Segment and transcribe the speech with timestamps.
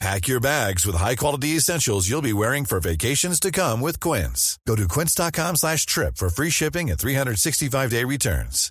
[0.00, 4.58] Pack your bags with high-quality essentials you'll be wearing for vacations to come with Quince.
[4.66, 8.70] Go to quince.com slash trip for free shipping and 365-day returns.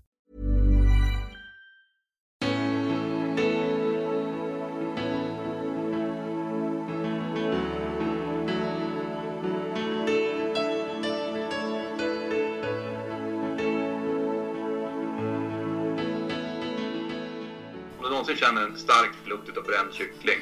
[17.97, 20.39] Om du någonsin känner en stark lukt av bränd kyckling,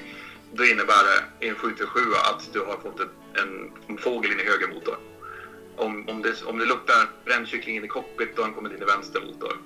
[0.54, 1.74] då innebär det i en 7
[2.30, 4.98] att du har fått en, en, fågel in i höger motor.
[5.76, 8.74] Om, om, det, om det luktar bränd kyckling in i cockpit, då har den kommit
[8.74, 9.58] in i vänster motor.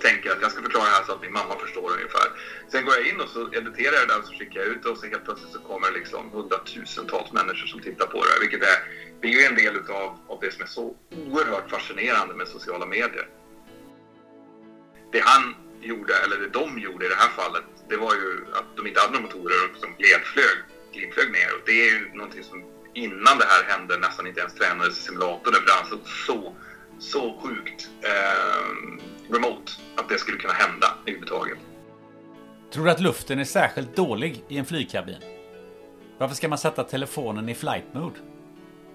[0.00, 2.30] Tänker att jag ska förklara det här så att min mamma förstår ungefär.
[2.68, 4.82] Sen går jag in och så editerar jag det där och så skickar jag ut
[4.82, 8.40] det och så helt plötsligt så kommer det liksom hundratusentals människor som tittar på det.
[8.40, 8.78] Vilket är,
[9.20, 10.94] det är ju en del utav, av det som är så
[11.26, 13.28] oerhört fascinerande med sociala medier.
[15.12, 18.76] Det han gjorde, eller det de gjorde i det här fallet, det var ju att
[18.76, 20.58] de inte hade några motorer som liksom glidflög,
[20.92, 21.50] glidflög ner.
[21.56, 25.02] Och det är ju någonting som innan det här hände nästan inte ens tränades i
[25.02, 25.54] simulatorn.
[25.54, 26.54] För det ansåg så,
[26.98, 31.58] så sjukt eh, remote att det skulle kunna hända överhuvudtaget.
[32.72, 35.22] Tror du att luften är särskilt dålig i en flygkabin?
[36.18, 38.16] Varför ska man sätta telefonen i flight mode?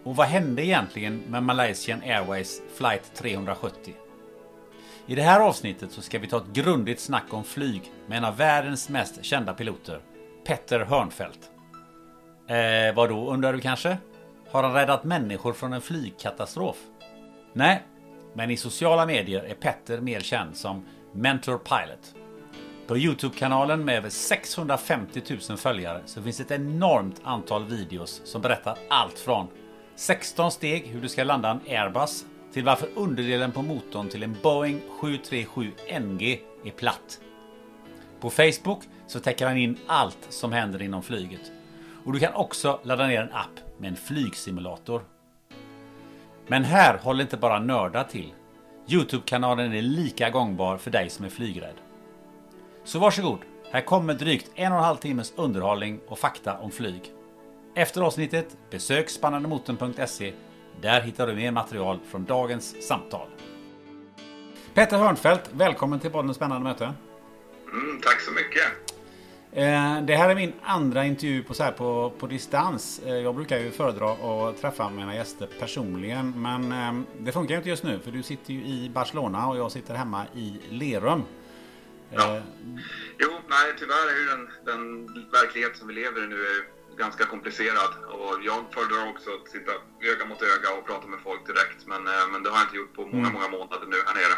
[0.04, 3.94] Och vad hände egentligen med Malaysian Airways flight 370?
[5.08, 8.26] I det här avsnittet så ska vi ta ett grundligt snack om flyg med en
[8.26, 10.02] av världens mest kända piloter,
[10.46, 11.52] Petter Hörnfeldt.
[12.48, 13.98] Eh, vadå undrar du kanske?
[14.52, 16.78] Har han räddat människor från en flygkatastrof?
[17.54, 17.84] Nej,
[18.34, 22.16] men i sociala medier är Petter mer känd som Mentor Pilot.
[22.88, 28.78] På Youtube-kanalen med över 650 000 följare så finns ett enormt antal videos som berättar
[28.90, 29.48] allt från
[29.96, 34.38] 16 steg hur du ska landa en Airbus till varför underdelen på motorn till en
[34.44, 37.20] Boeing 737 NG är platt.
[38.20, 41.52] På Facebook så täcker han in allt som händer inom flyget.
[42.06, 45.02] Och du kan också ladda ner en app med en flygsimulator.
[46.48, 48.34] Men här håller inte bara nördar till.
[48.88, 51.76] Youtube-kanalen är lika gångbar för dig som är flygrädd.
[52.84, 53.40] Så varsågod,
[53.72, 57.12] här kommer drygt en och en halv timmes underhållning och fakta om flyg.
[57.76, 60.34] Efter avsnittet, besök spannandemotorn.se.
[60.82, 63.28] Där hittar du mer material från dagens samtal.
[64.74, 66.94] Peter Hörnfeldt, välkommen till podden Spännande möte.
[67.72, 68.64] Mm, tack så mycket.
[69.52, 73.02] Eh, Det här är min andra intervju på, så här på, på distans.
[73.06, 76.34] Eh, Jag brukar ju föredra att träffa mina gäster personligen.
[76.42, 79.72] Men eh, det funkar inte just nu för du sitter ju i Barcelona och jag
[79.72, 81.24] sitter hemma i Lerum.
[82.10, 82.36] Ja.
[82.36, 82.42] Eh,
[83.20, 86.46] Jo, nej, tyvärr är ju den, den verklighet som vi lever i nu
[86.98, 87.92] ganska komplicerad.
[88.18, 89.72] Och jag föredrar också att sitta
[90.12, 91.88] öga mot öga och prata med folk direkt.
[91.88, 94.38] Men, eh, men det har jag inte gjort på många, många månader nu här nere.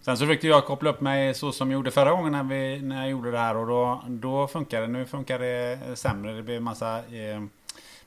[0.00, 2.82] Sen så försökte jag koppla upp mig så som jag gjorde förra gången när, vi,
[2.82, 4.86] när jag gjorde det här och då, då funkar det.
[4.86, 6.32] Nu funkar det sämre.
[6.32, 7.42] Det blir massa eh,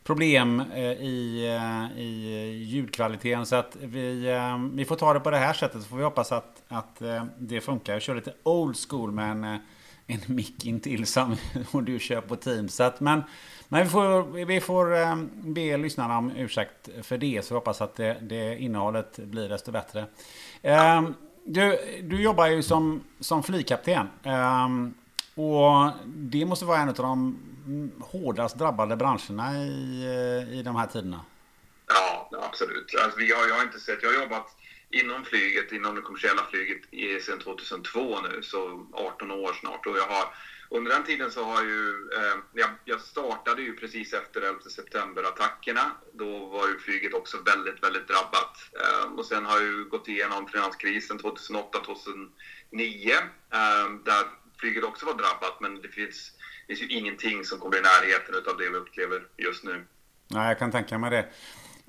[0.03, 3.45] problem eh, i, eh, i ljudkvaliteten.
[3.45, 5.81] Så att vi, eh, vi får ta det på det här sättet.
[5.81, 7.93] Så får vi hoppas att, att eh, det funkar.
[7.93, 9.59] Jag kör lite old school med
[10.11, 11.37] en, mick intill som
[11.71, 12.75] och du kör på Teams.
[12.75, 13.23] Så att, men
[13.73, 17.45] men vi får, vi får eh, be lyssnarna om ursäkt för det.
[17.45, 20.05] Så hoppas att det, det innehållet blir desto bättre.
[20.61, 21.01] Eh,
[21.45, 24.07] du, du jobbar ju som, som flygkapten.
[24.23, 24.93] Ehm,
[25.35, 27.39] och det måste vara en av de
[27.99, 31.21] hårdast drabbade branscherna i, eh, i de här tiderna.
[31.87, 32.95] Ja, absolut.
[33.03, 34.55] Alltså, vi har, jag har inte sett, jag har jobbat
[34.91, 36.81] inom flyget, inom det kommersiella flyget
[37.23, 39.85] sedan 2002 nu, så 18 år snart.
[39.85, 40.25] Och jag har,
[40.69, 45.91] under den tiden så har ju, eh, jag, jag startade ju precis efter 11 september-attackerna.
[46.13, 48.55] Då var ju flyget också väldigt, väldigt drabbat.
[48.81, 53.11] Eh, och sen har jag ju gått igenom finanskrisen 2008-2009,
[53.53, 54.23] eh, där
[54.59, 56.31] flyget också var drabbat, men det finns,
[56.67, 59.85] det finns ju ingenting som kommer i närheten av det vi upplever just nu.
[60.27, 61.29] Nej, jag kan tänka mig det.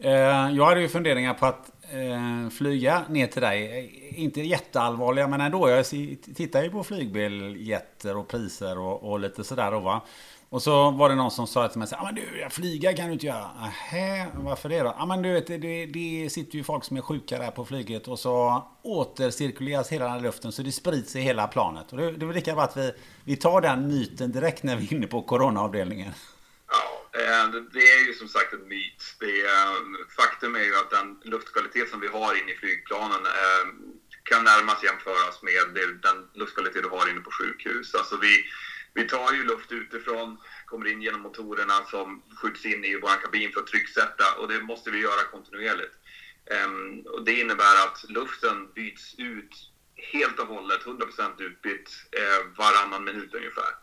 [0.05, 4.15] Eh, jag hade ju funderingar på att eh, flyga ner till dig.
[4.17, 5.69] Inte jätteallvarliga men ändå.
[5.69, 5.87] Jag
[6.37, 10.03] tittar ju på flygbiljetter och priser och, och lite sådär då va.
[10.53, 13.07] Och så var det någon som sa till mig så ah, men du, flyga kan
[13.07, 13.51] du inte göra.
[13.61, 14.95] Nähä, varför det då?
[14.99, 18.09] ah, men du vet, det, det sitter ju folk som är sjuka där på flyget
[18.09, 21.93] och så återcirkuleras hela den här luften så det sprids i hela planet.
[21.93, 22.93] Och det, det är väl lika bra att vi,
[23.25, 26.13] vi tar den myten direkt när vi är inne på coronaavdelningen.
[27.17, 29.17] Eh, det är ju som sagt en myt.
[29.21, 33.27] Det är, um, faktum är ju att den luftkvalitet som vi har inne i flygplanen
[33.27, 33.75] ehm,
[34.23, 37.95] kan närmast jämföras med den luftkvalitet du har inne på sjukhus.
[37.95, 38.45] Alltså vi
[38.95, 43.53] vi tar ju luft utifrån, kommer in genom motorerna som skjuts in i vår kabin
[43.53, 45.95] för att trycksätta och det måste vi göra kontinuerligt.
[46.51, 49.71] Ehm, och det innebär att luften byts ut
[50.13, 53.82] helt och hållet, 100% utbytt, eh, varannan minut ungefär.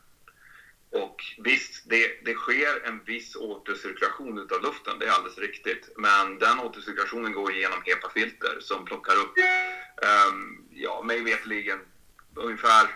[0.92, 5.90] Och visst, det, det sker en viss återcirkulation av luften, det är alldeles riktigt.
[5.98, 9.34] Men den återcirkulationen går igenom HEPA-filter som plockar upp,
[10.28, 11.80] um, ja, mig veterligen
[12.36, 12.90] ungefär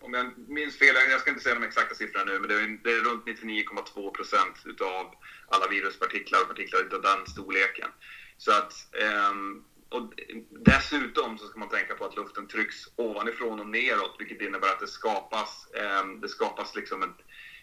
[0.00, 2.78] om jag minns fel, jag ska inte säga de exakta siffrorna nu, men det är,
[2.82, 5.14] det är runt 99,2 procent utav
[5.48, 7.88] alla viruspartiklar och partiklar av den storleken.
[8.36, 8.72] Så att,
[9.30, 10.12] um, och
[10.50, 14.80] dessutom så ska man tänka på att luften trycks ovanifrån och neråt, vilket innebär att
[14.80, 17.18] det skapas, eh, det skapas liksom ett,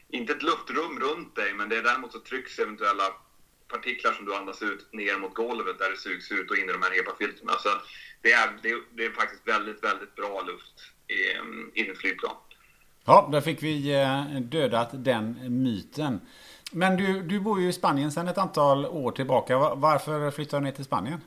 [0.10, 3.04] inte ett luftrum runt dig, men det är däremot så trycks eventuella
[3.68, 6.72] partiklar som du andas ut ner mot golvet där det sugs ut och in i
[6.72, 7.50] de här HEPA-filtren.
[7.60, 7.69] Så
[8.22, 10.92] det är, det, det är faktiskt väldigt, väldigt bra luft
[11.74, 12.36] in i flygplan.
[13.06, 16.19] Ja, där fick vi eh, dödat den myten.
[16.72, 19.57] Men du, du bor ju i Spanien sedan ett antal år tillbaka.
[19.57, 21.22] Varför flyttade du ner till Spanien?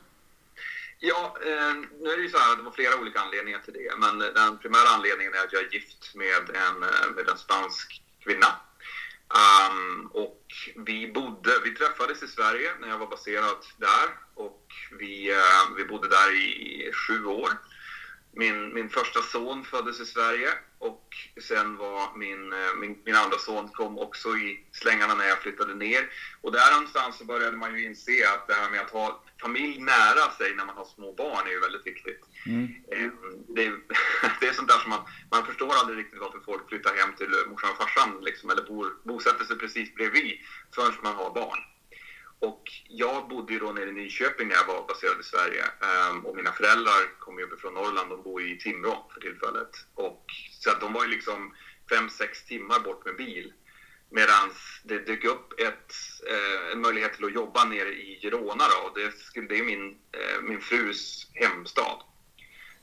[1.00, 3.72] Ja, eh, nu är det ju så här att det var flera olika anledningar till
[3.72, 3.96] det.
[3.98, 8.02] Men den primära anledningen är att jag är gift med en, eh, med en spansk
[8.24, 8.46] kvinna.
[9.28, 10.44] Um, och
[10.76, 14.66] vi bodde, vi träffades i Sverige när jag var baserad där och
[14.98, 17.50] vi, uh, vi bodde där i, i sju år.
[18.32, 20.48] Min, min första son föddes i Sverige
[20.78, 25.38] och sen var min, eh, min, min andra son kom också i slängarna när jag
[25.38, 26.10] flyttade ner.
[26.40, 29.80] Och där någonstans så började man ju inse att det här med att ha familj
[29.80, 32.20] nära sig när man har små barn är ju väldigt viktigt.
[32.46, 32.64] Mm.
[32.92, 33.10] Eh,
[33.48, 33.64] det,
[34.40, 37.30] det, är sånt där som man, man förstår aldrig riktigt varför folk flyttar hem till
[37.50, 40.38] morsan och farsan liksom, eller bor, bosätter sig precis bredvid
[40.74, 41.58] förrän man har barn.
[42.40, 45.64] Och jag bodde ju då nere i Nyköping när jag var baserad i Sverige.
[46.10, 49.70] Um, och mina föräldrar kommer ju uppifrån Norrland, de bor i Timrå för tillfället.
[49.94, 50.24] Och,
[50.68, 51.54] så att de var ju liksom
[51.90, 53.52] fem sex timmar bort med bil.
[54.10, 54.50] Medan
[54.84, 55.92] det dök upp ett,
[56.30, 59.00] eh, en möjlighet till att jobba nere i Girona då.
[59.00, 62.02] Det, skulle, det är min, eh, min frus hemstad.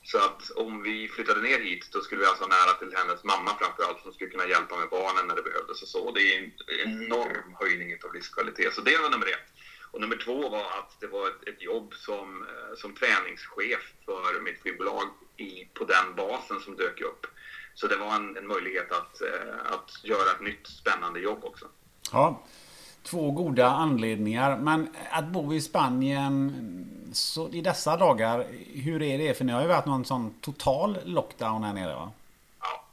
[0.04, 3.24] Så att om vi flyttade ner hit då skulle vi alltså ha nära till hennes
[3.24, 6.12] mamma framförallt som skulle kunna hjälpa med barnen när det behövdes och så.
[6.12, 6.52] Det är en
[6.88, 8.74] enorm höjning av livskvalitet.
[8.74, 9.50] Så det var nummer ett.
[9.92, 14.42] Och nummer två var att det var ett, ett jobb som, eh, som träningschef för
[14.42, 17.27] mitt flygbolag i, på den basen som dök upp.
[17.75, 21.65] Så det var en, en möjlighet att, eh, att göra ett nytt spännande jobb också.
[22.12, 22.44] Ja,
[23.03, 24.58] två goda anledningar.
[24.58, 26.53] Men att bo i Spanien
[27.13, 29.38] så i dessa dagar, hur är det?
[29.38, 32.12] För ni har ju varit någon sån total lockdown här nere va?
[32.62, 32.86] Ja,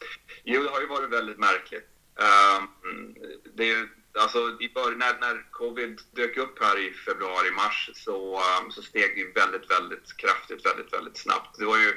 [0.45, 1.89] jo, det har ju varit väldigt märkligt.
[2.17, 3.15] Um,
[3.55, 8.71] det är alltså i början, när, när covid dök upp här i februari-mars så, um,
[8.71, 11.59] så steg det väldigt, väldigt kraftigt, väldigt, väldigt snabbt.
[11.59, 11.93] Det var ju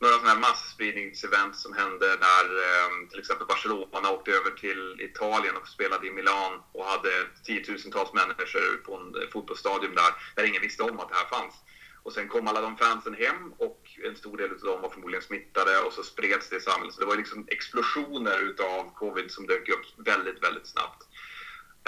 [0.00, 5.56] några sådana här masspridningsevent som hände när ehm, till exempel Barcelona åkte över till Italien
[5.56, 7.10] och spelade i Milan och hade
[7.44, 11.54] tiotusentals människor på en eh, fotbollsstadion där, där ingen visste om att det här fanns.
[12.02, 15.24] Och sen kom alla de fansen hem och en stor del av dem var förmodligen
[15.24, 16.94] smittade och så spreds det i samhället.
[16.94, 21.02] Så det var liksom explosioner utav covid som dök upp väldigt, väldigt snabbt.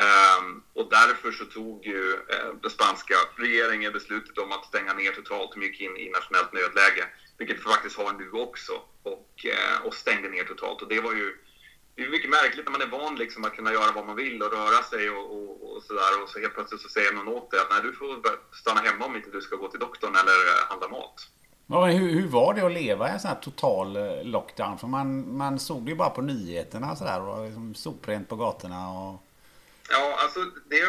[0.00, 5.12] Um, och därför så tog ju uh, den spanska regeringen beslutet om att stänga ner
[5.12, 7.05] totalt och gick in i nationellt nödläge,
[7.40, 10.82] vilket vi faktiskt har nu också, och, uh, och stängde ner totalt.
[10.82, 11.37] Och det var ju
[11.94, 14.42] det är mycket märkligt när man är van liksom att kunna göra vad man vill
[14.42, 16.23] och röra sig och, och, och sådär.
[16.23, 19.04] Och så helt plötsligt så säger någon åt dig att nej, du får stanna hemma
[19.04, 21.28] om inte du ska gå till doktorn eller uh, handla mat.
[21.66, 24.78] Ja, hur, hur, var det att leva i en sån här total lockdown?
[24.78, 27.20] För man, man såg det ju bara på nyheterna och sådär.
[27.20, 29.23] Och liksom soprent på gatorna och...
[29.90, 30.85] Ja, alltså det,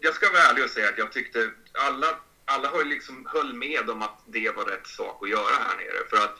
[0.00, 2.06] jag ska vara ärlig och säga att jag tyckte alla,
[2.44, 6.08] alla höll, liksom, höll med om att det var rätt sak att göra här nere.
[6.10, 6.38] För att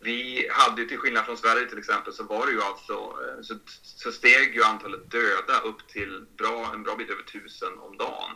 [0.00, 3.54] vi hade, till skillnad från Sverige till exempel, så var det ju alltså, eh, så,
[3.82, 8.30] så steg ju antalet döda upp till bra, en bra bit över tusen om dagen.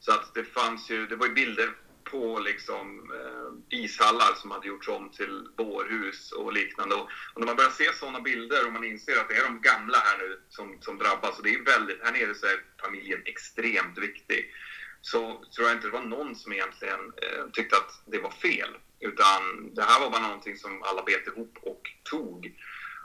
[0.00, 1.70] Så att det fanns ju, det var ju bilder
[2.04, 6.94] på liksom, eh, ishallar som hade gjorts om till bårhus och liknande.
[6.94, 9.60] Och, och när man börjar se sådana bilder och man inser att det är de
[9.60, 13.22] gamla här nu som, som drabbas, och det är väldigt, här nere så är familjen
[13.24, 14.54] extremt viktig
[15.00, 18.76] så tror jag inte det var någon som egentligen eh, tyckte att det var fel.
[19.00, 22.54] Utan det här var bara någonting som alla bet ihop och tog.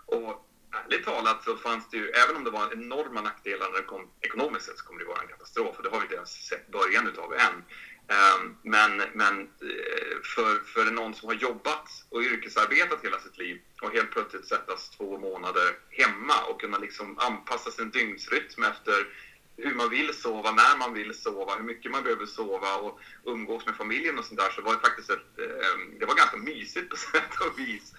[0.05, 0.47] Och
[0.85, 4.07] ärligt talat så fanns det ju, även om det var enorma nackdelar när det kom
[4.21, 6.71] ekonomiskt sett så kommer det vara en katastrof och det har vi inte ens sett
[6.71, 7.63] början utav än.
[8.07, 13.61] Ehm, men, men eh, för, för någon som har jobbat och yrkesarbetat hela sitt liv
[13.81, 19.07] och helt plötsligt sättas två månader hemma och kunna liksom anpassa sin dygnsrytm efter
[19.57, 23.65] hur man vill sova, när man vill sova, hur mycket man behöver sova och umgås
[23.65, 26.89] med familjen och sånt där så var det faktiskt ett, ehm, det var ganska mysigt
[26.89, 27.93] på sätt och vis.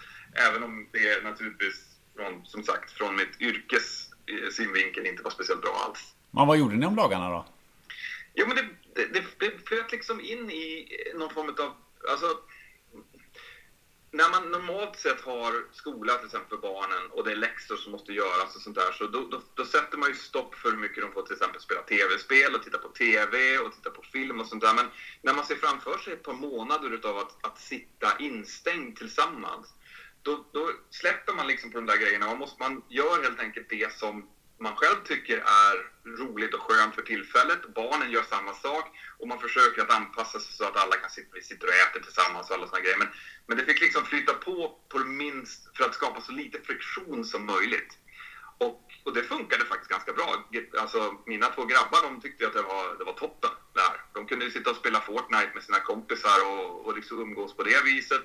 [0.48, 5.62] Även om det naturligtvis, från, som sagt, från mitt yrkes eh, synvinkel inte var speciellt
[5.62, 6.14] bra alls.
[6.30, 7.46] Men vad gjorde ni om dagarna då?
[8.34, 11.74] Jo, men det, det, det, det flöt liksom in i någon form av...
[12.10, 12.26] Alltså,
[14.16, 17.92] när man normalt sett har skola till exempel för barnen och det är läxor som
[17.92, 20.78] måste göras och sånt där så då, då, då sätter man ju stopp för hur
[20.78, 24.40] mycket de får till exempel spela tv-spel och titta på tv och titta på film
[24.40, 24.74] och sånt där.
[24.74, 24.86] Men
[25.22, 29.74] när man ser framför sig ett par månader utav att, att sitta instängd tillsammans
[30.22, 32.26] då, då släpper man liksom på de där grejerna.
[32.26, 34.26] Man, måste, man gör helt enkelt det som
[34.58, 35.74] man själv tycker är
[36.18, 37.74] roligt och skönt för tillfället.
[37.74, 41.40] Barnen gör samma sak och man försöker att anpassa sig så att alla kan sitta,
[41.40, 42.98] sitta och äta tillsammans och alla såna grejer.
[42.98, 43.08] Men,
[43.46, 47.46] men det fick liksom flytta på, på minst för att skapa så lite friktion som
[47.46, 47.98] möjligt.
[48.58, 50.48] Och, och det funkade faktiskt ganska bra.
[50.78, 53.94] Alltså, mina två grabbar de tyckte att det var, det var toppen där.
[54.14, 57.84] De kunde sitta och spela Fortnite med sina kompisar och, och liksom umgås på det
[57.84, 58.22] viset.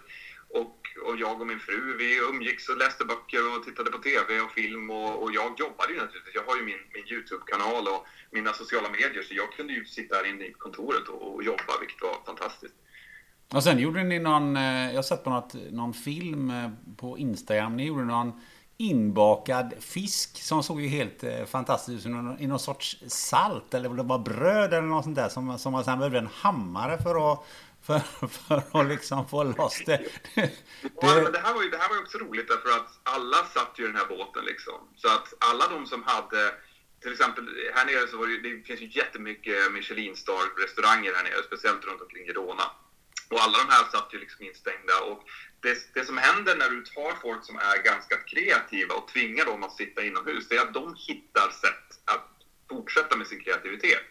[0.53, 0.77] Och,
[1.07, 4.51] och jag och min fru, vi umgicks och läste böcker och tittade på TV och
[4.51, 6.35] film och, och jag jobbade ju naturligtvis.
[6.35, 10.15] Jag har ju min, min YouTube-kanal och mina sociala medier så jag kunde ju sitta
[10.15, 12.75] här inne i kontoret och, och jobba, vilket var fantastiskt.
[13.53, 17.17] Och sen gjorde ni någon, eh, jag har sett på något, någon film eh, på
[17.17, 18.31] Instagram, ni gjorde någon
[18.77, 24.03] inbakad fisk som såg ju helt eh, fantastisk ut i någon sorts salt eller det
[24.03, 27.45] var bröd eller något sånt där som, som man sen behövde en hammare för att
[27.85, 29.97] för, för att liksom få loss det.
[30.35, 30.51] det,
[31.01, 33.45] ja, men det, här var ju, det här var ju också roligt därför att alla
[33.45, 34.79] satt ju i den här båten liksom.
[34.95, 36.53] Så att alla de som hade
[37.01, 41.85] till exempel här nere så var det, det finns ju jättemycket Michelin-star-restauranger här nere, speciellt
[41.85, 42.63] runt omkring Girona.
[43.29, 44.95] Och alla de här satt ju liksom instängda.
[45.09, 45.23] Och
[45.59, 49.63] det, det som händer när du tar folk som är ganska kreativa och tvingar dem
[49.63, 52.29] att sitta inomhus, det är att de hittar sätt att
[52.69, 54.03] fortsätta med sin kreativitet.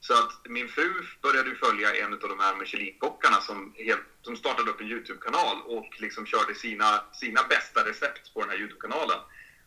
[0.00, 0.92] Så att min fru
[1.22, 3.74] började följa en av de här Michelin-kockarna som,
[4.22, 8.56] som startade upp en YouTube-kanal och liksom körde sina, sina bästa recept på den här
[8.56, 9.18] YouTube-kanalen.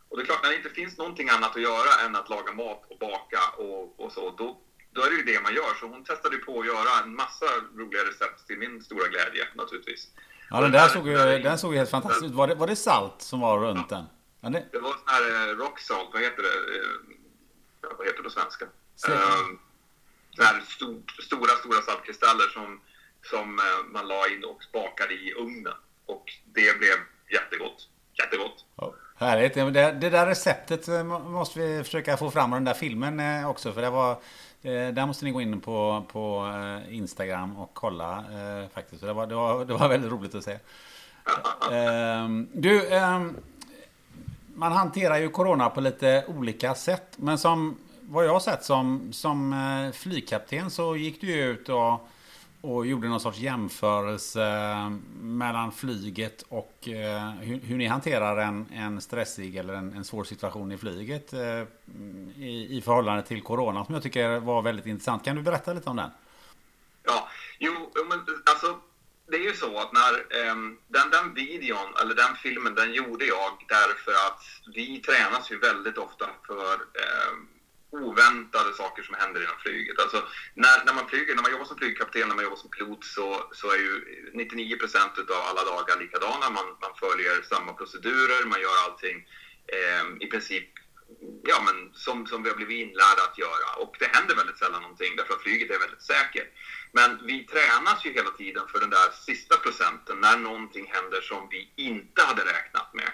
[0.08, 2.52] Och det är klart, när det inte finns någonting annat att göra än att laga
[2.52, 4.60] mat och baka och, och så, då,
[4.92, 5.74] då är det ju det man gör.
[5.80, 10.08] Så hon testade på att göra en massa roliga recept till min stora glädje naturligtvis.
[10.50, 12.32] Ja, den där, såg ju, den såg ju helt fantastisk ut.
[12.32, 13.96] Var det, var det salt som var runt ja.
[13.96, 14.04] den?
[14.40, 14.68] Ja, det...
[14.72, 16.76] det var sån här eh, rock salt, vad heter det?
[16.76, 18.64] Eh, vad heter det på svenska?
[19.08, 19.58] Um,
[20.42, 22.80] här stort, stora, stora saltkristaller som,
[23.22, 25.72] som eh, man la in och bakade i ugnen.
[26.06, 26.96] Och det blev
[27.32, 27.88] jättegott.
[28.18, 28.64] Jättegott.
[28.76, 29.54] Ja, härligt.
[29.54, 33.50] Det, det där receptet eh, måste vi försöka få fram och den där filmen eh,
[33.50, 33.72] också.
[33.72, 34.18] För det var,
[34.92, 36.52] där måste ni gå in på, på
[36.88, 38.24] Instagram och kolla
[38.74, 39.02] faktiskt.
[39.02, 40.58] det, var, det, var, det var väldigt roligt att se.
[41.72, 43.36] Ehm, du, ehm,
[44.54, 47.12] man hanterar ju Corona på lite olika sätt.
[47.16, 52.08] Men som vad jag har sett som, som eh, flygkapten så gick du ut och,
[52.60, 54.50] och gjorde någon sorts jämförelse
[55.20, 60.24] mellan flyget och eh, hur, hur, ni hanterar en, en stressig eller en, en svår
[60.24, 61.62] situation i flyget eh,
[62.36, 65.24] i, i förhållande till corona som jag tycker var väldigt intressant.
[65.24, 66.10] Kan du berätta lite om den?
[67.02, 68.78] Ja, jo, men alltså
[69.26, 70.54] det är ju så att när eh,
[70.88, 74.42] den, den videon, eller den filmen, den gjorde jag därför att
[74.74, 77.32] vi tränas ju väldigt ofta för eh,
[78.02, 79.98] oväntade saker som händer inom flyget.
[79.98, 83.04] Alltså, när, när man flyger, när man jobbar som flygkapten, när man jobbar som pilot
[83.04, 83.94] så, så är ju
[84.34, 86.50] 99 procent av alla dagar likadana.
[86.50, 89.16] Man, man följer samma procedurer, man gör allting
[89.76, 90.68] eh, i princip
[91.42, 93.68] ja, men som, som vi har blivit inlärda att göra.
[93.82, 96.48] Och det händer väldigt sällan någonting därför att flyget är väldigt säkert.
[96.92, 101.48] Men vi tränas ju hela tiden för den där sista procenten när någonting händer som
[101.50, 103.10] vi inte hade räknat med.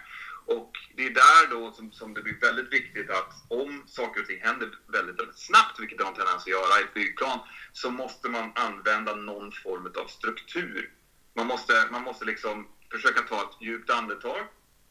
[0.56, 4.26] Och det är där då som, som, det blir väldigt viktigt att om saker och
[4.26, 7.38] ting händer väldigt, väldigt snabbt, vilket det har en tendens att göra i flygplan,
[7.72, 10.92] så måste man använda någon form av struktur.
[11.34, 14.46] Man måste, man måste liksom försöka ta ett djupt andetag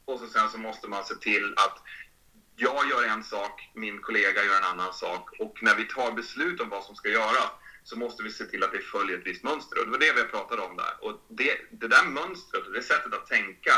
[0.06, 1.78] och så sen så måste man se till att
[2.56, 6.62] jag gör en sak, min kollega gör en annan sak och när vi tar beslut
[6.62, 7.52] om vad som ska göras
[7.84, 9.80] så måste vi se till att det följer ett visst mönster.
[9.80, 10.94] Och det var det vi pratade om där.
[11.06, 13.74] Och det, det där mönstret, det sättet att tänka,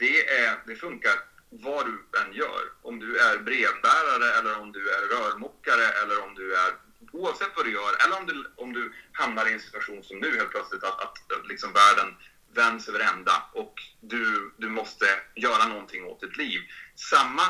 [0.00, 1.16] det, är, det funkar
[1.50, 2.62] vad du än gör.
[2.82, 6.72] Om du är brevbärare eller om du är rörmokare eller om du är
[7.12, 10.36] oavsett vad du gör, eller om du, om du hamnar i en situation som nu
[10.36, 12.16] helt plötsligt, att, att, att liksom världen
[12.54, 16.60] vänds över ända och du, du måste göra någonting åt ditt liv.
[16.94, 17.42] Samma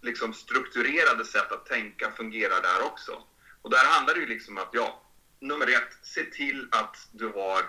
[0.00, 3.22] liksom, strukturerade sätt att tänka fungerar där också.
[3.62, 5.02] Och där handlar det ju liksom att, ja,
[5.40, 7.62] nummer ett, se till att du har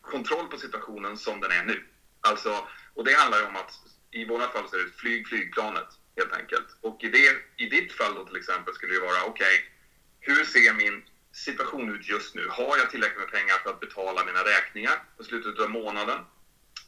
[0.00, 1.86] kontroll på situationen som den är nu.
[2.20, 3.72] Alltså, och det handlar ju om att
[4.10, 6.66] i våra fall så är det flyg flygplanet helt enkelt.
[6.80, 9.58] Och i, det, i ditt fall då till exempel skulle det vara, okej, okay,
[10.20, 11.02] hur ser min
[11.32, 12.48] situation ut just nu?
[12.48, 16.18] Har jag tillräckligt med pengar för att betala mina räkningar på slutet av månaden?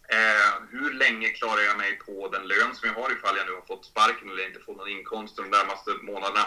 [0.09, 3.53] Eh, hur länge klarar jag mig på den lön som jag har ifall jag nu
[3.53, 6.45] har fått sparken eller inte fått någon inkomst de närmaste månaderna?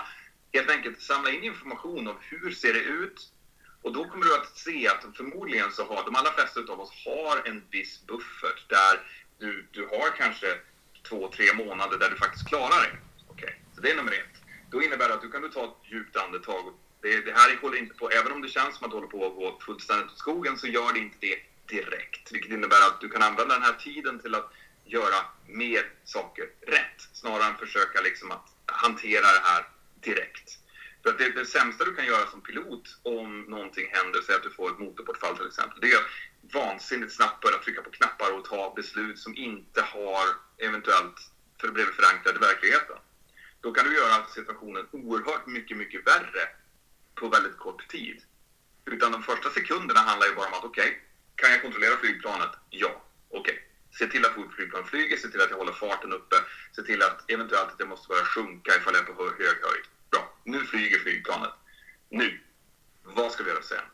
[0.54, 3.30] Helt enkelt samla in information om hur ser det ut?
[3.84, 7.06] Och då kommer du att se att förmodligen så har de allra flesta av oss
[7.06, 9.00] har en viss buffert där
[9.44, 10.48] du, du har kanske
[11.10, 12.94] två, tre månader där du faktiskt klarar det.
[13.34, 13.54] Okay.
[13.76, 14.36] så det är nummer ett.
[14.72, 16.74] Då innebär det att du kan du ta ett djupt andetag.
[17.02, 19.26] Det, det här håller inte på, även om det känns som att du håller på
[19.26, 22.32] att gå fullständigt åt skogen så gör det inte det direkt.
[22.32, 24.54] Vilket innebär att du kan använda den här tiden till att
[24.86, 30.60] göra mer saker rätt snarare än försöka liksom att hantera det här direkt.
[31.04, 34.44] För att det, det sämsta du kan göra som pilot om någonting händer, säg att
[34.44, 36.10] du får ett motorbortfall till exempel, det är att
[36.54, 40.26] vansinnigt snabbt börja trycka på knappar och ta beslut som inte har
[40.58, 41.20] eventuellt
[41.60, 42.98] för det blev i verkligheten.
[43.62, 46.44] Då kan du göra situationen oerhört mycket, mycket värre
[47.16, 48.22] på väldigt kort tid.
[48.86, 51.00] Utan de första sekunderna handlar ju bara om att okej, okay,
[51.36, 52.50] kan jag kontrollera flygplanet?
[52.70, 53.02] Ja.
[53.30, 53.40] Okej.
[53.40, 53.64] Okay.
[54.00, 56.36] Se till att flygplanet flyger, se till att jag håller farten uppe,
[56.76, 59.86] se till att eventuellt att jag måste börja sjunka ifall jag är på hög höjd.
[60.14, 61.54] Bra, nu flyger flygplanet.
[62.10, 62.40] Nu,
[63.04, 63.86] vad ska vi göra sen?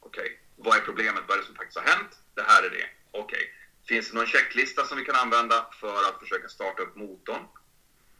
[0.00, 0.36] Okej, okay.
[0.56, 1.22] vad är problemet?
[1.26, 2.10] Vad är det som faktiskt har hänt?
[2.34, 2.86] Det här är det.
[3.10, 3.54] Okej,
[3.88, 7.42] finns det någon checklista som vi kan använda för att försöka starta upp motorn?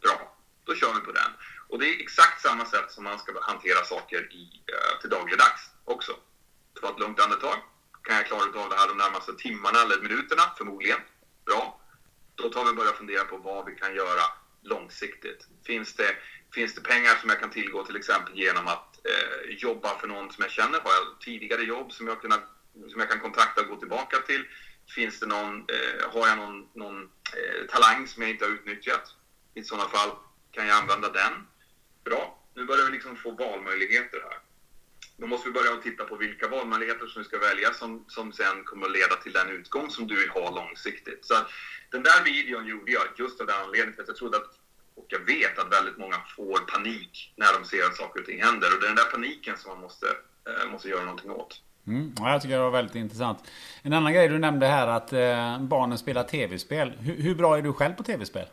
[0.03, 1.31] Bra, då kör vi på den.
[1.69, 5.71] Och det är exakt samma sätt som man ska hantera saker i, eh, till dagligdags
[5.85, 6.17] också.
[6.81, 7.59] Ta ett lugnt andetag.
[8.03, 10.43] Kan jag klara av det här de närmaste timmarna eller minuterna?
[10.59, 11.01] Förmodligen.
[11.45, 11.81] Bra.
[12.35, 14.23] Då tar vi och börjar fundera på vad vi kan göra
[14.63, 15.47] långsiktigt.
[15.67, 16.17] Finns det,
[16.55, 20.33] finns det pengar som jag kan tillgå till exempel genom att eh, jobba för någon
[20.33, 20.81] som jag känner?
[20.81, 22.43] Har jag tidigare jobb som jag, kunnat,
[22.91, 24.45] som jag kan kontakta och gå tillbaka till?
[24.95, 29.15] Finns det någon, eh, har jag någon, någon eh, talang som jag inte har utnyttjat?
[29.55, 30.11] I sådana fall
[30.51, 31.33] kan jag använda den.
[32.05, 34.39] Bra, nu börjar vi liksom få valmöjligheter här.
[35.17, 38.65] Då måste vi börja titta på vilka valmöjligheter som vi ska välja som, som sen
[38.65, 41.25] kommer att leda till den utgång som du vill ha långsiktigt.
[41.25, 41.35] Så
[41.91, 44.59] den där videon gjorde jag just av den anledningen att jag trodde att,
[44.99, 48.43] och jag vet att väldigt många får panik när de ser att saker och ting
[48.43, 48.75] händer.
[48.75, 50.07] Och det är den där paniken som man måste,
[50.49, 51.63] eh, måste göra någonting åt.
[51.87, 53.39] Mm, jag tycker det var väldigt intressant.
[53.83, 56.91] En annan grej du nämnde här att eh, barnen spelar tv-spel.
[56.91, 58.47] Hur, hur, bra är du själv på tv-spel?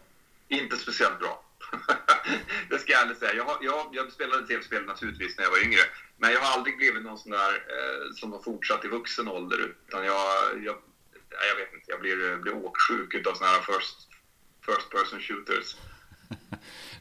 [0.48, 1.44] Inte speciellt bra.
[2.70, 3.34] det ska jag ärligt säga.
[3.34, 5.82] Jag, jag, jag spelade tv-spel naturligtvis när jag var yngre.
[6.18, 9.74] Men jag har aldrig blivit någon sån där eh, som har fortsatt i vuxen ålder.
[9.88, 10.26] Utan jag,
[10.64, 10.76] jag,
[11.50, 13.98] jag vet inte, jag blir, blir åksjuk utav såna här first,
[14.66, 15.76] first person shooters.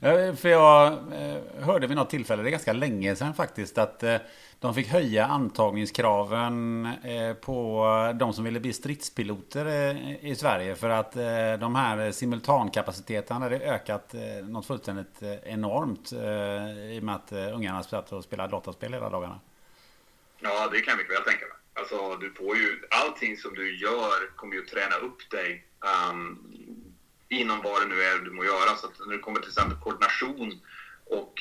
[0.01, 4.03] Eh, för jag eh, hörde vid något tillfälle, det är ganska länge sedan faktiskt, att
[4.03, 4.16] eh,
[4.59, 6.88] de fick höja antagningskraven
[7.40, 9.66] på de som ville bli stridspiloter
[10.27, 10.77] i Sverige.
[10.77, 11.12] För att
[11.61, 18.25] de här simultankapaciteten hade ökat något fullständigt enormt i och med att ungarna satt och
[18.25, 19.40] spelade dataspel hela dagarna.
[20.40, 21.57] Ja, det kan jag mycket väl tänka mig.
[21.75, 25.64] Alltså, du får ju, allting som du gör kommer ju träna upp dig
[26.11, 26.53] um,
[27.40, 28.77] inom vad det nu är du må göra.
[28.77, 30.61] Så när det kommer till exempel koordination
[31.07, 31.35] och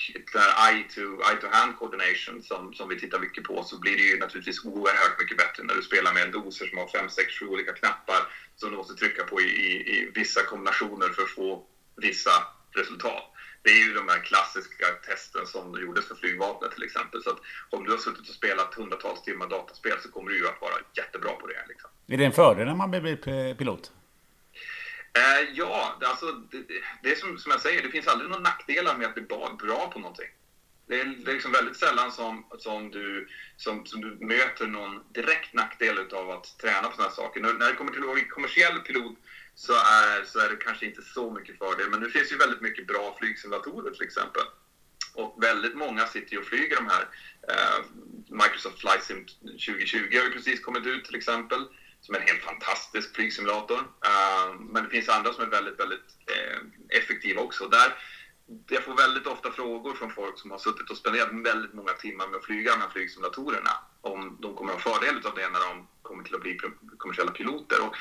[0.69, 5.37] eye-to-hand coordination som, som vi tittar mycket på så blir det ju naturligtvis oerhört mycket
[5.37, 8.21] bättre när du spelar med en doser som har 5, 6, 7 olika knappar
[8.55, 12.31] som du måste trycka på i, i, i vissa kombinationer för att få vissa
[12.71, 13.23] resultat.
[13.63, 17.23] Det är ju de här klassiska testen som gjordes för flygvapnet till exempel.
[17.23, 20.47] Så att om du har suttit och spelat hundratals timmar dataspel så kommer du ju
[20.47, 21.65] att vara jättebra på det.
[21.67, 21.89] Liksom.
[22.07, 23.91] Är det en fördel när man blir pilot?
[25.17, 26.65] Eh, ja, alltså, det,
[27.03, 29.89] det är som, som jag säger, det finns aldrig några nackdelar med att bli bra
[29.93, 30.29] på någonting.
[30.87, 35.03] Det är, det är liksom väldigt sällan som, som, du, som, som du möter någon
[35.13, 37.41] direkt nackdel av att träna på sådana här saker.
[37.41, 39.17] När, när det kommer till att vara kommersiell pilot
[39.55, 41.89] så är, så är det kanske inte så mycket fördel.
[41.89, 44.43] Men nu finns ju väldigt mycket bra flygsimulatorer till exempel.
[45.13, 47.07] Och väldigt många sitter ju och flyger de här.
[47.49, 47.85] Eh,
[48.27, 51.65] Microsoft Flight Sim 2020 har ju precis kommit ut till exempel
[52.03, 53.79] som är en helt fantastisk flygsimulator.
[53.79, 56.57] Uh, men det finns andra som är väldigt, väldigt eh,
[56.97, 57.67] effektiva också.
[57.67, 57.95] Där,
[58.67, 62.27] jag får väldigt ofta frågor från folk som har suttit och spenderat väldigt många timmar
[62.27, 63.71] med att flyga de här flygsimulatorerna.
[64.01, 66.59] Om de kommer att ha fördel av det när de kommer till att bli
[66.97, 67.77] kommersiella piloter.
[67.85, 67.95] Och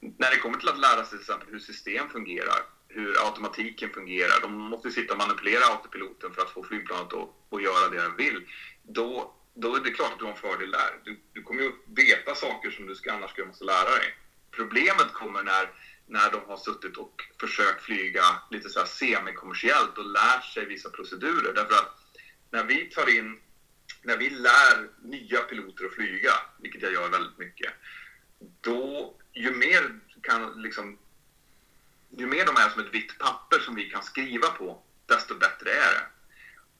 [0.00, 4.40] när det kommer till att lära sig till exempel hur system fungerar, hur automatiken fungerar.
[4.42, 8.16] De måste sitta och manipulera autopiloten för att få flygplanet att, att göra det den
[8.16, 8.46] vill.
[8.82, 11.00] då, då är det klart att du har en fördel där.
[11.04, 14.14] Du, du kommer ju veta saker som du ska, annars skulle måste lära dig.
[14.50, 15.70] Problemet kommer när,
[16.06, 20.90] när de har suttit och försökt flyga lite så här semikommersiellt och lärt sig vissa
[20.90, 21.52] procedurer.
[21.54, 22.00] Därför att
[22.50, 23.40] när vi tar in,
[24.02, 27.72] när vi lär nya piloter att flyga, vilket jag gör väldigt mycket,
[28.60, 30.98] då ju mer kan liksom
[32.18, 35.70] ju mer de är som ett vitt papper som vi kan skriva på, desto bättre
[35.70, 36.06] är det.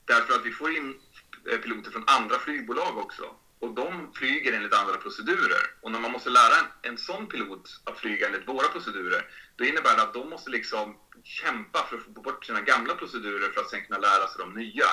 [0.05, 1.01] Därför att vi får in
[1.49, 3.35] Eh, piloter från andra flygbolag också.
[3.59, 5.63] Och de flyger enligt andra procedurer.
[5.81, 9.65] Och när man måste lära en, en sån pilot att flyga enligt våra procedurer, då
[9.65, 13.61] innebär det att de måste liksom kämpa för att få bort sina gamla procedurer för
[13.61, 14.87] att sen kunna lära sig de nya.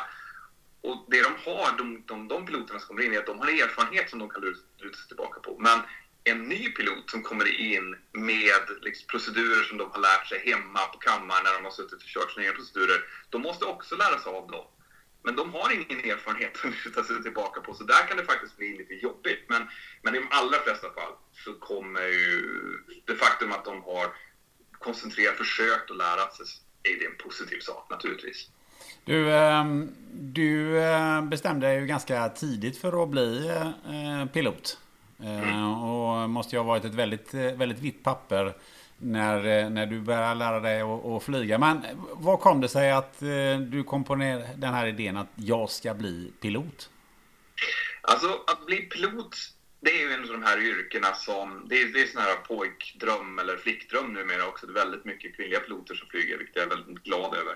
[0.81, 3.47] Och det de har, de, de, de piloterna som kommer in, är att de har
[3.47, 5.57] erfarenhet som de kan luta sig tillbaka på.
[5.59, 5.79] Men
[6.23, 10.79] en ny pilot som kommer in med liksom, procedurer som de har lärt sig hemma
[10.79, 13.05] på kammaren när de har suttit och kört sina egna procedurer.
[13.29, 14.65] De måste också lära sig av dem.
[15.23, 18.57] Men de har ingen erfarenhet att luta sig tillbaka på, så där kan det faktiskt
[18.57, 19.43] bli lite jobbigt.
[19.47, 19.67] Men,
[20.01, 22.43] men i de allra flesta fall så kommer ju
[23.05, 24.07] det faktum att de har
[24.71, 26.45] koncentrerat, försökt att lära sig,
[26.83, 28.49] är det en positiv sak naturligtvis.
[29.05, 33.47] Du, ehm, du eh, bestämde dig ju ganska tidigt för att bli
[33.85, 34.77] eh, pilot.
[35.19, 35.71] Mm.
[35.73, 38.53] Och måste ju ha varit ett väldigt, väldigt vitt papper
[38.97, 41.57] när, eh, när du började lära dig att flyga.
[41.57, 41.81] Men
[42.13, 45.93] vad kom det sig att eh, du kom på den här idén att jag ska
[45.93, 46.89] bli pilot?
[48.01, 49.37] Alltså att bli pilot,
[49.79, 52.35] det är ju en av de här yrkena som, det är, det är sån här
[52.35, 54.67] pojkdröm eller flickdröm numera också.
[54.67, 57.53] Det är väldigt mycket kvinnliga piloter som flyger, vilket jag är väldigt glad över.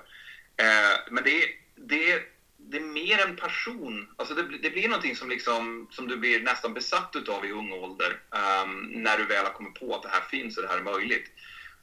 [0.57, 1.43] Eh, men det,
[1.75, 2.36] det
[2.69, 4.07] det är mer en passion.
[4.15, 7.71] Alltså det, det, blir någonting som, liksom, som du blir nästan besatt utav i ung
[7.71, 8.21] ålder.
[8.29, 10.83] Um, när du väl har kommit på att det här finns och det här är
[10.83, 11.31] möjligt.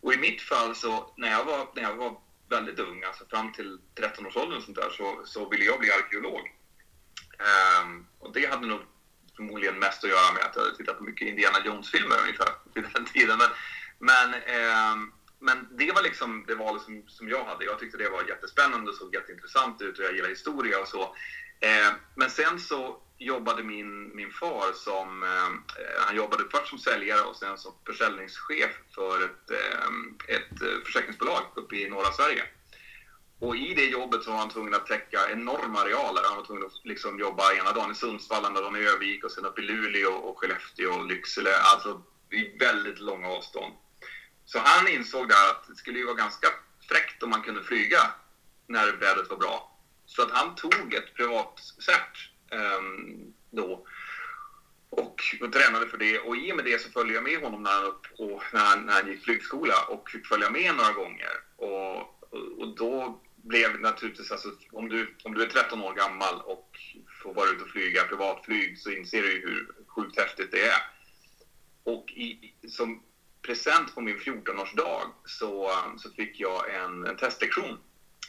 [0.01, 2.16] Och i mitt fall så, när jag var, när jag var
[2.49, 6.53] väldigt ung, alltså fram till 13-årsåldern och sånt där, så, så ville jag bli arkeolog.
[7.83, 8.81] Um, och det hade nog
[9.37, 12.85] förmodligen mest att göra med att jag hade tittat på mycket Indiana Jones-filmer ungefär vid
[12.94, 13.38] den tiden.
[13.38, 13.51] Men,
[13.99, 15.12] men um,
[15.45, 17.65] men det var liksom det valet som, som jag hade.
[17.65, 21.03] Jag tyckte det var jättespännande och såg jätteintressant ut och jag gillar historia och så.
[21.61, 25.51] Eh, men sen så jobbade min, min far som, eh,
[26.07, 29.89] han jobbade först som säljare och sen som försäljningschef för ett, eh,
[30.37, 32.43] ett eh, försäkringsbolag uppe i norra Sverige.
[33.39, 36.23] Och i det jobbet så var han tvungen att täcka enorma arealer.
[36.25, 39.31] Han var tvungen att liksom jobba ena dagen i Sundsvall, andra dagen i Övik och
[39.31, 41.51] sen upp i Luleå och Skellefteå och Lycksele.
[41.75, 43.73] Alltså i väldigt långa avstånd.
[44.45, 46.49] Så han insåg där att det skulle ju vara ganska
[46.89, 48.01] fräckt om man kunde flyga
[48.67, 49.79] när vädret var bra.
[50.07, 53.87] Så att han tog ett privatcert um, ehm, då
[54.97, 56.19] och, och tränade för det.
[56.19, 58.61] Och i och med det så följde jag med honom när han, upp och, när
[58.61, 61.33] han, när han gick flygskola och fick följa med några gånger.
[61.57, 61.97] Och,
[62.31, 66.79] och, och då blev naturligtvis, alltså, om, du, om du är 13 år gammal och
[67.23, 70.83] får vara ute och flyga privatflyg så inser du hur sjukt häftigt det är.
[71.85, 73.03] Och i, som
[73.47, 77.79] present på min 14-årsdag så, så fick jag en, en testlektion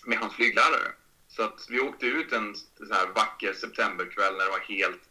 [0.06, 0.92] med hans flyglärare.
[1.28, 5.02] Så att vi åkte ut en så här vacker septemberkväll när det var helt,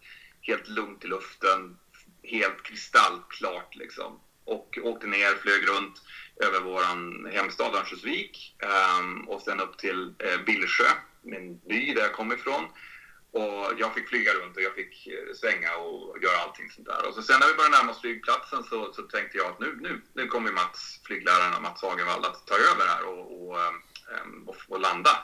[0.40, 1.79] helt lugnt i luften,
[2.23, 4.21] helt kristallklart liksom.
[4.45, 6.03] Och åkte ner, flög runt
[6.37, 6.83] över vår
[7.31, 8.57] hemstad Örnsköldsvik
[9.01, 10.85] um, och sen upp till uh, Billsjö,
[11.23, 12.64] min by där jag kom ifrån.
[13.35, 17.09] Och jag fick flyga runt och jag fick eh, svänga och göra allting sånt där.
[17.09, 19.79] Och så sen när vi började närma oss flygplatsen så, så tänkte jag att nu,
[19.81, 23.75] nu, nu kommer Mats, flygläraren Mats Hagenvall att ta över här och, och, eh,
[24.47, 25.14] och, och landa.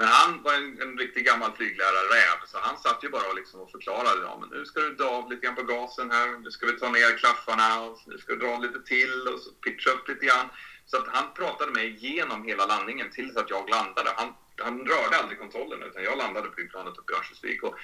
[0.00, 3.60] Men han var en, en riktig gammal flyglärarräv så han satt ju bara och, liksom
[3.60, 4.20] och förklarade.
[4.22, 6.72] Ja, men nu ska du dra av lite grann på gasen här, nu ska vi
[6.72, 10.26] ta ner klaffarna, och nu ska du dra lite till och så pitcha upp lite
[10.26, 10.48] grann.
[10.90, 14.10] Så att han pratade mig genom hela landningen tills att jag landade.
[14.16, 17.62] Han han rörde aldrig kontrollen utan jag landade på flygplanet uppe i Örnsköldsvik.
[17.62, 17.74] Och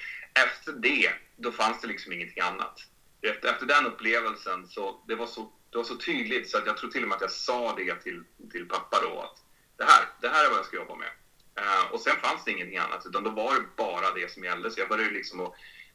[0.45, 2.79] efter det, då fanns det liksom ingenting annat.
[3.21, 6.77] Efter, efter den upplevelsen så det var så det var så tydligt så att jag
[6.77, 9.43] tror till och med att jag sa det till, till pappa då att
[9.77, 11.11] det här, det här är vad jag ska jobba med.
[11.59, 14.71] Uh, och sen fanns det ingenting annat utan då var det bara det som gällde.
[14.71, 15.53] Så jag började liksom att,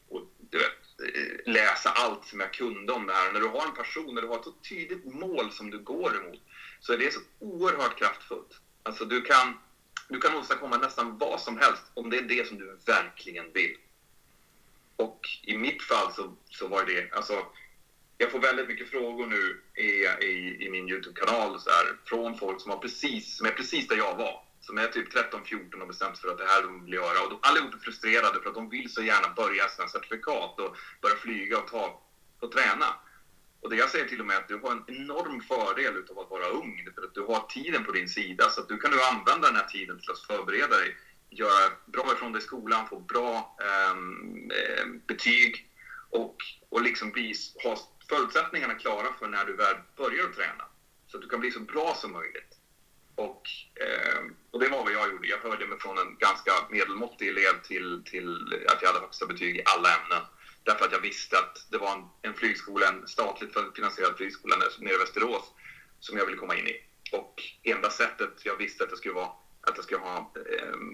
[0.09, 3.29] och, vet, eh, läsa allt som jag kunde om det här.
[3.29, 5.79] Och när du har en person, när du har ett så tydligt mål som du
[5.79, 6.41] går emot
[6.83, 8.61] så är det så oerhört kraftfullt.
[8.83, 9.55] Alltså du kan
[10.09, 13.77] du kan åstadkomma nästan vad som helst om det är det som du verkligen vill.
[14.97, 17.47] Och i mitt fall så, så var det, alltså,
[18.19, 21.59] jag får väldigt mycket frågor nu i, i, i min YouTube-kanal
[22.05, 24.45] från folk som, har precis, som är precis där jag var.
[24.61, 27.23] Som är typ 13-14 och bestämt sig för att det här de vill göra.
[27.25, 30.77] Och de, allihop är frustrerade för att de vill så gärna börja sina certifikat och
[31.03, 32.03] börja flyga och, ta,
[32.41, 32.87] och träna.
[33.63, 36.31] Och det jag säger till och med att du har en enorm fördel av att
[36.31, 36.89] vara ung.
[36.95, 38.51] För att du har tiden på din sida.
[38.51, 40.97] Så att du kan du använda den här tiden till att förbereda dig
[41.31, 45.69] göra bra ifrån dig i skolan, få bra ehm, eh, betyg
[46.11, 46.37] och,
[46.69, 50.65] och liksom bli, ha förutsättningarna klara för när du väl börjar träna.
[51.07, 52.59] Så att du kan bli så bra som möjligt.
[53.15, 53.43] Och,
[53.75, 55.29] eh, och det var vad jag gjorde.
[55.29, 59.57] Jag hörde mig från en ganska medelmåttig elev till, till att jag hade högsta betyg
[59.57, 60.23] i alla ämnen.
[60.65, 64.95] Därför att jag visste att det var en, en flygskola, en statligt finansierad flygskola nere
[64.95, 65.45] i Västerås
[66.01, 66.77] som jag ville komma in i.
[67.13, 70.33] Och enda sättet jag visste att det skulle vara att jag skulle ha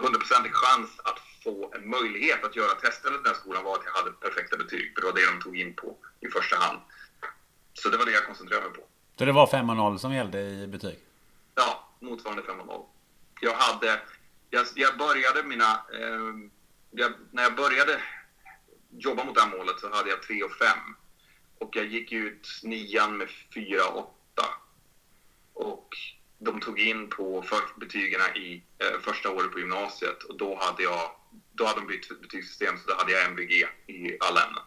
[0.00, 3.74] hundraprocentig eh, chans att få en möjlighet att göra testen i den här skolan var
[3.74, 4.94] att jag hade perfekta betyg.
[4.94, 6.78] För det var det de tog in på i första hand.
[7.74, 8.84] Så det var det jag koncentrerade mig på.
[9.18, 10.98] Så det var 5 och 0 som gällde i betyg?
[11.54, 12.84] Ja, motsvarande 5 och 0.
[13.40, 14.00] Jag hade...
[14.50, 15.72] Jag, jag började mina...
[15.92, 16.50] Eh,
[16.90, 18.00] jag, när jag började
[18.90, 20.68] jobba mot det här målet så hade jag 3 och 5.
[21.58, 24.44] Och jag gick ut nian med 4 och 8.
[25.54, 25.96] Och
[26.38, 30.82] de tog in på för betygen i eh, första året på gymnasiet och då hade
[30.82, 31.10] jag
[31.52, 33.52] då hade de bytt betygssystem så då hade jag MVG
[33.86, 34.62] i alla ämnen.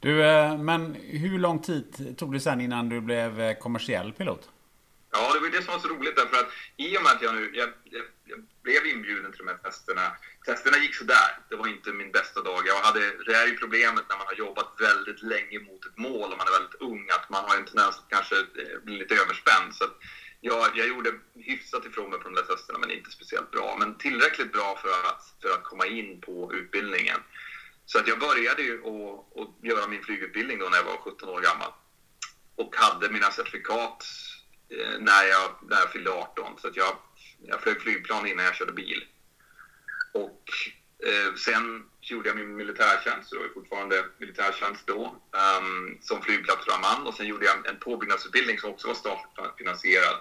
[0.00, 4.50] Du, eh, men hur lång tid tog det sen innan du blev eh, kommersiell pilot?
[5.10, 7.34] Ja, det var det som var så roligt därför att i och med att jag
[7.34, 10.12] nu jag, jag, jag blev inbjuden till de här testerna.
[10.46, 11.38] Testerna gick sådär.
[11.48, 12.66] Det var inte min bästa dag.
[12.66, 16.32] Jag hade, det är ju problemet när man har jobbat väldigt länge mot ett mål
[16.32, 19.14] och man är väldigt ung att man har en tendens att kanske eh, bli lite
[19.14, 19.74] överspänd.
[19.74, 19.84] Så
[20.40, 23.76] jag, jag gjorde hyfsat ifrån mig på de där testerna, men inte speciellt bra.
[23.78, 27.18] Men tillräckligt bra för att, för att komma in på utbildningen.
[27.86, 31.28] Så att jag började ju att, att göra min flygutbildning då när jag var 17
[31.28, 31.72] år gammal.
[32.56, 34.04] Och hade mina certifikat
[34.68, 36.58] eh, när jag, när jag fyllde 18.
[36.58, 36.96] Så att jag,
[37.42, 39.04] jag flög flygplan innan jag körde bil.
[40.12, 40.42] Och
[41.06, 45.20] eh, sen gjorde jag min militärtjänst, så det var fortfarande militärtjänst då,
[45.60, 47.06] um, som flygplatsbrandman.
[47.06, 50.16] Och sen gjorde jag en påbyggnadsutbildning som också var statligt finansierad.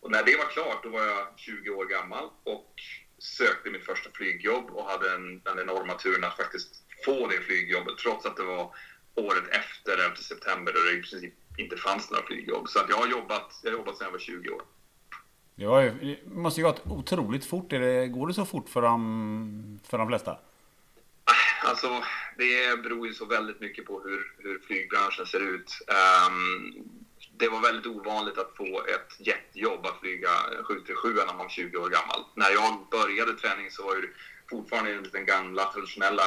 [0.00, 2.74] Och när det var klart, då var jag 20 år gammal och
[3.18, 7.98] sökte mitt första flygjobb och hade en, den enorma turen att faktiskt få det flygjobbet
[7.98, 8.74] trots att det var
[9.14, 12.68] året efter 11 september då det i princip inte fanns några flygjobb.
[12.68, 14.62] Så att jag har jobbat, jag har jobbat sedan jag var 20 år.
[15.58, 17.72] Det, var ju, det måste ju gått otroligt fort.
[17.72, 20.38] Är det, går det så fort för de, för de flesta?
[21.64, 22.02] Alltså,
[22.36, 25.72] det beror ju så väldigt mycket på hur, hur flygbranschen ser ut.
[25.88, 26.74] Um,
[27.36, 30.28] det var väldigt ovanligt att få ett jättejobb att flyga
[30.62, 32.24] 737 när man var 20 år gammal.
[32.34, 34.08] När jag började träning så var det
[34.50, 36.22] fortfarande den gamla traditionella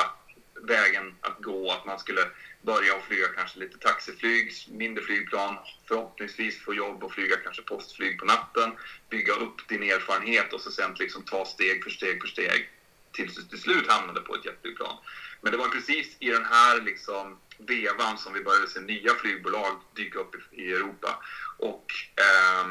[0.68, 1.72] vägen att gå.
[1.72, 2.28] Att man skulle
[2.62, 8.20] börja och flyga kanske lite taxiflyg, mindre flygplan, förhoppningsvis få jobb och flyga kanske postflyg
[8.20, 8.72] på natten,
[9.10, 12.70] bygga upp din erfarenhet och så sen liksom ta steg för steg för steg
[13.12, 14.98] tills du till slut hamnade på ett jetflygplan.
[15.42, 19.82] Men det var precis i den här liksom vevan som vi började se nya flygbolag
[19.96, 21.24] dyka upp i, Europa.
[21.58, 22.68] Och, eh,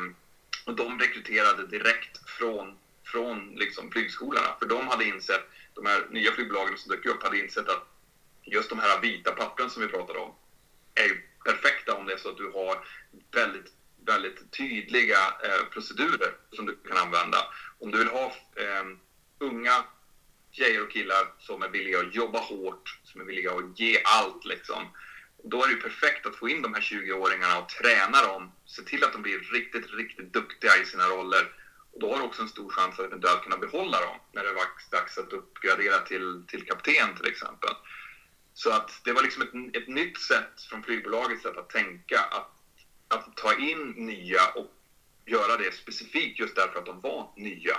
[0.67, 4.57] och de rekryterade direkt från, från liksom flygskolorna.
[4.59, 7.87] För de hade insett, de här nya flygbolagen som dök upp hade insett att
[8.43, 10.35] just de här vita pappren som vi pratade om
[10.95, 12.85] är perfekta om det är så att du har
[13.35, 13.73] väldigt,
[14.05, 17.39] väldigt tydliga eh, procedurer som du kan använda.
[17.79, 18.85] Om du vill ha eh,
[19.39, 19.85] unga
[20.51, 24.45] tjejer och killar som är villiga att jobba hårt, som är villiga att ge allt
[24.45, 24.89] liksom.
[25.45, 28.83] Då är det ju perfekt att få in de här 20-åringarna och träna dem, se
[28.83, 31.53] till att de blir riktigt, riktigt duktiga i sina roller.
[32.01, 34.55] Då har du också en stor chans att eventuellt kunna behålla dem när det är
[34.91, 37.71] dags att uppgradera till, till kapten till exempel.
[38.55, 42.51] Så att det var liksom ett, ett nytt sätt från flygbolagets sätt att tänka att,
[43.09, 44.73] att ta in nya och
[45.27, 47.77] göra det specifikt just därför att de var nya.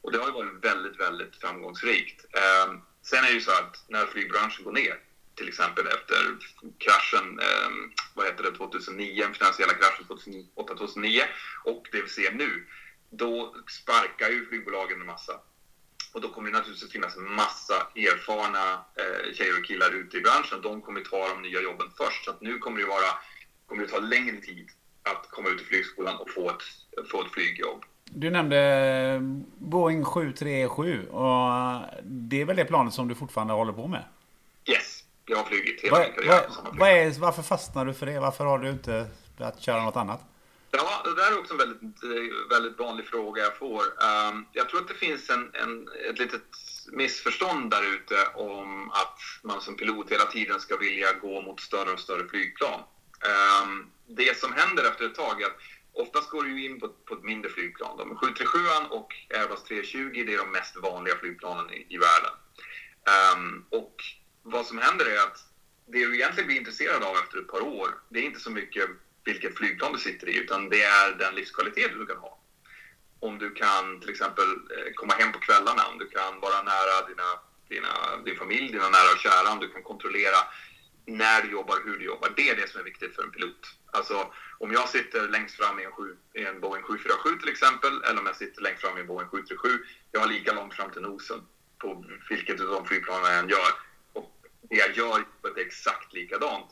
[0.00, 2.24] Och det har ju varit väldigt, väldigt framgångsrikt.
[2.34, 5.00] Eh, sen är det ju så att när flygbranschen går ner,
[5.34, 6.36] till exempel efter
[6.78, 7.70] kraschen, eh,
[8.14, 11.22] vad heter det, 2009, den finansiella kraschen 2008-2009
[11.64, 12.66] och det vi ser nu,
[13.10, 15.32] då sparkar ju flygbolagen en massa.
[16.14, 20.20] Och då kommer det naturligtvis finnas en massa erfarna eh, tjejer och killar ute i
[20.20, 20.60] branschen.
[20.62, 22.24] De kommer ta de nya jobben först.
[22.24, 23.10] Så att nu kommer det vara,
[23.66, 24.68] kommer det ta längre tid
[25.02, 26.62] att komma ut i flygskolan och få ett,
[27.10, 27.84] få ett flygjobb.
[28.04, 29.20] Du nämnde
[29.58, 31.50] Boeing 737 och
[32.02, 34.04] det är väl det planet som du fortfarande håller på med?
[34.66, 38.20] Yes, jag har flugit hela min karriär vad är, Varför fastnar du för det?
[38.20, 39.06] Varför har du inte
[39.38, 40.29] att köra något annat?
[40.70, 43.82] Ja, det där är också en väldigt, eh, väldigt vanlig fråga jag får.
[43.82, 46.42] Ehm, jag tror att det finns en, en, ett litet
[46.92, 51.92] missförstånd där ute om att man som pilot hela tiden ska vilja gå mot större
[51.92, 52.80] och större flygplan.
[53.20, 55.60] Ehm, det som händer efter ett tag är att
[55.92, 57.96] Oftast går du in på, på ett mindre flygplan.
[57.96, 58.58] De 737
[58.90, 62.32] och Airbus 320 det är de mest vanliga flygplanen i, i världen.
[63.06, 63.94] Ehm, och
[64.42, 65.38] vad som händer är att
[65.86, 68.90] det du egentligen blir intresserad av efter ett par år, det är inte så mycket
[69.24, 72.36] vilket flygplan du sitter i, utan det är den livskvalitet du kan ha.
[73.20, 77.06] om du kan till exempel eh, komma hem på kvällarna, om du kan vara nära
[77.08, 77.28] dina,
[77.68, 80.38] dina, din familj, dina nära och kära, om du kan kontrollera
[81.06, 82.32] när du jobbar, hur du jobbar.
[82.36, 83.76] Det är det som är viktigt för en pilot.
[83.92, 88.02] Alltså, om jag sitter längst fram i en, sju, i en Boeing 747 till exempel,
[88.02, 89.68] eller om jag sitter längst fram i en Boeing 737,
[90.12, 91.40] jag har lika långt fram till nosen
[91.78, 93.70] på vilket av de flygplanen jag än gör.
[94.12, 96.70] Och det jag gör är exakt likadant.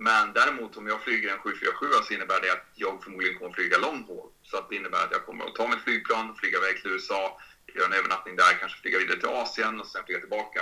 [0.00, 3.56] Men däremot om jag flyger en 747 så innebär det att jag förmodligen kommer att
[3.56, 4.30] flyga long haul.
[4.42, 7.40] Så att det innebär att jag kommer att ta mitt flygplan, flyga iväg till USA,
[7.74, 10.60] göra en övernattning där, kanske flyga vidare till Asien och sen flyga tillbaka.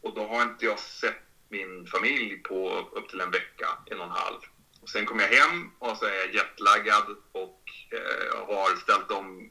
[0.00, 4.04] Och då har inte jag sett min familj på upp till en vecka, en och
[4.04, 4.40] en halv.
[4.82, 9.50] Och sen kommer jag hem och så är jag jetlaggad och eh, har ställt om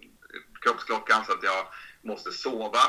[0.62, 1.65] kroppsklockan så att jag
[2.02, 2.84] måste sova.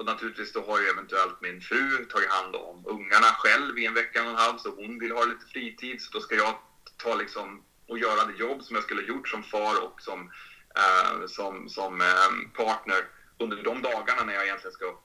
[0.00, 3.94] Och naturligtvis då har ju eventuellt min fru tagit hand om ungarna själv i en
[3.94, 6.02] vecka och en halv, så hon vill ha lite fritid.
[6.02, 6.54] Så då ska jag
[6.96, 10.30] ta liksom och göra det jobb som jag skulle ha gjort som far och som,
[10.76, 12.30] eh, som, som eh,
[12.64, 13.08] partner
[13.38, 14.98] under de dagarna när jag egentligen ska,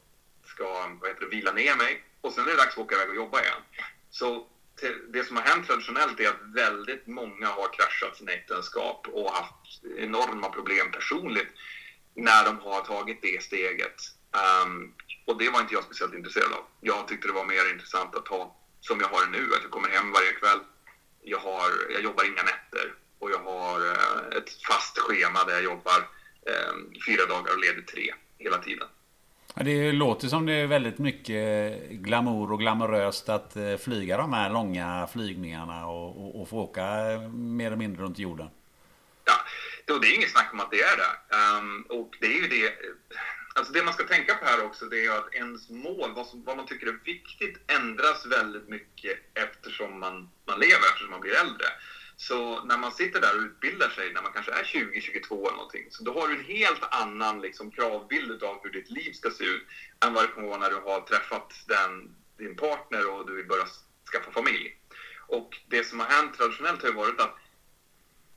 [0.46, 0.64] ska
[1.02, 2.04] vad heter det, vila ner mig.
[2.22, 3.62] Och sen är det dags att åka iväg och jobba igen.
[4.10, 4.48] Så
[5.10, 9.84] det som har hänt traditionellt är att väldigt många har kraschat sina äktenskap och haft
[9.98, 11.52] enorma problem personligt
[12.14, 14.15] när de har tagit det steget.
[14.36, 14.94] Um,
[15.26, 16.64] och det var inte jag speciellt intresserad av.
[16.82, 19.72] Jag tyckte det var mer intressant att ha, som jag har det nu, att jag
[19.72, 20.60] kommer hem varje kväll.
[21.24, 25.64] Jag, har, jag jobbar inga nätter och jag har uh, ett fast schema där jag
[25.64, 26.00] jobbar
[26.54, 28.88] um, fyra dagar och leder tre hela tiden.
[29.56, 34.50] Det låter som det är väldigt mycket glamour och glamoröst att eh, flyga de här
[34.50, 36.84] långa flygningarna och, och, och få åka
[37.34, 38.50] mer eller mindre runt jorden.
[39.26, 39.34] Ja,
[40.00, 41.36] det är inget snack om att det är det.
[41.60, 42.74] Um, och det är ju det
[43.58, 46.44] Alltså det man ska tänka på här också det är att ens mål, vad, som,
[46.44, 51.34] vad man tycker är viktigt, ändras väldigt mycket eftersom man, man lever, eftersom man blir
[51.34, 51.66] äldre.
[52.18, 55.58] Så när man sitter där och utbildar sig, när man kanske är 20, 22 eller
[55.58, 59.30] någonting, så då har du en helt annan liksom, kravbild av hur ditt liv ska
[59.30, 59.64] se ut
[60.06, 63.48] än vad det kommer vara när du har träffat den, din partner och du vill
[63.48, 63.66] börja
[64.12, 64.78] skaffa familj.
[65.28, 67.38] Och det som har hänt traditionellt har ju varit att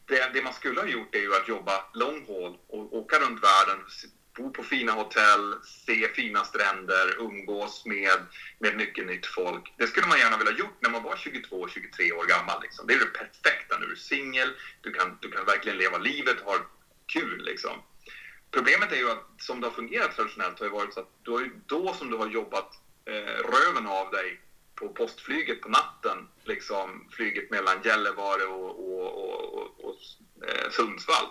[0.07, 3.43] det, det man skulle ha gjort är ju att jobba long haul och åka runt
[3.43, 3.85] världen,
[4.39, 8.19] bo på fina hotell, se fina stränder, umgås med,
[8.59, 9.75] med mycket nytt folk.
[9.77, 12.63] Det skulle man gärna vilja gjort när man var 22-23 år gammal.
[12.63, 12.87] Liksom.
[12.87, 16.41] Det är det perfekta när du är singel, du kan, du kan verkligen leva livet,
[16.41, 16.57] ha
[17.07, 17.45] kul.
[17.45, 17.83] Liksom.
[18.51, 21.31] Problemet är ju att som det har fungerat traditionellt har det varit så att du
[21.31, 22.71] har då som du har jobbat
[23.05, 24.41] eh, röven av dig
[24.75, 29.97] på postflyget på natten, liksom flyget mellan Gällivare och, och, och, och, och
[30.49, 31.27] eh, Sundsvall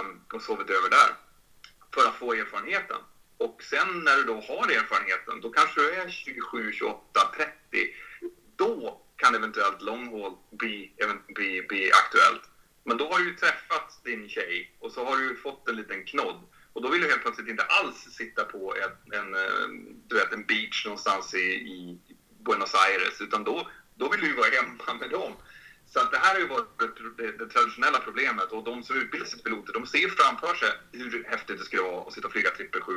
[0.00, 1.16] um, och sovit över där
[1.94, 2.96] för att få erfarenheten.
[3.38, 7.52] Och sen när du då har erfarenheten, då kanske du är 27, 28, 30.
[8.56, 10.92] Då kan eventuellt long haul bli,
[11.26, 12.42] bli, bli aktuellt.
[12.84, 16.04] Men då har du ju träffat din tjej och så har du fått en liten
[16.04, 16.40] knodd.
[16.72, 19.32] Och då vill du helt plötsligt inte alls sitta på en, en,
[20.08, 21.98] du vet, en beach någonstans i, i
[22.44, 25.32] Buenos Aires, utan då, då vill du ju vara hemma med dem.
[25.92, 26.78] Så att det här har ju varit
[27.18, 30.72] det, det, traditionella problemet och de som utbildar sig till piloter de ser framför sig
[30.92, 32.92] hur häftigt det skulle vara att sitta och flyga 777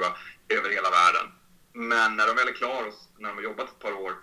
[0.58, 1.26] över hela världen.
[1.74, 4.14] Men när de väl är klara och när de har jobbat ett par år,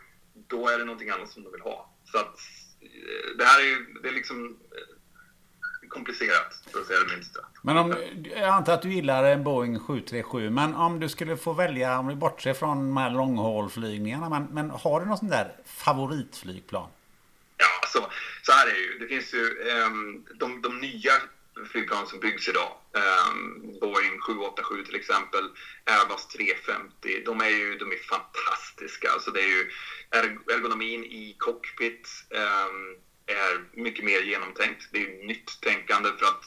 [0.53, 1.79] då är det någonting annat som de vill ha.
[2.05, 2.37] Så att
[2.81, 7.41] eh, det här är ju, det är liksom eh, komplicerat, för att säga det minsta.
[7.63, 7.95] Men om,
[8.37, 12.07] jag antar att du gillar en Boeing 737, men om du skulle få välja, om
[12.07, 16.89] vi bortser från de här långhålflygningarna, men, men har du något sånt där favoritflygplan?
[17.95, 18.11] Alltså,
[18.43, 18.99] så här är det ju.
[18.99, 21.13] Det finns ju um, de, de nya
[21.73, 22.73] flygplan som byggs idag.
[22.93, 25.45] Um, Boeing 787 till exempel,
[25.85, 27.23] Airbus 350.
[27.25, 29.11] De är ju de är fantastiska.
[29.11, 29.71] Alltså det är ju
[30.51, 34.89] ergonomin i cockpit um, är mycket mer genomtänkt.
[34.93, 36.45] Det är nytt tänkande för att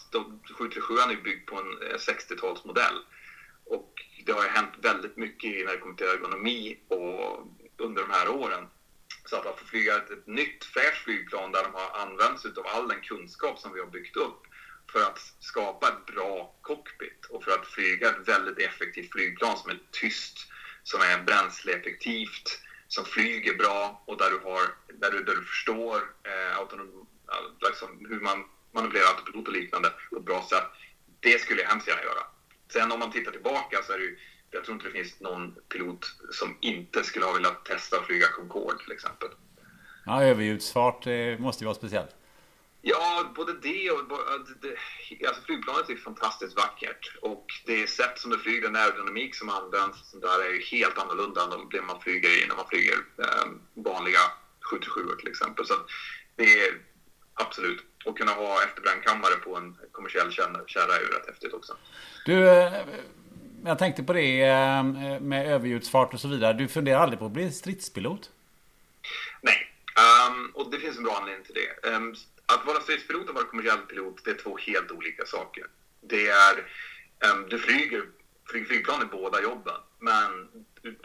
[0.58, 2.98] 737 är byggd på en eh, 60-talsmodell.
[3.66, 3.94] Och
[4.26, 8.30] det har ju hänt väldigt mycket när det kommer till ergonomi och under de här
[8.30, 8.68] åren.
[9.26, 12.68] Så att, att få flyga ett, ett nytt fräscht flygplan där de har använt av
[12.68, 14.42] all den kunskap som vi har byggt upp
[14.92, 19.70] för att skapa ett bra cockpit och för att flyga ett väldigt effektivt flygplan som
[19.70, 20.38] är tyst,
[20.84, 24.62] som är bränsleeffektivt, som flyger bra och där du, har,
[24.94, 27.08] där du, där du förstår eh, autonom,
[27.68, 30.64] liksom hur man manövrerar autopilot och liknande på ett bra sätt.
[31.20, 32.24] Det skulle jag hemskt gärna göra.
[32.74, 34.18] Sen om man tittar tillbaka så är det ju
[34.52, 38.28] jag tror inte det finns någon pilot som inte skulle ha velat testa att flyga
[38.28, 39.30] Concorde till exempel.
[40.06, 41.06] Ja, överljudsfart
[41.40, 42.16] måste ju vara speciellt.
[42.88, 44.04] Ja, både det och...
[44.62, 49.50] Det, alltså flygplanet är fantastiskt vackert och det sätt som det flyger, den aerodynamik som
[49.50, 53.46] används där är ju helt annorlunda än det man flyger i när man flyger eh,
[53.74, 54.20] vanliga
[54.72, 55.66] 737 till exempel.
[55.66, 55.74] Så
[56.36, 56.82] det är
[57.34, 57.84] absolut.
[58.06, 61.78] Och kunna ha efterbrännkammare på en kommersiell kommersiell kärra är ju rätt häftigt också.
[62.26, 62.74] Du, eh,
[63.66, 64.84] jag tänkte på det eh,
[65.20, 66.54] med överljudsfart och så vidare.
[66.54, 68.30] Du funderar aldrig på att bli stridspilot?
[69.42, 69.72] Nej,
[70.30, 71.90] um, och det finns en bra anledning till det.
[71.90, 75.66] Um, att vara stridspilot och vara kommersiell pilot, det är två helt olika saker.
[76.02, 76.56] Det är,
[77.32, 78.04] um, du flyger,
[78.50, 80.48] flyger flygplan i båda jobben, men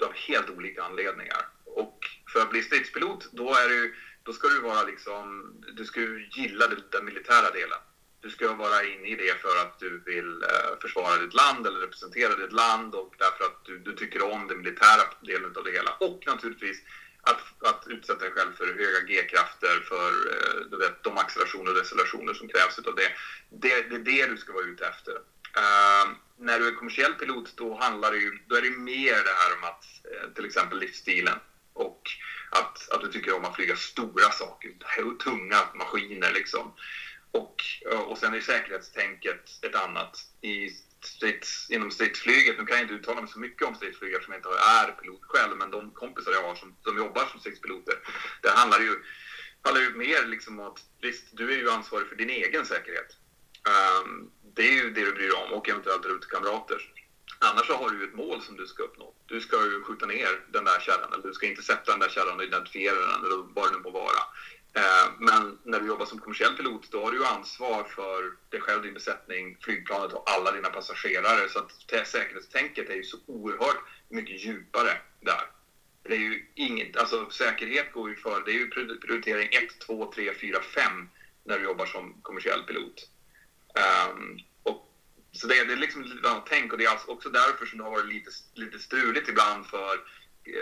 [0.07, 1.47] av helt olika anledningar.
[1.65, 1.99] Och
[2.33, 6.01] för att bli stridspilot, då, är du, då ska du vara liksom, du ska
[6.31, 7.79] gilla den militära delen.
[8.21, 11.81] Du ska vara inne i det för att du vill eh, försvara ditt land eller
[11.81, 15.71] representera ditt land och därför att du, du tycker om den militära delen av det
[15.71, 15.91] hela.
[16.01, 16.83] Och naturligtvis
[17.23, 21.77] att, att utsätta dig själv för höga G-krafter, för eh, du vet, de accelerationer och
[21.77, 23.13] decelerationer som krävs utav det.
[23.49, 23.83] det.
[23.89, 25.13] Det är det du ska vara ute efter.
[25.59, 29.35] Uh, när du är kommersiell pilot då handlar det ju, då är det mer det
[29.41, 29.85] här om att
[30.35, 31.39] till exempel livsstilen
[31.73, 32.03] och
[32.51, 34.71] att, att du tycker om att flyga stora saker,
[35.25, 36.73] tunga maskiner liksom.
[37.33, 40.27] Och, eh, och sen är säkerhetstänket ett annat.
[40.41, 40.71] I
[41.01, 44.39] strids, inom stridsflyget, nu kan jag inte uttala mig så mycket om stridsflyg eftersom jag
[44.39, 47.95] inte är pilot själv, men de kompisar jag har som, som jobbar som stridspiloter,
[48.43, 49.03] det handlar ju,
[49.63, 53.17] handlar ju mer liksom om att visst, du är ju ansvarig för din egen säkerhet.
[54.03, 56.93] Um, det är ju det du bryr dig om och eventuellt rutekamrater.
[57.39, 59.15] Annars så har du ju ett mål som du ska uppnå.
[59.27, 62.09] Du ska ju skjuta ner den där kärran, eller du ska inte sätta den där
[62.09, 64.21] kärran och identifiera den, eller vad det nu må vara.
[64.73, 68.61] Eh, men när du jobbar som kommersiell pilot, då har du ju ansvar för dig
[68.61, 71.49] själv, din besättning, flygplanet och alla dina passagerare.
[71.49, 75.51] Så att säkerhetstänket är ju så oerhört mycket djupare där.
[76.03, 80.13] Det är ju inget, alltså säkerhet går ju för, det är ju prioritering 1, 2,
[80.13, 81.09] 3, 4, 5
[81.45, 83.09] när du jobbar som kommersiell pilot.
[84.15, 84.95] Um, och,
[85.33, 87.79] så det, det är liksom lite annat tänk och det är alltså också därför som
[87.79, 90.01] det har varit lite, lite struligt ibland för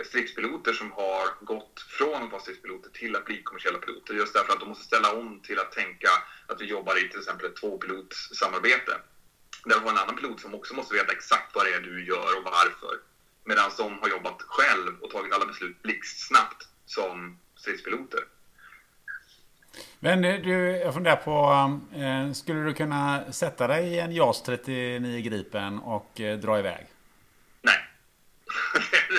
[0.05, 4.13] stridspiloter som har gått från att vara stridspiloter till att bli kommersiella piloter.
[4.13, 6.09] Just därför att de måste ställa om till att tänka
[6.47, 8.91] att vi jobbar i till exempel ett tvåpilotssamarbete.
[9.65, 12.05] Där vi har en annan pilot som också måste veta exakt vad det är du
[12.05, 12.95] gör och varför.
[13.43, 18.23] Medan de har jobbat själv och tagit alla beslut blixtsnabbt som stridspiloter.
[19.99, 21.51] Men eh, du, jag funderar på,
[21.99, 26.87] eh, skulle du kunna sätta dig i en JAS 39 Gripen och eh, dra iväg?
[29.09, 29.18] snabba,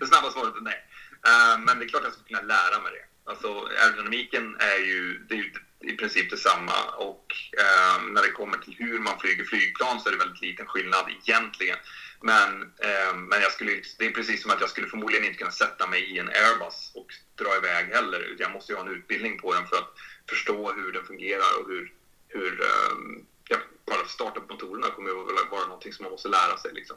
[0.00, 0.80] det snabba svaret är nej.
[1.28, 3.30] Uh, men det är klart att jag skulle kunna lära mig det.
[3.30, 3.48] Alltså
[3.82, 7.26] aerodynamiken är ju, det är ju i princip detsamma och
[7.62, 11.04] uh, när det kommer till hur man flyger flygplan så är det väldigt liten skillnad
[11.10, 11.76] egentligen.
[12.20, 15.50] Men, uh, men jag skulle, det är precis som att jag skulle förmodligen inte kunna
[15.50, 18.36] sätta mig i en Airbus och dra iväg heller.
[18.38, 19.94] Jag måste ju ha en utbildning på den för att
[20.28, 21.92] förstå hur den fungerar och hur,
[22.28, 26.72] hur um, ja, bara starta motorerna kommer att vara någonting som man måste lära sig.
[26.74, 26.96] Liksom.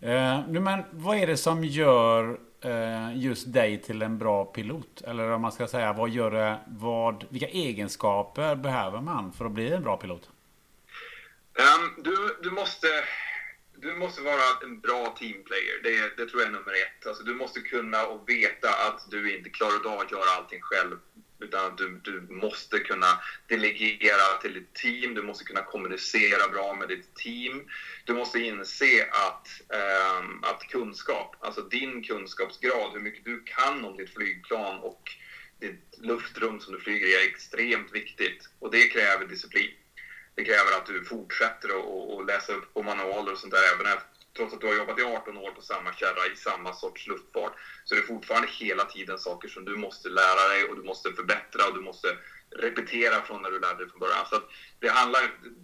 [0.00, 5.00] Eh, nu men vad är det som gör eh, just dig till en bra pilot?
[5.00, 9.52] Eller om man ska säga, vad gör det, vad, vilka egenskaper behöver man för att
[9.52, 10.28] bli en bra pilot?
[11.58, 12.86] Um, du, du, måste,
[13.76, 15.82] du måste vara en bra teamplayer.
[15.82, 17.06] Det, det tror jag är nummer ett.
[17.06, 20.96] Alltså, du måste kunna och veta att du inte klarar av att göra allting själv
[21.40, 26.88] utan du, du måste kunna delegera till ditt team, du måste kunna kommunicera bra med
[26.88, 27.68] ditt team.
[28.04, 33.96] Du måste inse att, eh, att kunskap, alltså din kunskapsgrad, hur mycket du kan om
[33.96, 35.02] ditt flygplan och
[35.60, 38.50] ditt luftrum som du flyger i är extremt viktigt.
[38.58, 39.70] Och det kräver disciplin.
[40.34, 44.17] Det kräver att du fortsätter att läsa upp på manualer och sånt där även efter
[44.38, 47.52] trots att du har jobbat i 18 år på samma kärra i samma sorts luftfart,
[47.84, 51.12] så är det fortfarande hela tiden saker som du måste lära dig och du måste
[51.12, 52.08] förbättra och du måste
[52.50, 54.26] repetera från när du lärde dig från början.
[54.30, 54.42] Så
[54.78, 55.22] det handlar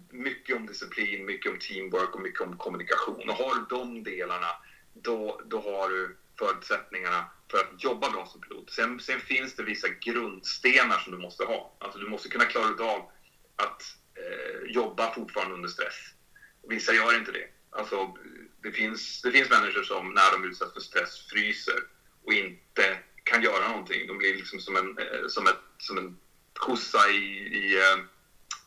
[0.09, 3.29] mycket om disciplin, mycket om teamwork och mycket om kommunikation.
[3.29, 4.51] Och har du de delarna,
[4.93, 8.71] då, då har du förutsättningarna för att jobba bra som pilot.
[8.71, 11.77] Sen, sen finns det vissa grundstenar som du måste ha.
[11.79, 13.11] Alltså du måste kunna klara av
[13.55, 13.81] att
[14.15, 15.95] eh, jobba fortfarande under stress.
[16.67, 17.47] Vissa gör inte det.
[17.69, 18.17] Alltså,
[18.65, 21.79] det finns, det finns människor som när de utsätts för stress fryser
[22.25, 24.07] och inte kan göra någonting.
[24.07, 26.17] De blir liksom som en, eh, som ett, som en
[26.53, 27.23] kossa i,
[27.61, 27.97] i, eh,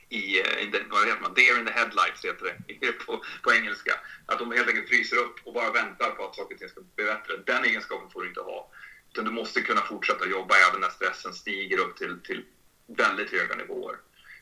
[0.09, 1.35] i, eh, in the, vad heter man?
[1.35, 4.01] Deer in the headlights heter det på, på engelska.
[4.27, 6.81] Att de helt enkelt fryser upp och bara väntar på att saker och ting ska
[6.81, 7.37] bli bättre.
[7.47, 8.71] Den egenskapen får du inte ha.
[9.13, 12.45] Utan du måste kunna fortsätta jobba även när stressen stiger upp till, till
[12.87, 13.97] väldigt höga nivåer.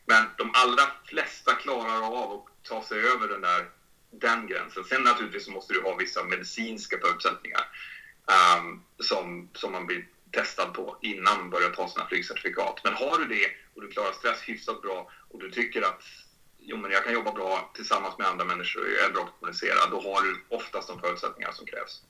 [0.07, 3.67] Men de allra flesta klarar av att ta sig över den där
[4.21, 4.85] den gränsen.
[4.85, 7.65] Sen naturligtvis så måste du ha vissa medicinska förutsättningar
[8.59, 12.81] um, som, som man blir testad på innan man börjar ta sina flygcertifikat.
[12.85, 16.03] Men har du det och du klarar stress hyfsat bra och du tycker att
[16.67, 19.41] jo, men jag kan jobba bra tillsammans med andra människor och jag är bra att
[19.41, 22.03] kommunicera, då har du oftast de förutsättningar som krävs.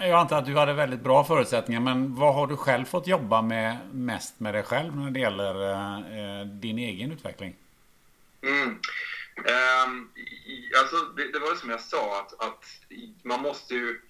[0.00, 3.42] Jag antar att du hade väldigt bra förutsättningar, men vad har du själv fått jobba
[3.42, 7.56] med mest med dig själv när det gäller eh, din egen utveckling?
[8.42, 8.80] Mm.
[9.36, 10.12] Um,
[10.78, 12.64] alltså, det, det, var som jag sa, att, att
[13.24, 14.00] man måste ju...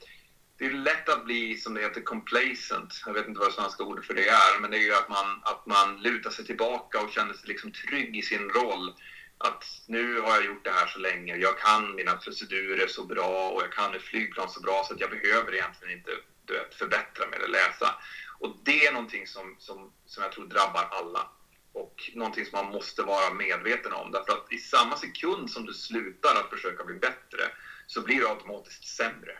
[0.59, 3.03] Det är lätt att bli, som det heter, complacent.
[3.07, 5.09] Jag vet inte vad det svenska ordet för det är, men det är ju att
[5.09, 8.95] man, att man lutar sig tillbaka och känner sig liksom trygg i sin roll.
[9.39, 13.51] Att nu har jag gjort det här så länge, jag kan mina procedurer så bra
[13.51, 16.11] och jag kan ett flygplan så bra så att jag behöver egentligen inte
[16.45, 17.95] du vet, förbättra mig eller läsa.
[18.39, 21.29] Och det är någonting som, som, som jag tror drabbar alla
[21.75, 24.11] och någonting som man måste vara medveten om.
[24.11, 27.43] Därför att i samma sekund som du slutar att försöka bli bättre
[27.87, 29.39] så blir du automatiskt sämre.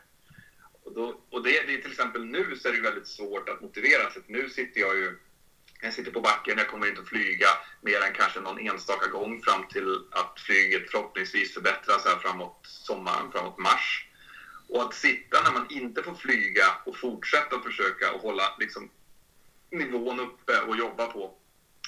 [0.85, 3.61] Och, då, och det, det är till exempel nu så är det väldigt svårt att
[3.61, 4.23] motivera sig.
[4.27, 5.19] Nu sitter jag ju
[5.81, 7.47] jag sitter på backen, jag kommer inte att flyga
[7.81, 13.31] mer än kanske någon enstaka gång fram till att flyget förhoppningsvis förbättras här framåt sommaren,
[13.33, 14.07] framåt mars.
[14.69, 18.91] Och att sitta när man inte får flyga och fortsätta försöka och hålla liksom,
[19.71, 21.39] nivån uppe och jobba på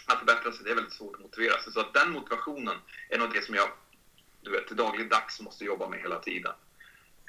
[0.07, 1.72] att förbättra sig, det är väldigt svårt att motivera sig.
[1.72, 2.76] Så att den motivationen
[3.11, 3.68] är nog det som jag
[4.46, 6.52] du vet, dagligdags måste jobba med hela tiden.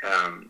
[0.03, 0.49] Um...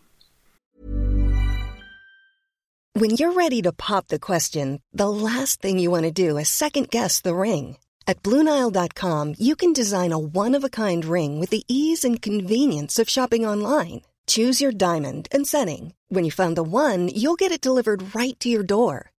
[2.94, 6.48] When you're ready to pop the question, the last thing you want to do is
[6.48, 7.76] second guess the ring.
[8.06, 13.46] At BlueNile.com you can design a one-of-a-kind ring with the ease and convenience of shopping
[13.46, 14.02] online.
[14.26, 15.94] Choose your diamond and setting.
[16.08, 19.10] When you find the one, you'll get it delivered right to your door.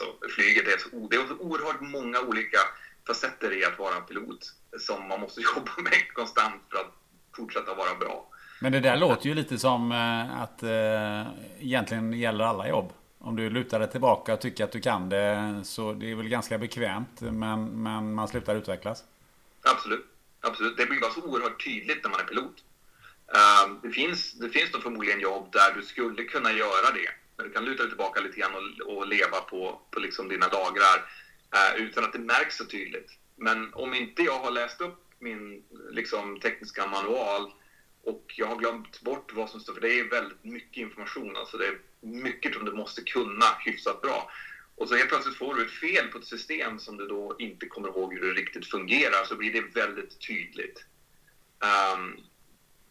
[0.00, 2.58] Alltså, flyget är så, det är så oerhört många olika
[3.06, 6.92] facetter i att vara en pilot som man måste jobba med konstant för att
[7.36, 8.28] fortsätta vara bra.
[8.60, 12.92] Men det där låter ju lite som eh, att eh, egentligen gäller alla jobb.
[13.18, 16.28] Om du lutar dig tillbaka och tycker att du kan det så det är väl
[16.28, 19.04] ganska bekvämt men, men man slutar utvecklas.
[19.62, 20.06] Absolut.
[20.40, 20.76] Absolut.
[20.76, 22.64] Det blir bara så oerhört tydligt när man är pilot.
[23.34, 27.46] Uh, det, finns, det finns då förmodligen jobb där du skulle kunna göra det men
[27.46, 31.10] du kan luta dig tillbaka lite grann och, och leva på, på liksom dina dagrar
[31.54, 33.18] eh, utan att det märks så tydligt.
[33.36, 37.52] Men om inte jag har läst upp min liksom, tekniska manual
[38.02, 41.36] och jag har glömt bort vad som står, för det är väldigt mycket information.
[41.36, 44.30] Alltså det är mycket som du måste kunna hyfsat bra.
[44.76, 47.66] Och så helt plötsligt får du ett fel på ett system som du då inte
[47.66, 50.84] kommer ihåg hur det riktigt fungerar, så blir det väldigt tydligt.
[51.94, 52.20] Um,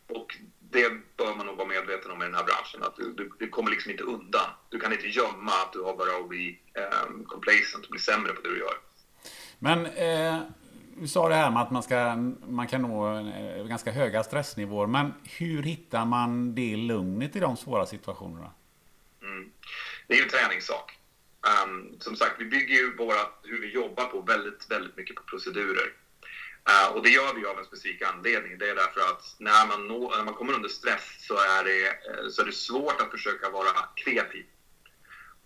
[0.08, 0.38] och
[0.74, 2.84] det bör man nog vara medveten om i den här branschen.
[2.84, 4.50] Att du, du, du kommer liksom inte undan.
[4.70, 6.60] Du kan inte gömma att du har börjat bli
[7.08, 8.78] um, complacent och bli sämre på det du gör.
[9.60, 10.40] Men eh,
[10.98, 12.16] du sa det här med att man, ska,
[12.48, 14.88] man kan nå eh, ganska höga stressnivåer.
[14.88, 18.52] Men hur hittar man det lugnet i de svåra situationerna?
[19.22, 19.52] Mm.
[20.08, 21.00] Det är ju en träningssak.
[21.66, 25.24] Um, som sagt, vi bygger ju våra, hur vi jobbar på väldigt, väldigt mycket på
[25.24, 25.94] procedurer.
[26.70, 28.58] Uh, och det gör vi av en specifik anledning.
[28.58, 31.88] Det är därför att när man, nå, när man kommer under stress så är, det,
[31.88, 34.46] eh, så är det svårt att försöka vara kreativ.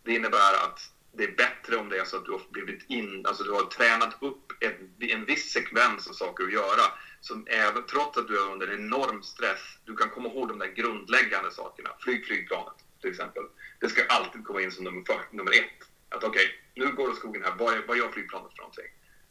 [0.04, 0.80] Det innebär att
[1.12, 3.64] det är bättre om det är så att du har blivit in, alltså du har
[3.64, 6.84] tränat upp en, en viss sekvens av saker att göra.
[7.22, 10.68] Som även, trots att du är under enorm stress, du kan komma ihåg de där
[10.68, 11.90] grundläggande sakerna.
[12.00, 13.44] Flyg flygplanet till exempel.
[13.80, 15.88] Det ska alltid komma in som nummer, nummer ett.
[16.10, 17.56] Att okej, okay, nu går det skogen här.
[17.58, 18.86] Vad, vad gör flygplanet för någonting?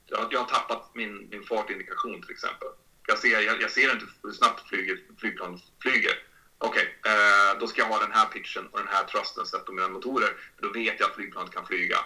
[0.07, 2.69] Jag, jag har tappat min, min fartindikation till exempel.
[3.07, 6.23] Jag ser, jag, jag ser inte hur snabbt flyget, flygplanet flyger.
[6.59, 9.65] Okej, okay, eh, då ska jag ha den här pitchen och den här trusten sett
[9.65, 10.37] på mina motorer.
[10.57, 11.99] För då vet jag att flygplanet kan flyga,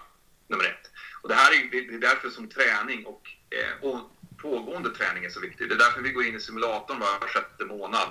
[0.49, 0.91] nummer ett.
[1.23, 5.29] Och det här är, det är därför som träning och, eh, och pågående träning är
[5.29, 5.69] så viktig.
[5.69, 8.09] Det är därför vi går in i simulatorn var sjätte månad.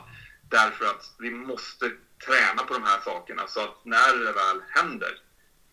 [0.50, 1.92] Därför att vi måste
[2.26, 5.22] träna på de här sakerna så att när det väl händer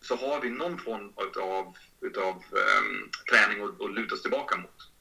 [0.01, 4.91] så har vi någon form av, utav um, träning att, att luta oss tillbaka mot.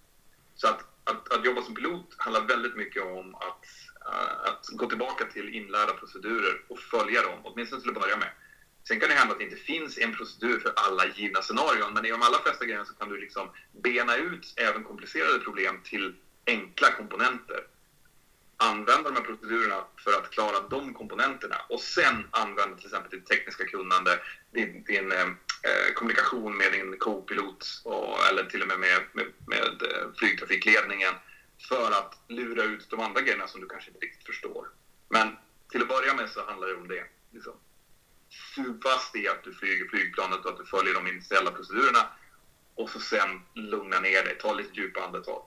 [0.54, 3.64] Så att, att, att, jobba som pilot handlar väldigt mycket om att,
[4.08, 8.30] uh, att gå tillbaka till inlärda procedurer och följa dem, åtminstone till att börja med.
[8.88, 12.04] Sen kan det hända att det inte finns en procedur för alla givna scenarion, men
[12.04, 16.14] i de allra flesta grejerna så kan du liksom bena ut även komplicerade problem till
[16.46, 17.60] enkla komponenter
[18.56, 23.26] använda de här procedurerna för att klara de komponenterna och sen använda till exempel ditt
[23.26, 24.18] tekniska kunnande,
[24.50, 25.36] din, din ehm,
[25.66, 27.82] eh, kommunikation med din co-pilot
[28.30, 31.14] eller till och med med, med, med eh, flygtrafikledningen
[31.68, 34.68] för att lura ut de andra grejerna som du kanske inte riktigt förstår.
[35.08, 35.36] Men
[35.70, 37.04] till att börja med så handlar det om det.
[37.30, 37.52] Liksom.
[38.54, 42.08] Sug fast i att du flyger flygplanet och att du följer de initiella procedurerna
[42.74, 45.42] och så sen lugna ner dig, ta lite djupa andetag.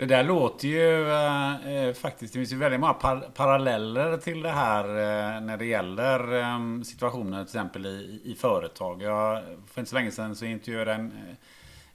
[0.00, 4.42] Det där låter ju eh, eh, faktiskt, det finns ju väldigt många par paralleller till
[4.42, 9.02] det här eh, när det gäller eh, situationer till exempel i, i företag.
[9.02, 11.12] Jag, för inte så länge sedan så intervjuade jag en,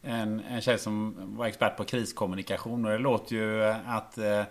[0.03, 4.18] eh, en, en tjej som var expert på kriskommunikation och det låter ju eh, att
[4.18, 4.43] eh,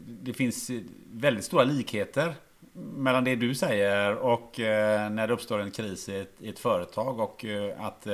[0.00, 0.70] det finns
[1.12, 2.34] väldigt stora likheter
[2.72, 7.20] mellan det du säger och när det uppstår en kris i ett, i ett företag
[7.20, 7.44] och
[7.78, 8.06] att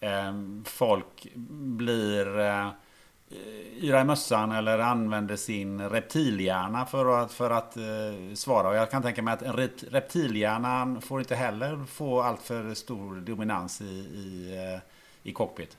[0.00, 2.68] ehm, folk blir Eh,
[3.30, 8.68] Eh, yra i mössan eller använder sin reptilhjärna för att, för att eh, svara.
[8.68, 9.56] Och jag kan tänka mig att en
[9.90, 14.80] reptilhjärnan får inte heller få allt för stor dominans i, i, eh,
[15.30, 15.76] i cockpit.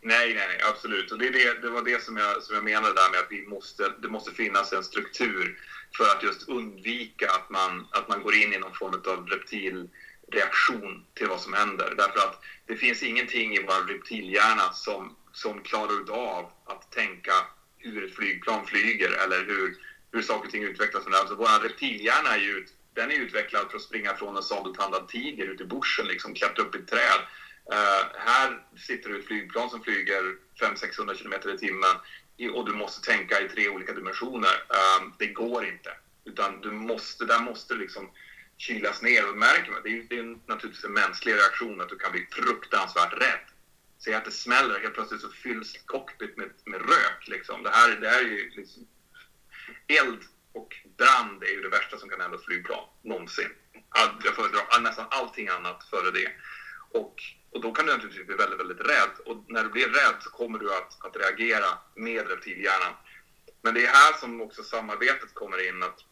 [0.00, 1.12] Nej, nej, absolut.
[1.12, 3.30] Och det, är det, det var det som jag, som jag menade där med att
[3.30, 5.58] vi måste, det måste finnas en struktur
[5.96, 11.04] för att just undvika att man, att man går in i någon form av reptilreaktion
[11.14, 11.94] till vad som händer.
[11.96, 17.32] Därför att det finns ingenting i vår reptilhjärna som som klarar av att tänka
[17.78, 19.76] hur ett flygplan flyger eller hur,
[20.12, 21.06] hur saker och ting utvecklas.
[21.06, 25.46] Alltså, vår reptilhjärna är ju, den är utvecklad för att springa från en sabeltandad tiger
[25.46, 27.20] ut i bushen, liksom, klättra upp i ett träd.
[27.72, 30.22] Uh, här sitter du ett flygplan som flyger
[30.60, 31.96] 500-600 km i timmen
[32.54, 34.54] och du måste tänka i tre olika dimensioner.
[34.78, 35.90] Uh, det går inte.
[36.24, 38.10] Utan du måste, där måste liksom
[38.56, 39.30] kylas ner.
[39.30, 42.26] Och märker man, det är, det är naturligtvis en mänsklig reaktion att du kan bli
[42.30, 43.57] fruktansvärt rädd
[43.98, 44.80] se att det smäller.
[44.80, 47.28] Helt plötsligt så fylls cockpit med, med rök.
[47.28, 47.62] Liksom.
[47.62, 48.86] Det, här, det här är ju liksom,
[49.86, 50.22] eld
[50.52, 53.50] och brand är ju det värsta som kan hända ett flygplan någonsin.
[54.24, 56.32] Jag föredrar nästan allting annat före det.
[56.92, 59.14] Och, och då kan du naturligtvis bli väldigt, väldigt rädd.
[59.26, 62.94] Och när du blir rädd så kommer du att, att reagera med reptilhjärnan.
[63.62, 65.82] Men det är här som också samarbetet kommer in.
[65.82, 66.04] Att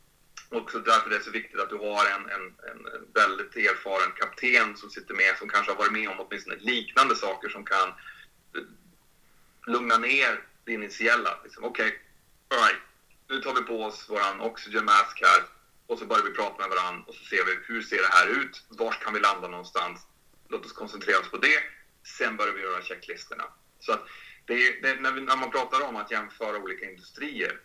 [0.51, 4.77] också därför det är så viktigt att du har en, en, en väldigt erfaren kapten
[4.77, 8.63] som sitter med, som kanske har varit med om åtminstone liknande saker som kan eh,
[9.67, 11.41] lugna ner det initiella.
[11.45, 12.81] Liksom, Okej, okay, right.
[13.29, 15.43] nu tar vi på oss våran oxygen mask här
[15.87, 18.27] och så börjar vi prata med varandra och så ser vi hur ser det här
[18.27, 18.65] ut?
[18.69, 20.07] Var kan vi landa någonstans?
[20.49, 21.59] Låt oss koncentrera oss på det.
[22.19, 23.45] Sen börjar vi göra checklistorna.
[23.81, 24.07] Så att
[24.45, 27.61] det, det, när, vi, när man pratar om att jämföra olika industrier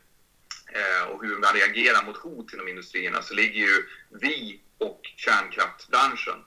[0.74, 6.44] Eh, och hur man reagerar mot hot inom industrierna så ligger ju vi och kärnkraftbranschen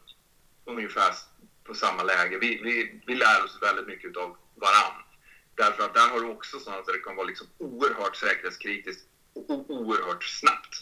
[0.64, 1.14] ungefär
[1.64, 2.39] på samma läge.
[2.39, 5.03] Vi, vi, vi lär oss väldigt mycket av varann.
[5.55, 9.03] Därför att där har du också sådant där det kan vara liksom oerhört säkerhetskritiskt
[9.35, 10.75] och oerhört snabbt.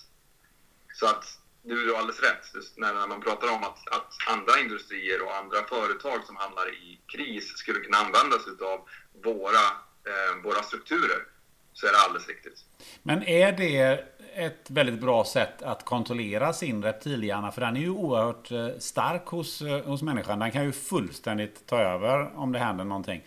[0.94, 2.54] Så att du har alldeles rätt.
[2.54, 7.00] Just när man pratar om att, att andra industrier och andra företag som hamnar i
[7.06, 8.88] kris skulle kunna använda sig av
[9.24, 9.66] våra,
[10.10, 11.26] eh, våra strukturer
[11.72, 12.64] så är det alldeles riktigt.
[13.02, 14.04] Men är det
[14.34, 17.52] ett väldigt bra sätt att kontrollera sin reptilhjärna?
[17.52, 20.38] För den är ju oerhört eh, stark hos, eh, hos människan.
[20.38, 23.22] Den kan ju fullständigt ta över om det händer någonting.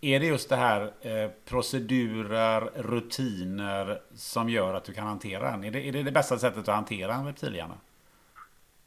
[0.00, 5.64] Är det just det här eh, procedurer, rutiner som gör att du kan hantera den?
[5.64, 7.74] Är det, är det det bästa sättet att hantera en reptilhjärna?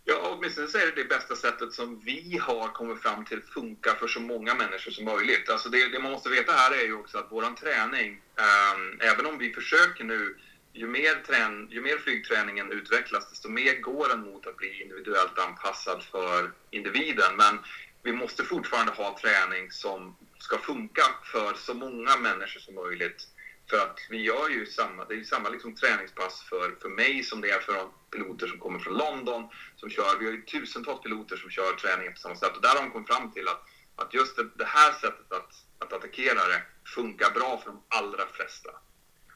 [0.06, 3.96] Ja, åtminstone så är det det bästa sättet som vi har kommit fram till funkar
[3.96, 5.50] för så många människor som möjligt.
[5.50, 9.26] Alltså det, det man måste veta här är ju också att vår träning, um, även
[9.26, 10.38] om vi försöker nu,
[10.74, 15.40] ju mer, trän, ju mer flygträningen utvecklas, desto mer går den mot att bli individuellt
[15.40, 17.36] anpassad för individen.
[17.36, 17.60] Men
[18.04, 23.28] vi måste fortfarande ha träning som ska funka för så många människor som möjligt
[23.70, 27.42] för att vi gör ju samma, det är samma liksom träningspass för, för mig som
[27.42, 30.18] det är för de piloter som kommer från London som kör.
[30.20, 32.92] Vi har ju tusentals piloter som kör träningen på samma sätt och där har de
[32.92, 33.62] kommit fram till att,
[33.96, 36.64] att just det, det här sättet att, att attackera det
[36.96, 38.70] funkar bra för de allra flesta.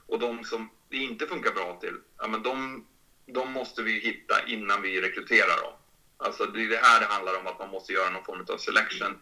[0.07, 2.85] Och de som det inte funkar bra till, ja men de,
[3.25, 5.73] de måste vi hitta innan vi rekryterar dem.
[6.17, 8.57] Alltså det är det här det handlar om, att man måste göra någon form av
[8.57, 9.17] selection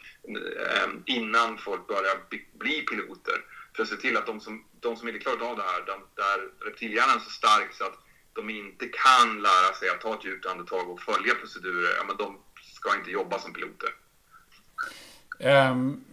[0.60, 2.18] eh, innan folk börjar
[2.58, 3.42] bli piloter
[3.76, 5.98] för att se till att de som, de som inte klarat av det här, de,
[6.16, 7.98] där reptilhjärnan är så stark så att
[8.34, 12.18] de inte kan lära sig att ta ett djupt andetag och följa procedurer, ja, men
[12.18, 12.38] de
[12.74, 13.90] ska inte jobba som piloter.
[15.40, 16.04] Um,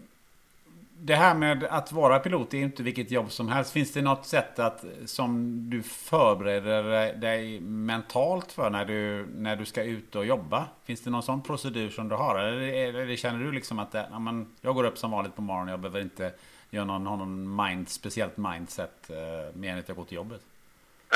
[1.05, 3.73] det här med att vara pilot är inte vilket jobb som helst.
[3.73, 9.65] Finns det något sätt att, som du förbereder dig mentalt för när du, när du
[9.65, 10.67] ska ut och jobba?
[10.85, 12.39] Finns det någon sån procedur som du har?
[12.39, 15.43] Eller, eller känner du liksom att det, ja, men, jag går upp som vanligt på
[15.43, 16.33] morgonen, jag behöver inte
[16.73, 20.43] gör någon, någon mind, speciellt mindset uh, mer än att jag går till jobbet?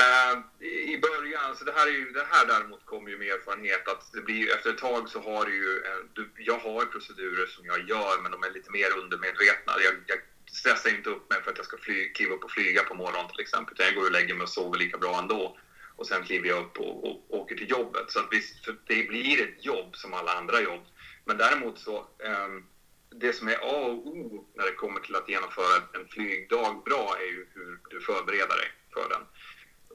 [0.03, 3.87] Uh, I början, så det här, är ju, det här däremot kommer ju med erfarenhet
[3.87, 7.45] att det blir, efter ett tag så har du ju, eh, du, jag har procedurer
[7.45, 9.73] som jag gör men de är lite mer undermedvetna.
[9.85, 10.19] Jag, jag
[10.51, 13.31] stressar inte upp mig för att jag ska fly, kliva upp och flyga på morgonen
[13.31, 13.73] till exempel.
[13.73, 15.57] Utan jag går och lägger mig och sover lika bra ändå.
[15.95, 18.11] Och sen kliver jag upp och, och, och åker till jobbet.
[18.11, 20.83] Så att visst, det blir ett jobb som alla andra jobb.
[21.25, 21.97] Men däremot så,
[22.45, 22.65] um,
[23.09, 27.15] det som är A och O när det kommer till att genomföra en flygdag bra
[27.19, 29.21] är ju hur du förbereder dig för den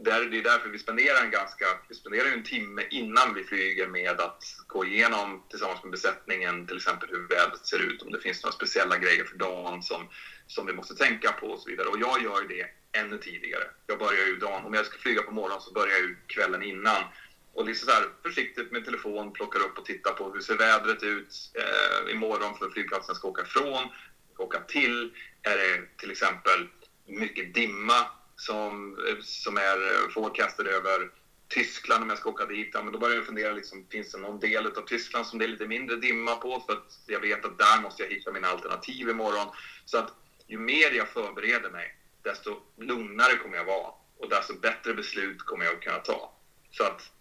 [0.05, 3.87] där, det är därför vi spenderar en ganska, vi spenderar en timme innan vi flyger
[3.87, 8.21] med att gå igenom tillsammans med besättningen till exempel hur vädret ser ut, om det
[8.21, 10.09] finns några speciella grejer för dagen som,
[10.47, 11.89] som vi måste tänka på och så vidare.
[11.89, 12.67] Och jag gör det
[13.01, 13.65] ännu tidigare.
[13.87, 16.63] Jag börjar ju dagen, om jag ska flyga på morgonen så börjar jag ju kvällen
[16.63, 17.05] innan
[17.55, 21.03] och liksom så här, försiktigt med telefon plockar upp och tittar på hur ser vädret
[21.03, 23.89] ut eh, imorgon för flygplatsen ska åka ifrån,
[24.39, 25.13] åka till.
[25.43, 26.69] Är det till exempel
[27.07, 31.11] mycket dimma som, eh, som är eh, forecastad över
[31.49, 32.71] Tyskland om jag ska åka dit.
[32.75, 35.45] Ja, men då börjar jag fundera, liksom, finns det någon del av Tyskland som det
[35.45, 36.61] är lite mindre dimma på?
[36.67, 39.49] För att jag vet att där måste jag hitta mina alternativ imorgon.
[39.85, 40.13] Så att
[40.47, 45.65] ju mer jag förbereder mig, desto lugnare kommer jag vara och desto bättre beslut kommer
[45.65, 46.33] jag att kunna ta.
[46.71, 47.13] Så att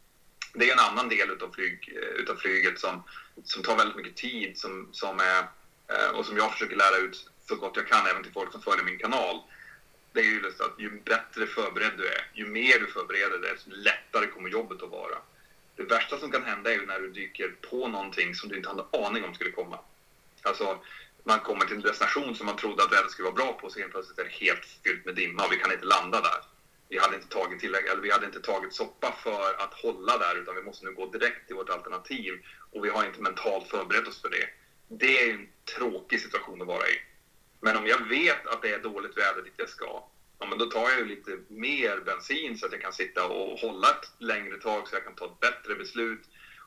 [0.53, 3.03] det är en annan del utav, flyg, eh, utav flyget som,
[3.43, 5.39] som tar väldigt mycket tid som, som är,
[5.87, 8.61] eh, och som jag försöker lära ut så gott jag kan även till folk som
[8.61, 9.41] följer min kanal
[10.13, 13.51] det är ju just att ju bättre förberedd du är, ju mer du förbereder dig,
[13.51, 15.17] desto lättare kommer jobbet att vara.
[15.75, 18.69] Det värsta som kan hända är ju när du dyker på någonting som du inte
[18.69, 19.79] hade aning om skulle komma.
[20.41, 20.79] Alltså,
[21.23, 23.79] man kommer till en destination som man trodde att vädret skulle vara bra på, så
[23.79, 26.41] helt plötsligt är det helt fyllt med dimma och vi kan inte landa där.
[26.91, 30.35] Vi hade inte tagit tillägg, eller vi hade inte tagit soppa för att hålla där,
[30.41, 32.33] utan vi måste nu gå direkt till vårt alternativ
[32.71, 34.45] och vi har inte mentalt förberett oss för det.
[34.87, 36.95] Det är en tråkig situation att vara i.
[37.61, 40.03] Men om jag vet att det är dåligt väder dit jag ska,
[40.39, 43.59] ja, men då tar jag ju lite mer bensin så att jag kan sitta och
[43.59, 46.21] hålla ett längre tag så jag kan ta ett bättre beslut.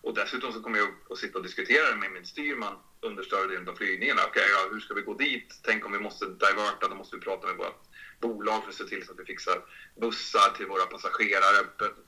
[0.04, 3.46] Och dessutom så kommer jag att sitta och diskutera det med min styrman under större
[3.46, 4.20] delen av flygningarna.
[4.26, 5.60] Okej, okay, ja, hur ska vi gå dit?
[5.62, 7.82] Tänk om vi måste diverta, då måste vi prata med vårt
[8.20, 9.58] bolag för att se till så att vi fixar
[10.00, 11.66] bussar till våra passagerare.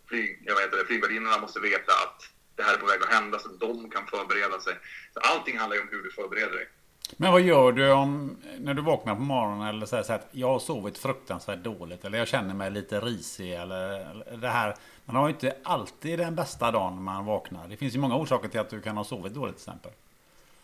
[0.09, 3.49] Flyg, jag vet flygvärdinnorna måste veta att det här är på väg att hända så
[3.51, 4.79] att de kan förbereda sig.
[5.15, 6.69] Så allting handlar ju om hur du förbereder dig.
[7.17, 10.49] Men vad gör du om när du vaknar på morgonen eller säger så att jag
[10.49, 14.77] har sovit fruktansvärt dåligt eller jag känner mig lite risig eller, eller det här.
[15.05, 17.69] Man har ju inte alltid den bästa dagen när man vaknar.
[17.69, 19.93] Det finns ju många orsaker till att du kan ha sovit dåligt till exempel.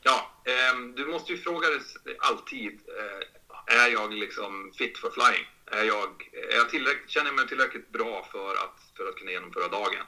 [0.02, 1.80] Ja, eh, du måste ju fråga dig
[2.18, 2.72] alltid.
[2.72, 5.46] Eh, är jag liksom fit for flying?
[5.66, 9.30] Är jag, är jag tillräckligt, känner jag mig tillräckligt bra för att, för att kunna
[9.30, 10.04] genomföra dagen?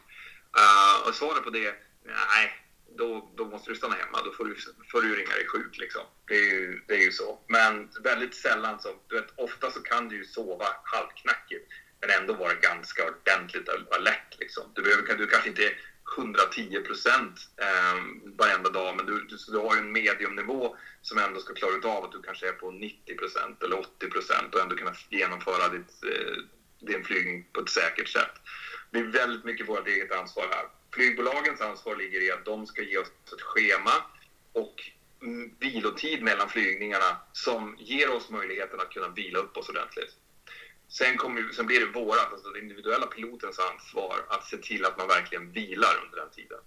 [0.56, 1.74] Eh, och svaret på det,
[2.04, 2.63] nej,
[2.96, 4.22] då, då måste du stanna hemma.
[4.24, 4.56] Då får du,
[4.92, 5.78] får du ringa dig sjuk.
[5.78, 6.02] Liksom.
[6.26, 7.38] Det, är ju, det är ju så.
[7.48, 12.34] Men väldigt sällan så, du vet, ofta så kan du ju sova halvknackigt men ändå
[12.34, 14.36] vara ganska ordentligt alert.
[14.38, 14.64] Liksom.
[14.74, 15.76] Du, behöver, du kanske inte är
[16.18, 18.00] 110 procent eh,
[18.38, 22.04] varenda dag, men du, du, du, har ju en mediumnivå som ändå ska klara av
[22.04, 26.04] att du kanske är på 90 procent eller 80 procent och ändå kunna genomföra ditt,
[26.04, 26.36] eh,
[26.80, 28.34] din flygning på ett säkert sätt.
[28.90, 30.66] Det är väldigt mycket vårt eget ansvar här.
[30.94, 33.92] Flygbolagens ansvar ligger i att de ska ge oss ett schema
[34.52, 34.74] och
[35.22, 40.16] mm, vilotid mellan flygningarna som ger oss möjligheten att kunna vila upp oss ordentligt.
[40.88, 44.96] Sen, kommer, sen blir det vårat, alltså den individuella pilotens ansvar att se till att
[44.96, 46.58] man verkligen vilar under den tiden.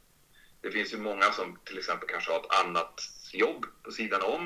[0.61, 3.01] Det finns ju många som till exempel kanske har ett annat
[3.33, 4.43] jobb på sidan om,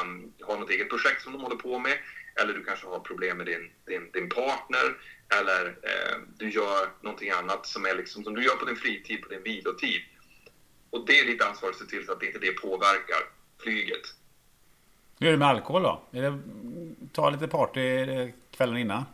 [0.00, 1.98] um, har något eget projekt som de håller på med,
[2.34, 4.96] eller du kanske har problem med din, din, din partner,
[5.40, 9.22] eller eh, du gör någonting annat som, är liksom, som du gör på din fritid,
[9.22, 10.02] på din vilotid.
[10.90, 13.22] Och det är ditt ansvar att se till så att inte det påverkar
[13.62, 14.14] flyget.
[15.18, 16.02] Hur är det med alkohol då?
[16.10, 16.38] Det,
[17.12, 18.06] ta lite party
[18.50, 19.04] kvällen innan?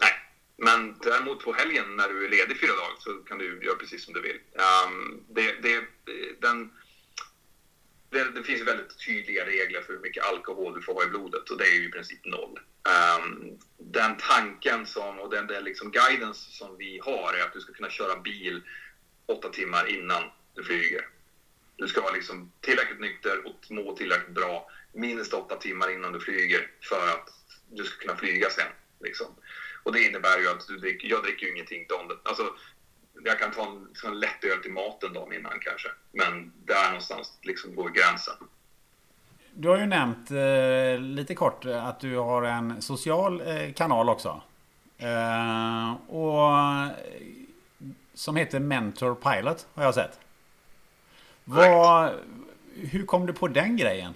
[0.00, 0.12] Nej,
[0.56, 4.04] men däremot på helgen när du är ledig fyra dagar så kan du göra precis
[4.04, 4.38] som du vill.
[4.86, 5.84] Um, det, det,
[6.40, 6.72] den,
[8.12, 11.50] det, det, finns väldigt tydliga regler för hur mycket alkohol du får ha i blodet
[11.50, 12.60] och det är ju i princip noll.
[13.18, 17.60] Um, den tanken som, och den, den liksom guidance som vi har är att du
[17.60, 18.62] ska kunna köra bil
[19.26, 20.22] åtta timmar innan
[20.54, 21.08] du flyger.
[21.76, 26.20] Du ska vara liksom tillräckligt nykter och må tillräckligt bra minst åtta timmar innan du
[26.20, 27.28] flyger för att
[27.70, 28.72] du ska kunna flyga sen.
[29.00, 29.26] Liksom.
[29.82, 32.18] Och det innebär ju att du dricker, jag dricker ju ingenting dagen.
[32.22, 32.54] Alltså,
[33.24, 35.88] jag kan ta en, en lätt öl till maten dagen innan kanske.
[36.12, 38.34] Men där någonstans någonstans liksom går gränsen.
[39.54, 44.40] Du har ju nämnt eh, lite kort att du har en social eh, kanal också.
[44.98, 46.50] Eh, och
[48.14, 50.20] som heter Mentor Pilot har jag sett.
[51.44, 52.12] Vad,
[52.74, 54.14] hur kom du på den grejen?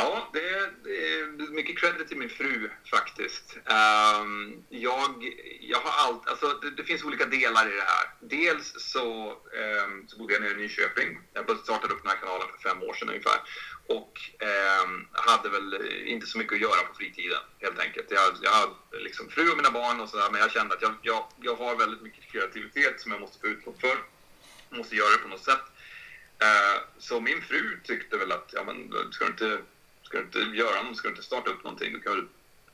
[0.00, 3.56] Ja, det är, det är mycket credit till min fru faktiskt.
[3.56, 8.06] Um, jag, jag har allt, alltså det, det, finns olika delar i det här.
[8.20, 11.20] Dels så, um, så bodde jag nere i Nyköping.
[11.32, 13.40] Jag startade upp den här kanalen för fem år sedan ungefär.
[13.86, 14.12] Och
[14.84, 18.10] um, hade väl inte så mycket att göra på fritiden helt enkelt.
[18.10, 20.94] Jag, jag hade liksom fru och mina barn och sådär, men jag kände att jag,
[21.02, 23.96] jag, jag har väldigt mycket kreativitet som jag måste få utlopp för.
[24.70, 25.66] Jag måste göra det på något sätt.
[26.42, 29.58] Uh, så min fru tyckte väl att, ja men ska du inte
[30.08, 30.96] Ska du inte göra något?
[30.96, 31.92] Ska du inte starta upp någonting?
[31.92, 32.26] Du kan väl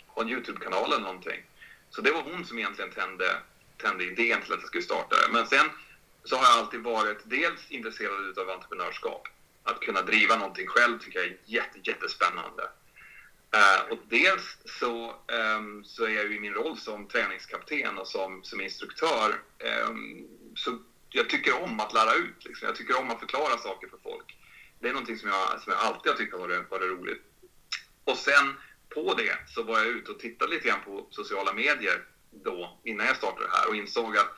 [0.06, 1.42] ha en YouTube-kanal eller någonting.
[1.90, 3.36] Så det var hon som egentligen tände,
[3.76, 5.32] tände idén till att jag skulle starta det.
[5.32, 5.66] Men sen
[6.24, 9.28] så har jag alltid varit dels intresserad av entreprenörskap.
[9.62, 12.62] Att kunna driva någonting själv tycker jag är jätte, jättespännande.
[13.56, 15.16] Uh, och dels så,
[15.56, 19.40] um, så är jag ju i min roll som träningskapten och som, som instruktör.
[19.88, 20.78] Um, så
[21.10, 22.44] jag tycker om att lära ut.
[22.44, 22.66] Liksom.
[22.66, 24.33] Jag tycker om att förklara saker för folk
[24.84, 27.22] det är någonting som jag, som jag alltid har tyckt har varit, varit roligt.
[28.04, 28.54] Och sen
[28.94, 33.06] på det så var jag ute och tittade lite grann på sociala medier då, innan
[33.06, 34.36] jag startade det här och insåg att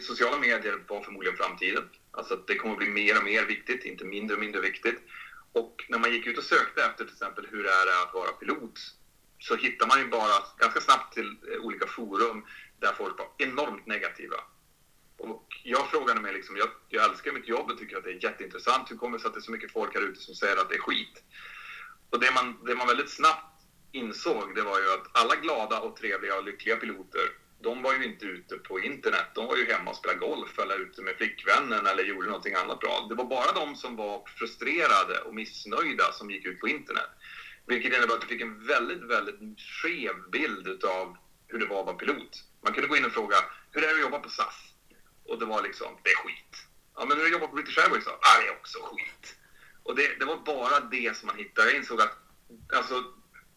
[0.00, 1.84] sociala medier var förmodligen framtiden.
[2.10, 4.98] Alltså att det kommer att bli mer och mer viktigt, inte mindre och mindre viktigt.
[5.52, 8.32] Och när man gick ut och sökte efter till exempel hur det är att vara
[8.32, 8.78] pilot
[9.38, 12.44] så hittar man ju bara ganska snabbt till olika forum
[12.78, 14.36] där folk var enormt negativa.
[15.20, 18.24] Och jag frågade mig, liksom, jag, jag älskar mitt jobb och tycker att det är
[18.24, 18.90] jätteintressant.
[18.90, 20.68] Hur kommer det sig att det är så mycket folk här ute som säger att
[20.68, 21.22] det är skit?
[22.10, 23.56] Och det man, det man väldigt snabbt
[23.92, 27.26] insåg, det var ju att alla glada och trevliga och lyckliga piloter,
[27.62, 29.26] de var ju inte ute på internet.
[29.34, 32.80] De var ju hemma och spelade golf eller ute med flickvännen eller gjorde någonting annat
[32.80, 33.06] bra.
[33.08, 37.10] Det var bara de som var frustrerade och missnöjda som gick ut på internet.
[37.66, 41.16] Vilket innebär att du fick en väldigt, väldigt skev bild av
[41.48, 42.44] hur det var att vara pilot.
[42.62, 43.36] Man kunde gå in och fråga,
[43.70, 44.69] hur är det att jobba på SAS?
[45.30, 46.54] Och det var liksom, det är skit.
[46.96, 48.10] Ja, men när du jobbar på British Airways då?
[48.10, 49.36] Ja, ah, det är också skit.
[49.82, 51.68] Och det, det var bara det som man hittade.
[51.68, 52.16] Jag insåg att
[52.76, 53.04] alltså,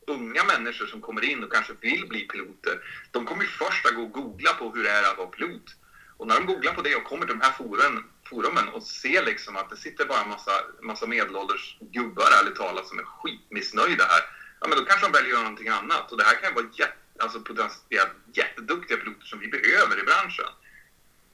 [0.08, 2.76] unga människor som kommer in och kanske vill bli piloter,
[3.12, 5.76] de kommer ju först att gå och googla på hur det är att vara pilot.
[6.18, 9.26] Och när de googlar på det och kommer till de här forumen, forumen och ser
[9.26, 10.52] liksom att det sitter bara en massa,
[10.82, 14.22] massa medelålders gubbar, ärligt talat, som är skitmissnöjda här.
[14.60, 16.12] Ja, men då kanske de väljer att göra någonting annat.
[16.12, 20.04] Och det här kan ju vara jätte, alltså, potentiellt jätteduktiga piloter som vi behöver i
[20.04, 20.52] branschen.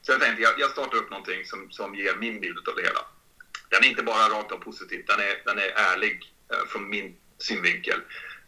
[0.02, 2.82] Så jag tänkte, jag, jag startar upp någonting som, som ger min bild av det
[2.82, 3.00] hela.
[3.70, 7.16] Den är inte bara rakt av positiv, den är, den är ärlig eh, från min
[7.38, 8.00] synvinkel.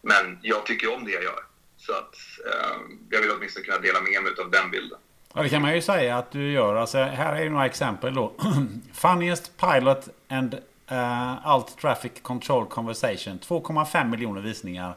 [0.01, 1.43] Men jag tycker om det jag gör.
[1.77, 2.77] Så att eh,
[3.09, 4.99] jag vill åtminstone kunna dela med mig av den bilden.
[5.33, 6.75] Ja, det kan man ju säga att du gör.
[6.75, 8.33] Alltså, här är några exempel då.
[8.93, 10.53] Funniest Pilot and
[10.91, 13.39] uh, Alt Traffic Control Conversation.
[13.39, 14.93] 2,5 miljoner visningar.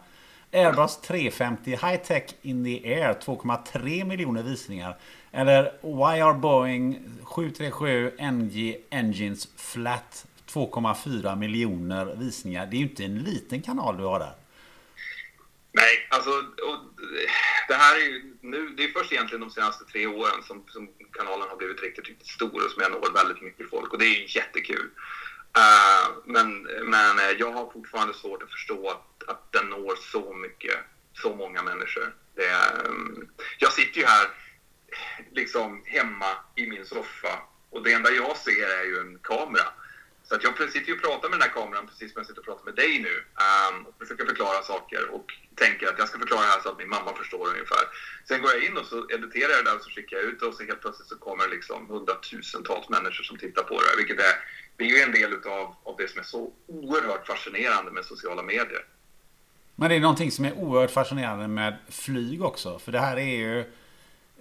[0.52, 4.96] Airbus 350 High Tech in the Air 2,3 miljoner visningar.
[5.34, 12.66] Eller Why are Boeing 737 NG Engines Flat 2,4 miljoner visningar.
[12.66, 14.34] Det är ju inte en liten kanal du har där.
[15.72, 16.30] Nej, alltså
[17.68, 20.88] det här är ju nu, det är först egentligen de senaste tre åren som, som
[21.12, 24.04] kanalen har blivit riktigt, riktigt stor och som jag når väldigt mycket folk och det
[24.04, 24.90] är ju jättekul.
[25.58, 30.34] Uh, men, men eh, jag har fortfarande svårt att förstå att, att den når så
[30.34, 30.78] mycket,
[31.22, 32.14] så många människor.
[32.34, 33.28] Det um,
[33.58, 34.28] jag sitter ju här
[35.30, 39.66] liksom hemma i min soffa och det enda jag ser är ju en kamera.
[40.28, 42.40] Så att jag sitter ju och pratar med den här kameran precis som jag sitter
[42.40, 43.14] och pratar med dig nu.
[43.46, 46.78] Um, och försöker förklara saker och tänker att jag ska förklara det här så att
[46.78, 47.84] min mamma förstår ungefär.
[48.28, 50.40] Sen går jag in och så editerar jag det där och så skickar jag ut
[50.40, 53.96] det och så helt plötsligt så kommer det liksom hundratusentals människor som tittar på det.
[53.96, 54.34] Vilket är,
[54.76, 58.42] det är ju en del utav, av det som är så oerhört fascinerande med sociala
[58.42, 58.84] medier.
[59.76, 62.78] Men det är någonting som är oerhört fascinerande med flyg också.
[62.78, 63.64] För det här är ju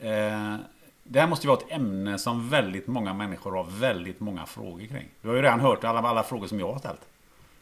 [0.03, 0.55] Eh,
[1.03, 4.87] det här måste ju vara ett ämne som väldigt många människor har väldigt många frågor
[4.87, 5.09] kring.
[5.21, 7.01] Du har ju redan hört alla, alla frågor som jag har ställt.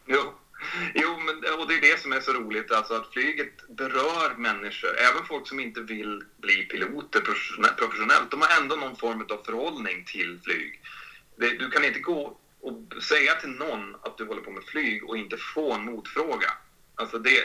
[0.05, 0.21] Jo,
[0.93, 4.89] jo men, och det är det som är så roligt, alltså att flyget berör människor.
[5.09, 7.19] Även folk som inte vill bli piloter
[7.77, 10.81] professionellt, de har ändå någon form av förhållning till flyg.
[11.35, 15.17] Du kan inte gå och säga till någon att du håller på med flyg och
[15.17, 16.51] inte få en motfråga.
[16.95, 17.43] Alltså det,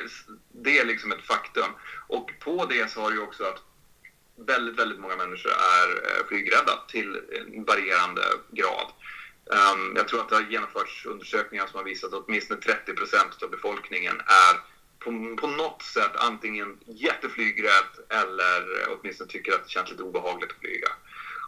[0.52, 1.70] det är liksom ett faktum.
[2.06, 3.62] Och på det så har du ju också att
[4.36, 8.92] väldigt, väldigt många människor är eh, flygrädda till en varierande grad.
[9.52, 13.42] Ehm, jag tror att det har genomförts undersökningar som har visat att åtminstone 30 procent
[13.42, 14.54] av befolkningen är
[14.98, 20.58] på, på något sätt antingen jätteflygrädd eller åtminstone tycker att det känns lite obehagligt att
[20.58, 20.88] flyga.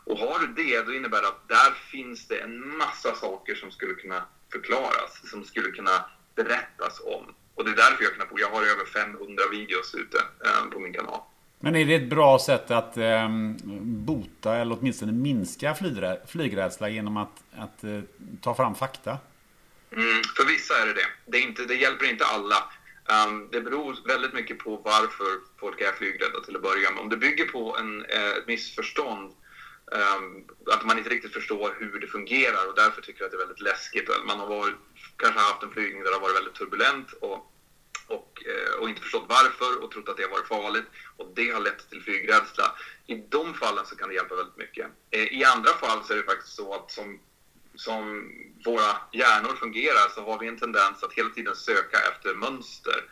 [0.05, 3.71] Och har du det, då innebär det att där finns det en massa saker som
[3.71, 7.35] skulle kunna förklaras, som skulle kunna berättas om.
[7.55, 10.93] Och det är därför jag, kan, jag har över 500 videos ute ehm, på min
[10.93, 11.21] kanal.
[11.61, 13.29] Men är det ett bra sätt att eh,
[13.83, 18.01] bota eller åtminstone minska flygrä flygrädsla genom att, att eh,
[18.41, 19.19] ta fram fakta?
[19.91, 21.07] Mm, för vissa är det det.
[21.27, 22.57] Det, är inte, det hjälper inte alla.
[23.27, 25.27] Um, det beror väldigt mycket på varför
[25.61, 27.01] folk är flygrädda till att börja med.
[27.01, 29.33] Om det bygger på en, eh, ett missförstånd,
[29.93, 30.45] um,
[30.75, 33.61] att man inte riktigt förstår hur det fungerar och därför tycker att det är väldigt
[33.61, 34.09] läskigt.
[34.27, 34.75] Man har varit,
[35.17, 37.53] kanske haft en flygning där det har varit väldigt turbulent och,
[38.09, 40.87] och, eh, och inte förstått varför och trott att det har varit farligt
[41.17, 42.75] och det har lett till flygrädsla.
[43.07, 44.87] I de fallen så kan det hjälpa väldigt mycket.
[45.11, 47.21] Eh, I andra fall så är det faktiskt så att som
[47.75, 48.33] som
[48.65, 53.05] våra hjärnor fungerar så har vi en tendens att hela tiden söka efter mönster.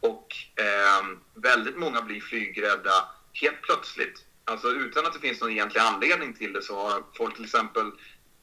[0.00, 4.24] Och eh, väldigt många blir flygrädda helt plötsligt.
[4.44, 7.90] Alltså utan att det finns någon egentlig anledning till det så har folk till exempel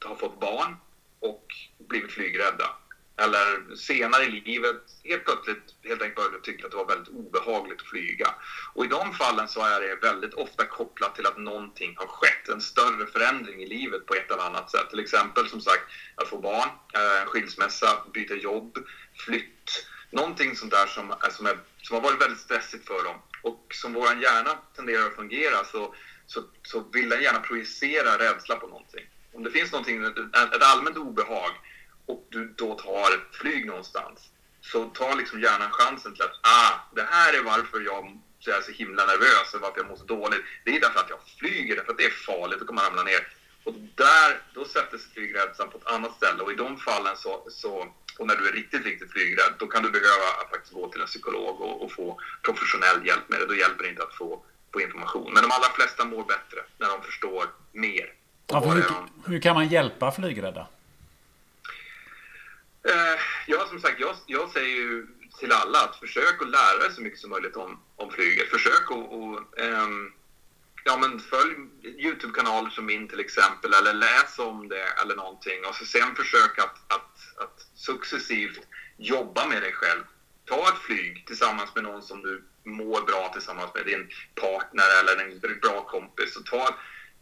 [0.05, 0.75] har fått barn
[1.19, 1.45] och
[1.77, 2.75] blivit flygrädda
[3.23, 7.81] eller senare i livet helt plötsligt helt enkelt började tycka att det var väldigt obehagligt
[7.81, 8.35] att flyga.
[8.73, 12.49] Och i de fallen så är det väldigt ofta kopplat till att någonting har skett,
[12.49, 14.89] en större förändring i livet på ett eller annat sätt.
[14.89, 15.83] Till exempel som sagt
[16.15, 18.77] att få barn, eh, skilsmässa, byta jobb,
[19.25, 19.87] flytt.
[20.09, 23.15] Någonting sånt där som, eh, som, är, som har varit väldigt stressigt för dem.
[23.41, 25.95] Och som vår hjärna tenderar att fungera så,
[26.27, 29.05] så, så vill den gärna projicera rädsla på någonting.
[29.33, 31.51] Om det finns någonting, ett allmänt obehag
[32.11, 34.29] och du då tar ett flyg någonstans
[34.61, 38.03] så tar liksom hjärnan chansen till att ah, det här är varför jag
[38.57, 40.43] är så himla nervös och varför jag mår så dåligt.
[40.65, 43.03] Det är därför att jag flyger, därför att det är farligt, då kommer man ramla
[43.03, 43.27] ner.
[43.63, 47.47] Och där, då sätter sig flygrädslan på ett annat ställe och i de fallen så,
[47.49, 47.73] så
[48.19, 51.07] och när du är riktigt, riktigt flygrädd, då kan du behöva faktiskt gå till en
[51.07, 53.45] psykolog och, och få professionell hjälp med det.
[53.45, 54.43] Då hjälper det inte att få,
[54.73, 55.33] få information.
[55.33, 58.13] Men de allra flesta mår bättre när de förstår mer.
[58.47, 58.83] Ja, hur,
[59.31, 60.67] hur kan man hjälpa flygrädda?
[62.83, 65.07] Eh, ja, som sagt, jag, jag säger ju
[65.39, 68.49] till alla att försök att lära dig så mycket som möjligt om, om flyget.
[68.49, 70.13] Försök att och, um,
[70.83, 75.65] ja, men följ Youtube-kanaler som min till exempel, eller läs om det eller någonting.
[75.65, 78.67] Och så sen försök att, att, att successivt
[78.97, 80.03] jobba med dig själv.
[80.45, 85.23] Ta ett flyg tillsammans med någon som du mår bra tillsammans med, din partner eller
[85.23, 86.35] en bra kompis.
[86.37, 86.75] Och ta,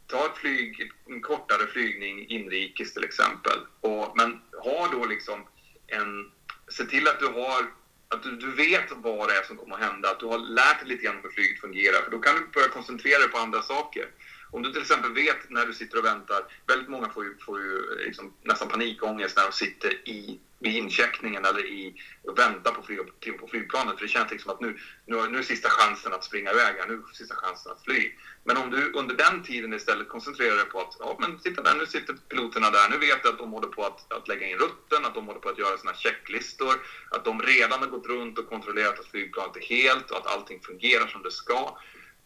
[0.10, 3.60] ta ett flyg, en kortare flygning inrikes till exempel.
[3.82, 5.48] Och, men ha då liksom
[5.88, 6.32] en...
[6.68, 7.66] Se till att du har
[8.10, 10.80] att du, du, vet vad det är som kommer att hända, att du har lärt
[10.80, 12.02] dig lite grann hur flyget fungerar.
[12.02, 14.06] För då kan du börja koncentrera dig på andra saker.
[14.52, 17.60] Om du till exempel vet när du sitter och väntar, väldigt många får ju, får
[17.60, 22.02] ju eh, liksom nästan panikångest när de sitter i, vid incheckningen eller i,
[22.36, 23.00] vänta på, flyg,
[23.40, 23.98] på flygplanet.
[23.98, 26.88] För det känns liksom att nu, nu, nu är sista chansen att springa iväg här,
[26.88, 28.12] nu är sista chansen att fly.
[28.44, 31.76] Men om du under den tiden istället koncentrerar dig på att, ja men titta där,
[31.76, 34.58] nu sitter piloterna där, nu vet jag att de håller på att, att lägga in
[34.58, 36.74] rutten, att de håller på att göra sina checklistor,
[37.12, 40.60] att de redan har gått runt och kontrollerat att flygplanet är helt och att allting
[40.62, 41.78] fungerar som det ska.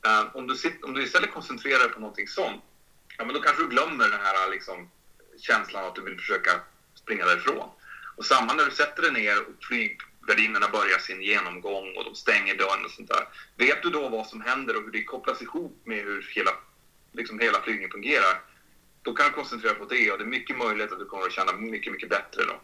[0.08, 2.64] Uh, om, du sitter, om du istället koncentrerar dig på någonting sånt,
[3.18, 4.90] ja, men då kanske du glömmer den här liksom,
[5.40, 6.52] känslan att du vill försöka
[6.96, 7.70] springa därifrån.
[8.16, 12.56] Och samma när du sätter dig ner och flygvärdinnorna börjar sin genomgång och de stänger
[12.58, 13.28] dörren och sånt där.
[13.58, 16.52] Vet du då vad som händer och hur det kopplas ihop med hur hela,
[17.12, 18.36] liksom hela flygningen fungerar,
[19.02, 21.32] då kan du koncentrera på det och det är mycket möjligt att du kommer att
[21.32, 22.56] känna mycket, mycket bättre då.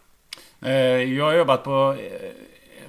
[0.68, 2.32] Eh, jag har jobbat på eh,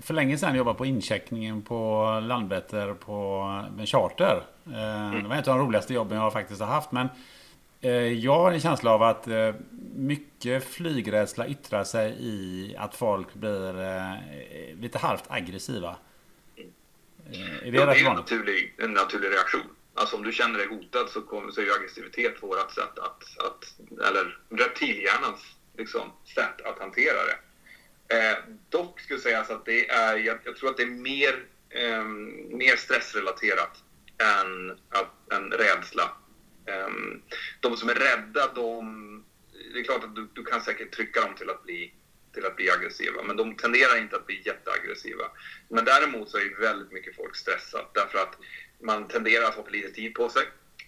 [0.01, 3.43] för länge sedan jobbat på incheckningen på Landvetter på
[3.79, 4.43] en charter.
[4.67, 6.93] Eh, det var ett av de roligaste jobben jag faktiskt har haft.
[6.93, 7.09] Men
[8.21, 9.55] jag har en känsla av att eh,
[9.95, 13.75] mycket flygrädsla yttrar sig i att folk blir
[14.81, 15.97] lite halvt aggressiva.
[17.63, 19.77] Är det ja, det är en naturlig, en naturlig reaktion.
[19.95, 23.23] Alltså om du känner dig hotad så, kommer, så är ju aggressivitet vårt sätt att,
[23.47, 23.75] att
[24.09, 25.41] eller reptilhjärnans
[25.77, 27.39] liksom, sätt att hantera det.
[28.17, 28.37] Eh,
[28.69, 32.05] dock skulle sägas att det är, jag, jag tror att det är mer, eh,
[32.57, 33.83] mer stressrelaterat
[34.19, 36.11] än, att, än rädsla.
[36.67, 37.23] Ehm,
[37.61, 39.25] de som är rädda, de,
[39.73, 41.93] det är klart att du, du, kan säkert trycka dem till att, bli,
[42.35, 45.25] till att bli aggressiva, men de tenderar inte att bli jätteaggressiva.
[45.69, 48.39] Men däremot så är väldigt mycket folk stressat därför att
[48.83, 50.43] man tenderar att ha för lite tid på sig.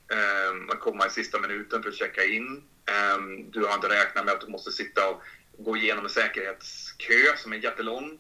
[0.09, 2.63] Ehm, man kommer i sista minuten för att checka in.
[2.87, 5.23] Ehm, du har inte räknat med att du måste sitta och
[5.59, 8.19] gå igenom en säkerhetskö som är jättelång.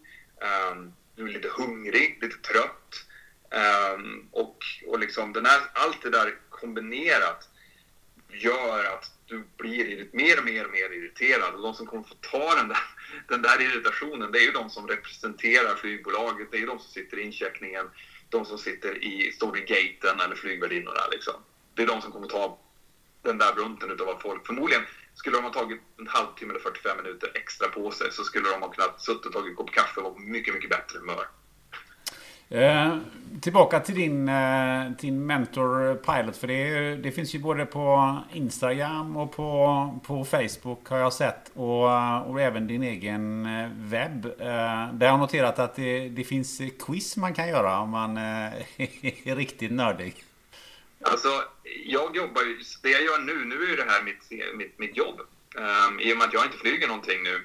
[1.14, 3.06] Du är lite hungrig, lite trött.
[3.52, 7.48] Um, och, och liksom den här, allt det där kombinerat
[8.28, 11.54] gör att du blir mer och mer och mer irriterad.
[11.54, 12.84] Och de som kommer få ta den där,
[13.28, 16.50] den där irritationen, det är ju de som representerar flygbolaget.
[16.50, 17.90] Det är ju de som sitter i incheckningen,
[18.28, 21.06] de som sitter i, står vid gaten eller flygvärdinnorna.
[21.10, 21.34] Liksom.
[21.74, 22.58] Det är de som kommer ta
[23.22, 24.82] den där brunten utav vad folk förmodligen
[25.14, 28.62] skulle de ha tagit en halvtimme eller 45 minuter extra på sig så skulle de
[28.62, 31.26] ha kunnat suttit och tagit en kopp kaffe och vara mycket, mycket bättre humör.
[32.52, 32.96] Eh,
[33.42, 36.36] tillbaka till din, eh, din mentor Pilot.
[36.36, 41.50] För det, det, finns ju både på Instagram och på, på Facebook har jag sett.
[41.54, 41.84] Och,
[42.30, 44.24] och även din egen eh, webb.
[44.24, 48.16] Eh, där jag har noterat att det, det finns quiz man kan göra om man
[48.16, 48.22] eh,
[49.28, 50.24] är riktigt nördig.
[51.02, 51.28] Alltså,
[51.84, 54.96] jag jobbar ju, det jag gör nu, nu är ju det här mitt, mitt, mitt
[54.96, 55.20] jobb.
[55.56, 57.40] Um, I och med att jag inte flyger någonting nu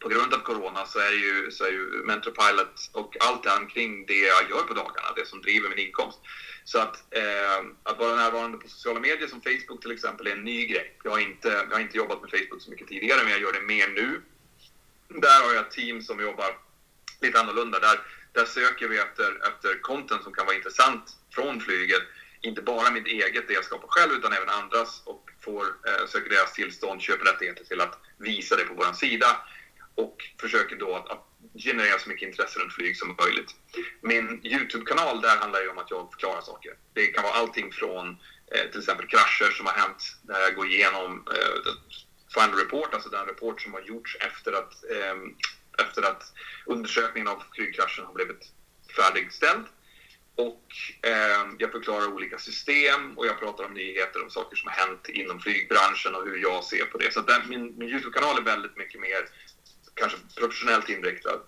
[0.00, 3.72] på grund av corona så är ju, så är ju Mentor Pilot och allt det
[3.72, 6.18] kring det jag gör på dagarna, det som driver min inkomst.
[6.64, 10.44] Så att, eh, att vara närvarande på sociala medier som Facebook till exempel är en
[10.44, 10.96] ny grej.
[11.04, 13.52] Jag har, inte, jag har inte jobbat med Facebook så mycket tidigare, men jag gör
[13.52, 14.22] det mer nu.
[15.08, 16.58] Där har jag ett team som jobbar
[17.20, 17.78] lite annorlunda.
[17.78, 18.00] Där,
[18.32, 22.02] där söker vi efter, efter content som kan vara intressant från flyget
[22.40, 26.30] inte bara mitt eget, det jag skapar själv, utan även andras och får, eh, söker
[26.30, 29.36] deras tillstånd, köper rättigheter till att visa det på vår sida
[29.98, 31.24] och försöker då att, att
[31.54, 33.50] generera så mycket intresse runt flyg som möjligt.
[34.00, 36.72] Min YouTube-kanal, där handlar ju om att jag förklarar saker.
[36.92, 38.08] Det kan vara allting från
[38.52, 41.72] eh, till exempel krascher som har hänt, där jag går igenom eh,
[42.34, 45.16] Final Report, alltså den rapport som har gjorts efter att, eh,
[45.86, 46.22] efter att
[46.66, 48.52] undersökningen av flygkraschen har blivit
[48.96, 49.66] färdigställd.
[50.34, 50.66] Och
[51.02, 55.08] eh, jag förklarar olika system och jag pratar om nyheter om saker som har hänt
[55.08, 57.12] inom flygbranschen och hur jag ser på det.
[57.12, 59.22] Så den, min, min Youtube-kanal är väldigt mycket mer
[59.98, 61.40] kanske professionellt inriktad.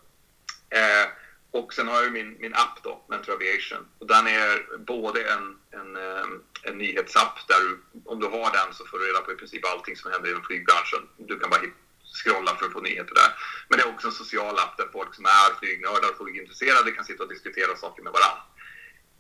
[0.71, 1.07] Eh,
[1.51, 3.87] och sen har jag min, min app då, Mentor Aviation.
[3.99, 6.27] Och den är både en, en, eh,
[6.63, 9.67] en nyhetsapp där du, om du har den så får du reda på i princip
[9.67, 11.03] allting som händer inom flygbranschen.
[11.17, 11.61] Du kan bara
[12.21, 13.31] scrolla för att få nyheter där.
[13.69, 17.05] Men det är också en social app där folk som är flygnördar och flygintresserade kan
[17.05, 18.43] sitta och diskutera saker med varandra.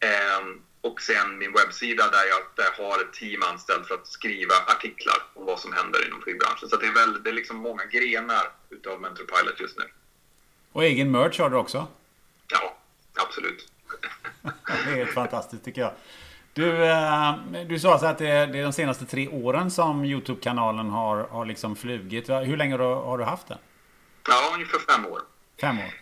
[0.00, 4.06] Ehm, och sen min webbsida där jag, där jag har ett team anställt för att
[4.06, 6.68] skriva artiklar om vad som händer inom flygbranschen.
[6.68, 9.84] Så det är, väl, det är liksom många grenar utav Mentor Pilot just nu.
[10.72, 11.86] Och egen merch har du också?
[12.48, 12.76] Ja,
[13.14, 13.72] absolut.
[14.66, 15.92] det är helt fantastiskt tycker jag.
[16.52, 17.34] Du, eh,
[17.68, 21.76] du sa så att det är, de senaste tre åren som Youtube-kanalen har, har liksom
[21.76, 22.28] flugit.
[22.28, 23.58] Hur länge har du haft den?
[24.28, 25.20] Ja, ungefär fem år.
[25.60, 25.99] Fem år?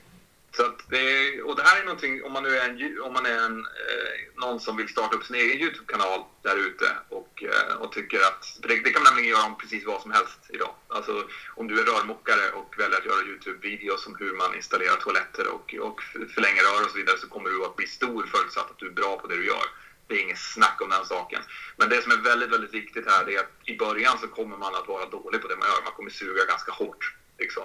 [0.58, 3.38] Så det, och det här är någonting, om man nu är, en, om man är
[3.46, 7.92] en, eh, någon som vill starta upp sin egen YouTube-kanal där ute och, eh, och
[7.92, 10.74] tycker att, det, det, kan man nämligen göra om precis vad som helst idag.
[10.88, 11.24] Alltså
[11.56, 15.74] om du är rörmokare och väljer att göra YouTube-videos om hur man installerar toaletter och,
[15.86, 16.02] och
[16.34, 19.00] förlänger rör och så vidare så kommer du att bli stor förutsatt att du är
[19.00, 19.66] bra på det du gör.
[20.06, 21.42] Det är inget snack om den saken.
[21.76, 24.74] Men det som är väldigt, väldigt viktigt här är att i början så kommer man
[24.74, 25.82] att vara dålig på det man gör.
[25.84, 27.14] Man kommer suga ganska hårt.
[27.38, 27.64] Liksom.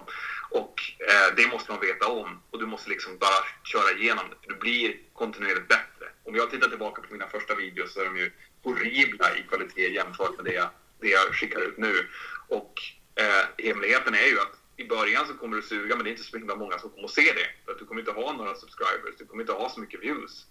[0.50, 4.54] Och eh, det måste man veta om och du måste liksom bara köra igenom det.
[4.54, 6.06] Du blir kontinuerligt bättre.
[6.24, 8.32] Om jag tittar tillbaka på mina första videos så är de ju
[8.64, 10.70] horribla i kvalitet jämfört med det jag,
[11.00, 12.08] det jag skickar ut nu.
[12.48, 12.74] Och
[13.16, 16.24] eh, hemligheten är ju att i början så kommer du suga men det är inte
[16.24, 17.48] så himla många som kommer att se det.
[17.66, 20.46] För att du kommer inte ha några subscribers, du kommer inte ha så mycket views.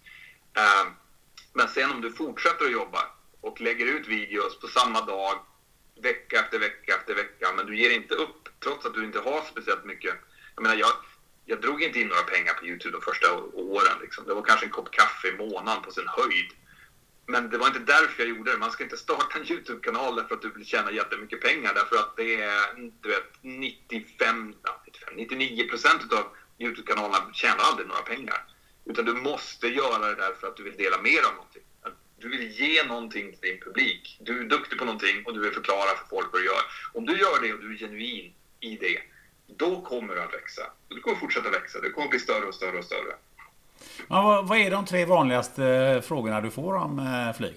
[0.57, 0.91] Eh,
[1.53, 3.05] men sen om du fortsätter att jobba
[3.41, 5.39] och lägger ut videos på samma dag,
[6.01, 9.41] vecka efter vecka efter vecka, men du ger inte upp trots att du inte har
[9.41, 10.15] speciellt mycket.
[10.55, 10.91] Jag menar, jag,
[11.45, 13.97] jag drog inte in några pengar på Youtube de första åren.
[14.01, 14.25] Liksom.
[14.25, 16.51] Det var kanske en kopp kaffe i månaden på sin höjd.
[17.25, 18.57] Men det var inte därför jag gjorde det.
[18.57, 21.73] Man ska inte starta en Youtube-kanal därför att du vill tjäna jättemycket pengar.
[21.73, 24.55] Därför att det är, du vet, 95,
[24.85, 28.45] 95 99 procent av Youtube-kanalerna tjänar aldrig några pengar.
[28.85, 31.62] Utan du måste göra det därför att du vill dela med dig av någonting.
[32.23, 34.17] Du vill ge någonting till din publik.
[34.19, 36.61] Du är duktig på någonting och du vill förklara för folk vad du gör.
[36.93, 38.99] Om du gör det och du är genuin i det,
[39.47, 40.61] då kommer du att växa.
[40.87, 41.81] Du kommer fortsätta växa.
[41.81, 43.15] Du kommer bli större och större och större.
[44.09, 47.55] Ja, vad är de tre vanligaste frågorna du får om eh, flyg?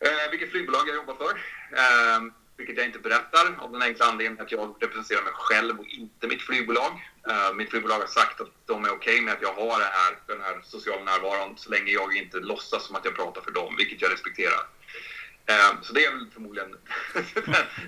[0.00, 1.34] Eh, vilket flygbolag jag jobbar för.
[1.76, 2.20] Eh,
[2.56, 6.28] vilket jag inte berättar av den enkla anledningen att jag representerar mig själv och inte
[6.28, 7.11] mitt flygbolag.
[7.30, 10.18] Uh, mitt flygbolag har sagt att de är okej okay med att jag har här,
[10.26, 13.76] den här sociala närvaron så länge jag inte låtsas som att jag pratar för dem,
[13.76, 14.60] vilket jag respekterar.
[15.50, 16.70] Uh, så det är väl förmodligen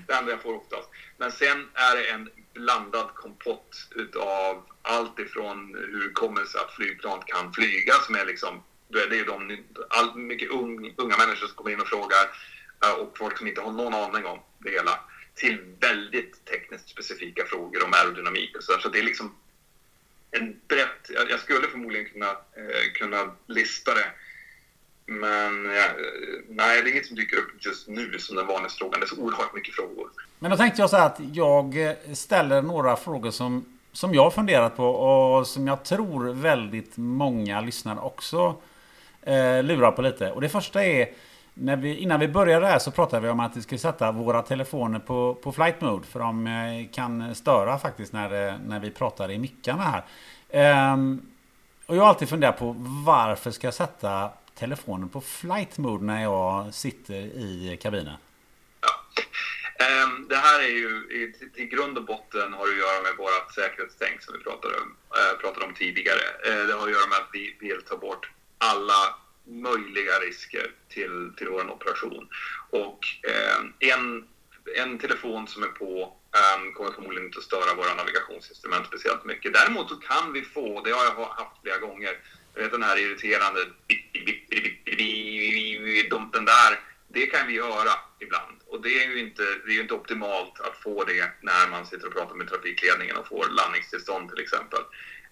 [0.07, 0.89] det enda jag får oftast.
[1.17, 6.71] Men sen är det en blandad kompott utav allt ifrån hur det kommer sig att
[6.71, 11.55] flygplan kan flyga, som är liksom, det är de, all, mycket un, unga människor som
[11.55, 12.25] kommer in och frågar
[12.85, 14.99] uh, och folk som inte har någon aning om det hela
[15.35, 18.79] till väldigt tekniskt specifika frågor om aerodynamik och så.
[18.79, 19.35] Så det är liksom
[20.31, 21.29] en brett...
[21.29, 24.11] Jag skulle förmodligen kunna, eh, kunna lista det.
[25.05, 25.91] Men eh,
[26.49, 28.99] nej, det är inget som dyker upp just nu som den vanligaste frågan.
[28.99, 30.09] Det är så oerhört mycket frågor.
[30.39, 34.23] Men då tänkte jag så här att jag eh, ställer några frågor som, som jag
[34.23, 38.61] har funderat på och som jag tror väldigt många lyssnare också
[39.21, 40.31] eh, lurar på lite.
[40.31, 41.09] Och det första är
[41.57, 44.41] när vi, innan vi började här så pratade vi om att vi skulle sätta våra
[44.41, 46.07] telefoner på, på flight mode.
[46.07, 50.03] För de eh, kan störa faktiskt när, eh, när vi pratar i mickarna här.
[50.49, 51.21] Ehm,
[51.85, 52.75] och jag har alltid funderat på
[53.05, 58.17] varför ska jag sätta telefonen på flight mode när jag sitter i kabinen?
[59.79, 63.53] Ehm, det här är ju i, till grund och botten har att göra med vårt
[63.55, 66.23] säkerhetstänk som vi pratade om, äh, pratade om tidigare.
[66.45, 71.31] Äh, det har att göra med att vi vill ta bort alla möjliga risker till,
[71.37, 72.29] till vår operation.
[72.69, 74.27] Och eh, en,
[74.75, 79.53] en telefon som är på eh, kommer förmodligen inte att störa våra navigationsinstrument speciellt mycket.
[79.53, 82.17] Däremot så kan vi få, det har jag haft flera gånger,
[82.55, 83.59] vet den här irriterande
[86.35, 88.57] den där, det kan vi höra ibland.
[88.67, 92.07] Och det är ju inte, det är inte optimalt att få det när man sitter
[92.07, 94.79] och pratar med trafikledningen och får landningstillstånd till exempel.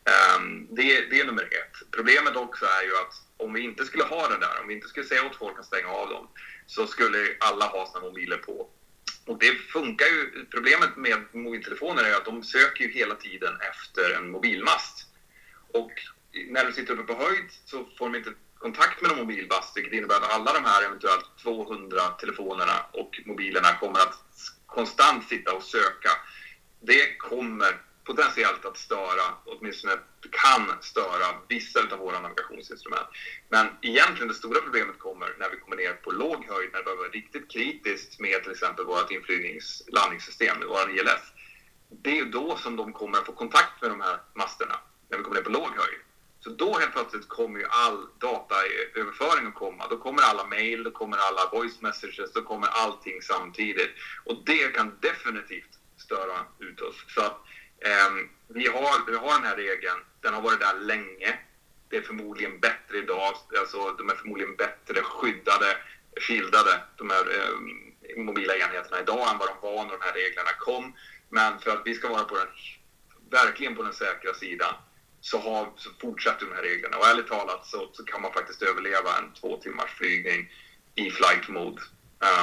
[0.05, 1.91] Um, det, det är nummer ett.
[1.91, 4.87] Problemet också är ju att om vi inte skulle ha den där, om vi inte
[4.87, 6.27] skulle säga åt folk att stänga av dem,
[6.65, 8.69] så skulle alla ha sina mobiler på.
[9.25, 10.45] Och det funkar ju.
[10.45, 15.07] Problemet med mobiltelefoner är att de söker ju hela tiden efter en mobilmast.
[15.73, 15.91] Och
[16.47, 19.93] när du sitter uppe på höjd så får de inte kontakt med någon mobilmast, vilket
[19.93, 24.15] innebär att alla de här eventuellt 200 telefonerna och mobilerna kommer att
[24.65, 26.11] konstant sitta och söka.
[26.79, 29.93] Det kommer potentiellt att störa, åtminstone
[30.31, 33.07] kan störa vissa av våra navigationsinstrument.
[33.49, 36.83] Men egentligen det stora problemet kommer när vi kommer ner på låg höjd, när det
[36.83, 41.23] behöver vara riktigt kritiskt med till exempel vårt inflygnings landningssystem, vår ILS.
[41.89, 45.23] Det är då som de kommer att få kontakt med de här masterna, när vi
[45.23, 45.99] kommer ner på låg höjd.
[46.39, 49.87] Så då helt plötsligt kommer ju all dataöverföring att komma.
[49.87, 53.91] Då kommer alla mail, då kommer alla voice messages, då kommer allting samtidigt.
[54.25, 56.95] Och det kan definitivt störa ut oss.
[57.07, 57.41] Så att
[57.83, 61.39] Ehm, vi, har, vi har den här regeln, den har varit där länge.
[61.89, 65.77] Det är förmodligen bättre idag, alltså de är förmodligen bättre skyddade,
[66.21, 70.49] skildade, de här eh, mobila enheterna idag än vad de var när de här reglerna
[70.59, 70.93] kom.
[71.29, 72.47] Men för att vi ska vara på den,
[73.31, 74.73] verkligen på den säkra sidan
[75.21, 76.97] så, har, så fortsätter de här reglerna.
[76.97, 80.51] Och ärligt talat så, så kan man faktiskt överleva en två timmars flygning
[80.95, 81.81] i flight mode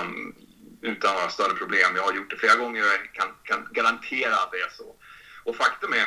[0.02, 0.34] um,
[0.80, 1.96] utan några större problem.
[1.96, 4.96] Jag har gjort det flera gånger och jag kan, kan garantera att det är så.
[5.50, 6.06] Och faktum är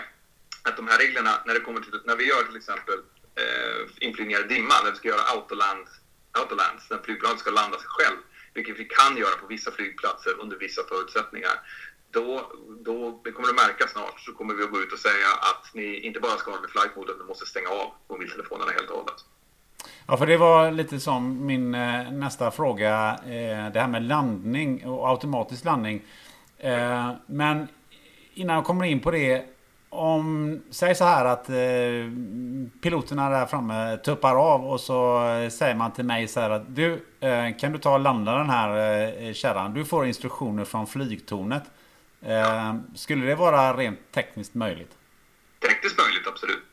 [0.67, 2.99] att de här reglerna, när, det kommer till, när vi gör till exempel
[3.41, 5.85] eh, inflygningar i dimma, när vi ska göra autoland,
[6.41, 8.17] autolands, när flygplanet ska landa sig själv,
[8.53, 11.55] vilket vi kan göra på vissa flygplatser under vissa förutsättningar,
[12.11, 12.27] då,
[12.87, 15.73] då det kommer du märka snart, så kommer vi att gå ut och säga att
[15.73, 18.97] ni inte bara ska ha med flight mode, ni måste stänga av mobiltelefonerna helt och
[18.97, 19.19] hållet.
[20.07, 23.19] Ja, för det var lite som min eh, nästa fråga.
[23.25, 26.01] Eh, det här med landning och automatisk landning.
[26.57, 27.67] Eh, men
[28.33, 29.45] innan jag kommer in på det.
[29.89, 31.55] Om, säg så här att eh,
[32.81, 36.75] piloterna där framme tuppar av och så eh, säger man till mig så här att
[36.75, 38.69] du eh, kan du ta och landa den här
[39.27, 39.73] eh, kärran.
[39.73, 41.63] Du får instruktioner från flygtornet.
[42.21, 44.91] Eh, skulle det vara rent tekniskt möjligt?
[45.59, 46.63] Tekniskt möjligt, absolut.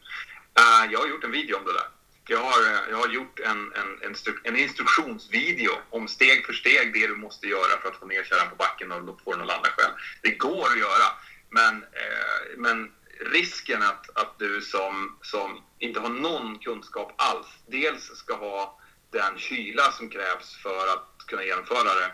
[0.60, 1.88] Uh, jag har gjort en video om det där.
[2.34, 4.14] Jag har, eh, jag har gjort en, en, en,
[4.44, 8.50] en, instruktionsvideo om steg för steg det du måste göra för att få ner kärran
[8.50, 9.94] på backen och få den att landa själv.
[10.22, 11.06] Det går att göra.
[11.50, 18.04] Men, eh, men risken att, att du som, som inte har någon kunskap alls, dels
[18.04, 18.80] ska ha
[19.12, 22.12] den kyla som krävs för att kunna genomföra det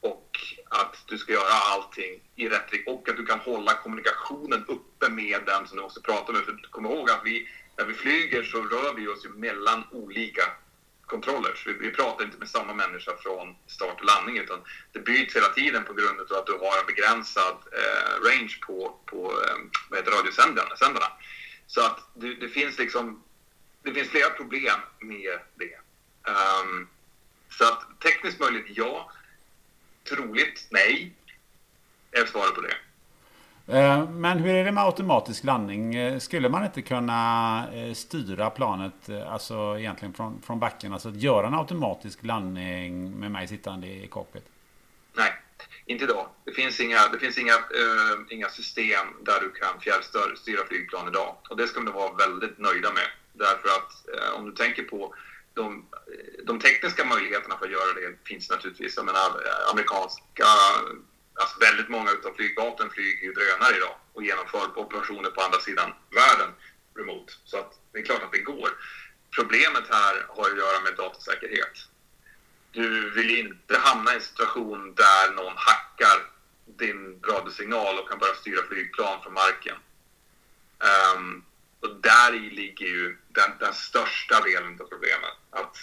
[0.00, 0.30] och
[0.70, 5.08] att du ska göra allting i rätt riktning och att du kan hålla kommunikationen uppe
[5.08, 6.44] med den som du måste prata med.
[6.44, 7.48] För kom ihåg att vi,
[7.78, 10.42] när vi flyger så rör vi oss mellan olika
[11.06, 11.66] controllers.
[11.66, 14.60] Vi, vi pratar inte med samma människa från start och landning utan
[14.92, 18.96] det byts hela tiden på grund av att du har en begränsad eh, range på,
[19.06, 19.32] på
[19.92, 20.76] eh, radiosändarna.
[21.66, 23.22] Så att det, det, finns liksom
[23.82, 25.78] det finns flera problem med det.
[26.30, 26.88] Um,
[27.50, 29.12] så att tekniskt möjligt ja.
[30.08, 31.16] Troligt nej.
[32.10, 32.76] Är svaret på det.
[33.66, 35.94] Eh, men hur är det med automatisk landning?
[35.94, 41.46] Eh, skulle man inte kunna eh, styra planet, alltså egentligen från, från backen, alltså göra
[41.46, 44.44] en automatisk landning med mig sittande i cockpit?
[45.16, 45.32] Nej,
[45.86, 46.26] inte idag.
[46.44, 51.36] Det finns inga, det finns inga, uh, inga system där du kan fjärrstyra flygplan idag.
[51.50, 53.08] Och det ska man vara väldigt nöjda med.
[53.32, 55.14] Därför att uh, om du tänker på
[55.54, 55.86] de,
[56.46, 58.96] de tekniska möjligheterna för att göra det finns naturligtvis.
[58.96, 59.28] Jag menar,
[59.72, 60.46] amerikanska
[61.34, 65.92] alltså väldigt många av flygvapnen flyger ju drönare idag och genomför operationer på andra sidan
[66.10, 66.50] världen
[66.94, 67.32] remote.
[67.44, 68.70] Så att det är klart att det går.
[69.36, 71.88] Problemet här har att göra med datasäkerhet.
[72.72, 76.30] Du vill inte hamna i en situation där någon hackar
[76.66, 79.76] din radiosignal och kan börja styra flygplan från marken.
[81.16, 81.44] Um,
[81.80, 85.36] och där i ligger ju den, den, största delen av problemet.
[85.50, 85.76] Att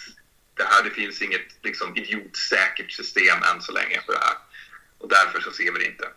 [0.54, 4.36] det här, det finns inget liksom, idiotsäkert system än så länge för det här.
[5.02, 6.08] Och därför så ser vi det inte.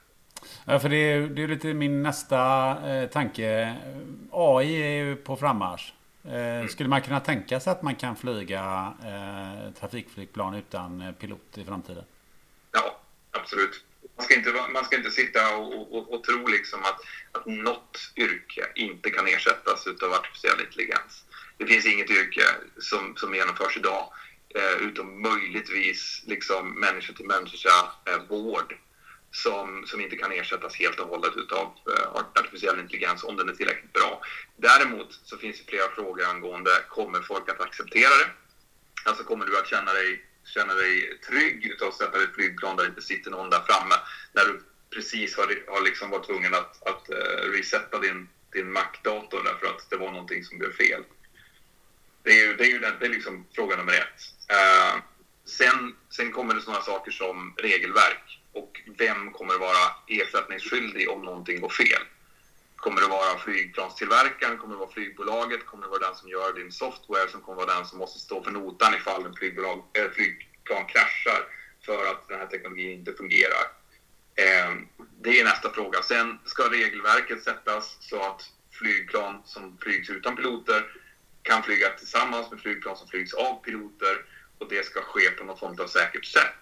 [0.66, 2.38] Ja, för det är, det är lite min nästa
[2.90, 3.76] eh, tanke.
[4.32, 5.94] AI är ju på frammarsch.
[6.26, 6.70] Eh, mm.
[6.70, 11.64] Skulle man kunna tänka sig att man kan flyga eh, trafikflygplan utan eh, pilot i
[11.66, 12.04] framtiden?
[12.72, 13.02] Ja,
[13.32, 13.86] absolut.
[14.18, 17.00] Man ska inte, man ska inte sitta och, och, och tro liksom att,
[17.32, 21.26] att något yrke inte kan ersättas av artificiell intelligens.
[21.58, 22.42] Det finns inget yrke
[22.80, 24.12] som, som genomförs idag
[24.56, 28.76] eh, utom möjligtvis liksom människa till människa eh, vård
[29.32, 33.54] som, som inte kan ersättas helt och hållet utav eh, artificiell intelligens om den är
[33.54, 34.22] tillräckligt bra.
[34.58, 38.30] Däremot så finns det flera frågor angående kommer folk att acceptera det?
[39.06, 42.36] Alltså kommer du att känna dig, känna dig trygg utav att sätta dig i ett
[42.36, 43.96] flygplan där det inte sitter någon där framme
[44.34, 44.62] när du
[44.94, 49.90] precis har, har liksom varit tvungen att, att uh, resetta din, din Mac-dator därför att
[49.90, 51.04] det var någonting som blev fel.
[52.24, 54.35] Det är ju, det är ju den, det är liksom fråga nummer ett.
[54.48, 55.02] Eh,
[55.46, 61.62] sen, sen kommer det sådana saker som regelverk och vem kommer vara ersättningsskyldig om någonting
[61.62, 62.02] går fel?
[62.76, 64.58] Kommer det vara flygplanstillverkaren?
[64.58, 65.66] Kommer det vara flygbolaget?
[65.66, 68.44] Kommer det vara den som gör din software som kommer vara den som måste stå
[68.44, 71.48] för notan ifall en flygbolag, äh, flygplan kraschar
[71.86, 73.66] för att den här teknologin inte fungerar?
[74.36, 74.76] Eh,
[75.22, 76.02] det är nästa fråga.
[76.02, 78.42] Sen ska regelverket sättas så att
[78.72, 80.86] flygplan som flygs utan piloter
[81.42, 84.26] kan flyga tillsammans med flygplan som flygs av piloter
[84.60, 86.62] och det ska ske på något form av säkert sätt.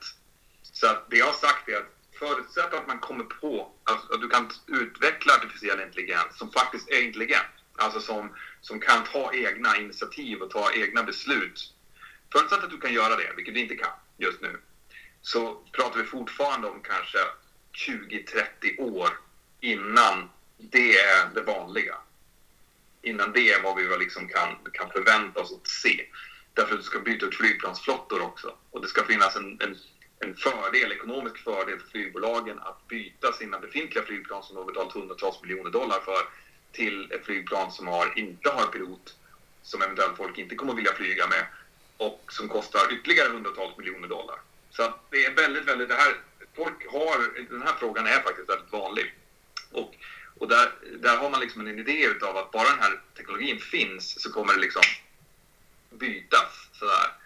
[0.61, 4.21] Så att det jag har sagt är att förutsatt att man kommer på alltså, att
[4.21, 9.77] du kan utveckla artificiell intelligens som faktiskt är intelligent, alltså som, som kan ta egna
[9.77, 11.73] initiativ och ta egna beslut.
[12.31, 14.59] Förutsatt att du kan göra det, vilket du inte kan just nu,
[15.21, 17.17] så pratar vi fortfarande om kanske
[17.87, 19.09] 20-30 år
[19.59, 21.95] innan det är det vanliga.
[23.01, 26.05] Innan det är vad vi liksom kan, kan förvänta oss att se.
[26.53, 28.55] Därför att du ska byta ut flygplansflottor också.
[28.71, 29.77] Och det ska finnas en, en
[30.23, 34.93] en fördel, ekonomisk fördel för flygbolagen att byta sina befintliga flygplan som de har betalat
[34.93, 36.27] hundratals miljoner dollar för
[36.71, 39.15] till ett flygplan som har, inte har pilot,
[39.61, 41.45] som eventuellt folk inte kommer att vilja flyga med
[41.97, 44.39] och som kostar ytterligare hundratals miljoner dollar.
[44.69, 46.15] Så det är väldigt, väldigt, det här,
[46.55, 49.13] folk har, den här frågan är faktiskt väldigt vanlig.
[49.71, 49.95] Och,
[50.39, 54.21] och där, där har man liksom en idé utav att bara den här teknologin finns
[54.21, 54.81] så kommer det liksom
[55.99, 57.17] bytas sådär.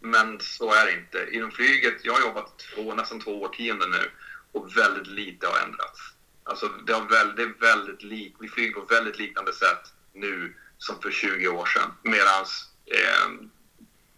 [0.00, 1.28] Men så är det inte.
[1.36, 4.10] Inom flyget, jag har jobbat två, nästan två årtionden nu
[4.52, 6.00] och väldigt lite har ändrats.
[6.44, 10.54] Alltså det, har väl, det är väldigt lik, vi flyger på väldigt liknande sätt nu
[10.78, 11.90] som för 20 år sedan.
[12.02, 12.44] Medan
[12.86, 13.48] eh,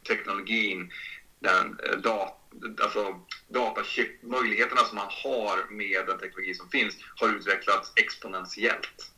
[0.08, 0.92] teknologin,
[1.38, 2.40] den, eh, dat,
[2.82, 9.13] alltså datachip, möjligheterna som man har med den teknologi som finns har utvecklats exponentiellt.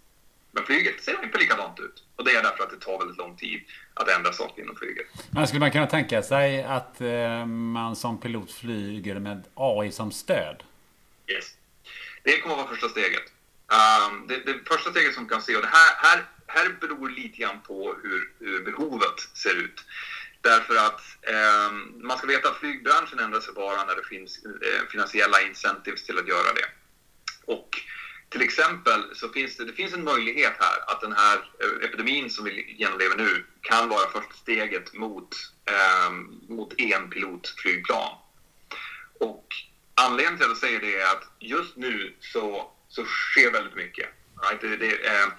[0.57, 2.03] Men flyget ser inte likadant ut.
[2.17, 3.61] Och det är därför att det tar väldigt lång tid
[3.95, 5.07] att ändra saker inom flyget.
[5.31, 10.13] Men skulle man kunna tänka sig att eh, man som pilot flyger med AI som
[10.13, 10.63] stöd?
[11.27, 11.55] Yes.
[12.23, 13.33] Det kommer att vara första steget.
[13.79, 17.39] Um, det, det, första steget som kan se, och det här, här, här beror lite
[17.39, 19.85] grann på hur, hur behovet ser ut.
[20.41, 21.73] Därför att eh,
[22.03, 26.19] man ska veta att flygbranschen ändrar sig bara när det finns eh, finansiella incentives till
[26.19, 26.67] att göra det.
[27.47, 27.81] Och
[28.29, 32.31] till exempel så finns det, det finns en möjlighet här att den här eh, epidemin
[32.31, 35.29] som vi genomlever nu kan vara första steget mot,
[35.65, 36.11] eh,
[36.49, 38.19] mot enpilotflygplan.
[39.21, 39.47] Och
[39.95, 44.09] anledningen till att jag säger det är att just nu så, så sker väldigt mycket.
[44.43, 44.61] Right?
[44.61, 45.33] Det, det, är,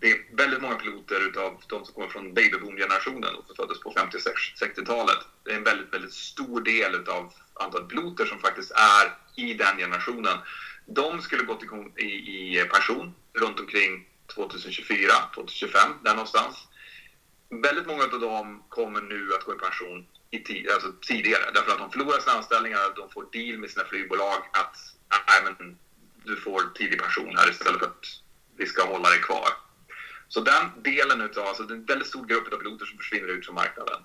[0.00, 3.92] det är väldigt många piloter utav de som kommer från babyboom-generationen och som föddes på
[3.92, 4.18] 50
[4.60, 5.18] 60-talet.
[5.44, 9.76] Det är en väldigt, väldigt stor del utav antalet piloter som faktiskt är i den
[9.76, 10.38] generationen
[10.86, 11.62] de skulle gått
[11.96, 16.56] i, i pension runt omkring 2024, 2025, där någonstans.
[17.48, 21.72] Väldigt många av dem kommer nu att gå i pension i tid, alltså tidigare därför
[21.72, 24.76] att de förlorar sina anställningar, de får deal med sina flygbolag att
[25.28, 25.78] nej, men,
[26.24, 28.06] du får tidig pension här istället för att
[28.56, 29.48] vi ska hålla dig kvar.
[30.28, 33.28] Så den delen utav, alltså det är en väldigt stor grupp av piloter som försvinner
[33.28, 34.02] ut från marknaden.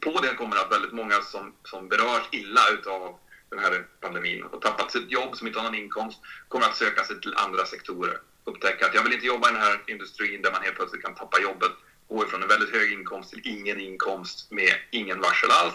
[0.00, 3.18] På det kommer att väldigt många som, som berörs illa utav
[3.50, 6.18] den här pandemin och tappat sitt jobb som inte har någon inkomst
[6.48, 8.18] kommer att söka sig till andra sektorer.
[8.44, 11.14] Upptäcka att jag vill inte jobba i den här industrin där man helt plötsligt kan
[11.14, 11.72] tappa jobbet,
[12.08, 15.74] gå ifrån en väldigt hög inkomst till ingen inkomst med ingen varsel alls.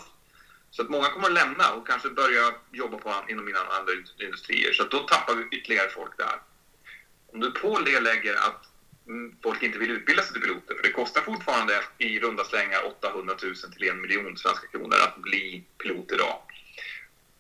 [0.72, 4.74] Så att många kommer att lämna och kanske börja jobba på, inom mina andra industrier.
[4.74, 6.42] Så att då tappar vi ytterligare folk där.
[7.34, 8.66] Om du på det lägger att
[9.08, 12.86] mm, folk inte vill utbilda sig till piloter, för det kostar fortfarande i runda slängar
[12.86, 16.51] 800 000 till en miljon svenska kronor att bli pilot idag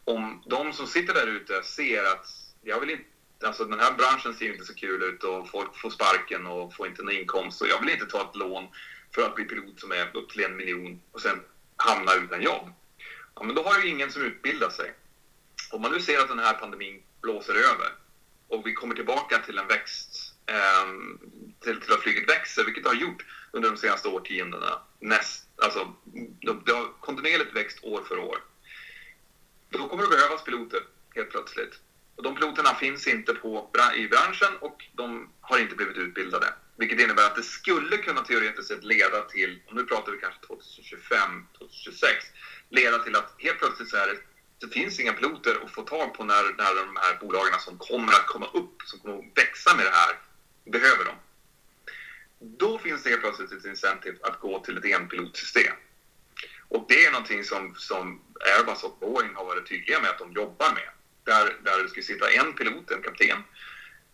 [0.05, 2.25] om de som sitter där ute ser att
[2.61, 3.05] jag vill inte,
[3.43, 6.87] alltså den här branschen ser inte så kul ut och folk får sparken och får
[6.87, 8.67] inte någon inkomst och jag vill inte ta ett lån
[9.15, 11.41] för att bli pilot som är upp till en miljon och sen
[11.75, 12.69] hamna utan jobb.
[13.35, 14.93] Ja, men då har ju ingen som utbildar sig.
[15.71, 17.93] Om man nu ser att den här pandemin blåser över
[18.47, 20.85] och vi kommer tillbaka till en växt, eh,
[21.63, 24.79] till, till att flyget växer, vilket det har gjort under de senaste årtiondena.
[24.99, 25.93] Näst, alltså,
[26.65, 28.37] det har kontinuerligt växt år för år.
[29.71, 30.79] Då kommer det behövas piloter
[31.15, 31.79] helt plötsligt.
[32.15, 36.53] Och de piloterna finns inte på, i branschen och de har inte blivit utbildade.
[36.77, 40.39] Vilket innebär att det skulle kunna teoretiskt sett leda till, och nu pratar vi kanske
[40.47, 42.25] 2025, 2026,
[42.69, 44.17] leda till att helt plötsligt så är det,
[44.59, 48.13] det finns inga piloter att få tag på när, när de här bolagen som kommer
[48.13, 50.19] att komma upp, som kommer att växa med det här,
[50.71, 51.15] behöver dem.
[52.39, 55.75] Då finns det helt plötsligt ett incentiv att gå till ett enpilotsystem.
[56.73, 58.21] Och det är någonting som, som
[58.57, 60.89] Airbus och Boeing har varit tydliga med att de jobbar med.
[61.23, 63.43] Där, där det ska sitta en pilot, en kapten,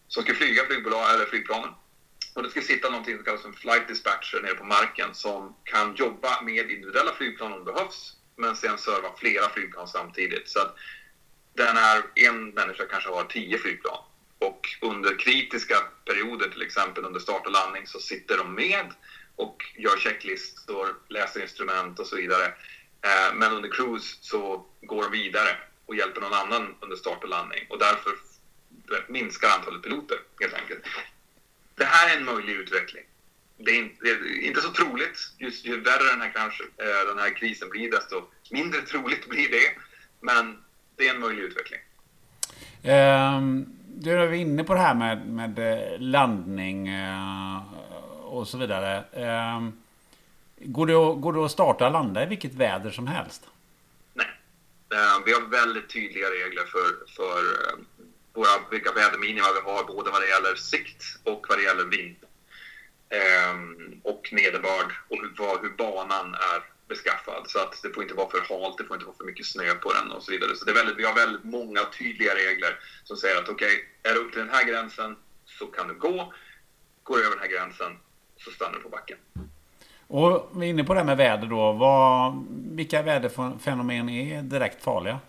[0.08, 1.70] som ska flyga flygbolag, eller flygplanen.
[2.36, 5.96] Och det ska sitta någonting som kallas en flight dispatcher nere på marken som kan
[5.96, 10.50] jobba med individuella flygplan om det behövs, men sen serva flera flygplan samtidigt.
[10.50, 10.76] Så att
[11.54, 14.04] den är, en människa kanske har tio flygplan.
[14.40, 15.76] Och under kritiska
[16.06, 18.86] perioder, till exempel under start och landning, så sitter de med
[19.38, 22.46] och gör checklistor, läser instrument och så vidare.
[23.02, 27.30] Eh, men under cruise så går de vidare och hjälper någon annan under start och
[27.30, 28.12] landning och därför
[29.08, 30.84] minskar antalet piloter helt enkelt.
[31.76, 33.04] Det här är en möjlig utveckling.
[33.58, 35.18] Det är inte, det är inte så troligt.
[35.38, 39.52] Just ju värre den här, kanske, eh, den här krisen blir, desto mindre troligt blir
[39.52, 39.72] det.
[40.22, 40.58] Men
[40.96, 41.80] det är en möjlig utveckling.
[42.84, 47.62] Um, du är inne på det här med, med eh, landning uh,
[48.28, 49.04] och så vidare.
[49.14, 49.74] Ehm,
[50.56, 53.42] går, det att, går det att starta och landa i vilket väder som helst?
[54.14, 54.28] Nej.
[54.96, 57.40] Ehm, vi har väldigt tydliga regler för, för
[57.74, 57.86] ehm,
[58.34, 62.16] våra, vilka väderminima vi har, både vad det gäller sikt och vad det gäller vind.
[64.04, 67.50] Och nederbörd och hur, hur banan är beskaffad.
[67.50, 69.74] Så att det får inte vara för halt, det får inte vara för mycket snö
[69.74, 70.56] på den och så vidare.
[70.56, 74.12] Så det är väldigt, vi har väldigt många tydliga regler som säger att okej, okay,
[74.12, 76.34] är du upp till den här gränsen så kan du gå.
[77.04, 77.98] Går du över den här gränsen
[78.38, 79.18] så stannar du på backen.
[80.08, 81.72] Och vi är inne på det här med väder då.
[81.72, 85.20] Vad, vilka väderfenomen är direkt farliga?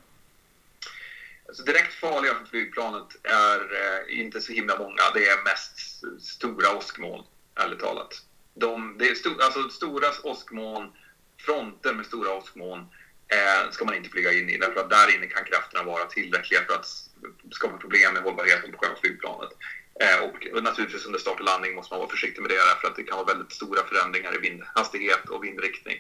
[1.49, 5.03] Alltså direkt farliga för flygplanet är eh, inte så himla många.
[5.15, 7.25] Det är mest stora åskmoln,
[7.55, 8.23] ärligt talat.
[8.55, 10.93] De, det är sto, alltså stora åskmoln,
[11.39, 12.81] fronter med stora åskmoln
[13.29, 16.61] eh, ska man inte flyga in i därför att där inne kan krafterna vara tillräckliga
[16.61, 16.87] för att
[17.51, 19.51] skapa problem med hållbarheten på själva flygplanet.
[20.01, 22.97] Eh, och naturligtvis under start och landning måste man vara försiktig med det därför att
[22.97, 25.99] det kan vara väldigt stora förändringar i vindhastighet och vindriktning.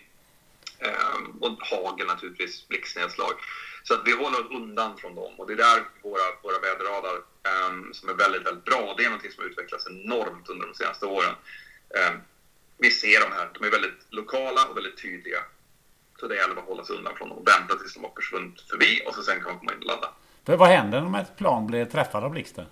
[0.79, 3.33] Ehm, och hagel naturligtvis, blixtnedslag.
[3.83, 7.17] Så att vi håller oss undan från dem och det är där våra, våra väderradar
[7.51, 8.95] ehm, som är väldigt, väldigt bra.
[8.97, 11.35] Det är någonting som har utvecklats enormt under de senaste åren.
[11.99, 12.17] Ehm,
[12.79, 15.39] vi ser de här, de är väldigt lokala och väldigt tydliga.
[16.21, 18.61] Så det gäller att hålla sig undan från dem och vänta tills de har försvunnit
[18.61, 20.09] förbi och så sen kan man komma in och ladda.
[20.47, 22.67] För vad händer om ett plan blir träffat av blixten?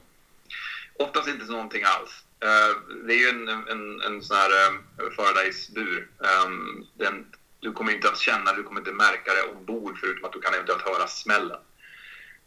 [0.99, 2.25] Oftast inte någonting alls.
[2.45, 6.11] Uh, det är ju en, en, en sån här eh, uh, Faradays-bur.
[6.19, 7.25] Um, ehm,
[7.61, 10.55] du kommer inte att känna, du kommer inte märka det ombord förutom att du kan
[10.55, 11.59] eventuellt höra smällen.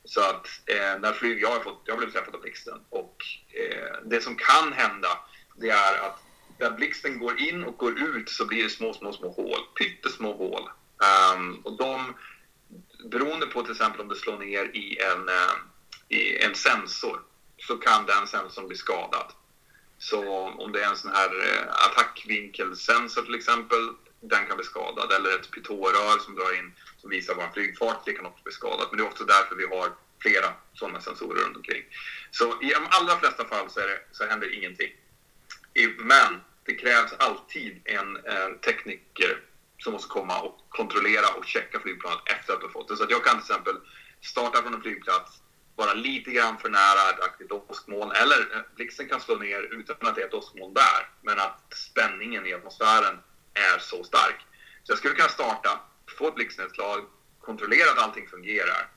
[0.03, 3.15] Så att eh, när flyg, jag har, fått, jag har blivit träffad av blixten och
[3.49, 5.07] eh, det som kan hända
[5.55, 6.19] det är att
[6.59, 10.33] när blixten går in och går ut så blir det små, små, små hål, pyttesmå
[10.33, 10.69] hål.
[11.35, 12.13] Um, och de,
[13.11, 15.55] beroende på till exempel om det slår ner i en, uh,
[16.07, 17.21] i en sensor
[17.69, 19.27] så kan den sensorn bli skadad.
[19.97, 20.21] Så
[20.63, 25.11] om det är en sån här eh, attackvinkelsensor till exempel den kan bli skadad.
[25.11, 28.87] Eller ett pitårör som drar in, som visar vår flygfart, det kan också bli skadat.
[28.91, 29.89] Men det är också därför vi har
[30.21, 31.83] flera sådana sensorer runt omkring.
[32.31, 34.91] Så i de allra flesta fall så, är det, så händer ingenting.
[35.97, 39.41] Men det krävs alltid en, en tekniker
[39.77, 42.97] som måste komma och kontrollera och checka flygplanet efter att du fått det.
[42.97, 43.75] Så att jag kan till exempel
[44.21, 45.41] starta från en flygplats,
[45.79, 50.07] vara lite grann för nära ett aktivt åskmoln eller eh, blixten kan slå ner utan
[50.07, 51.09] att det är ett åskmoln där.
[51.21, 53.19] Men att spänningen i atmosfären
[53.53, 54.39] är så stark.
[54.83, 55.79] Så jag skulle kunna starta,
[56.17, 57.05] få ett blixtnedslag,
[57.41, 58.87] kontrollera att allting fungerar,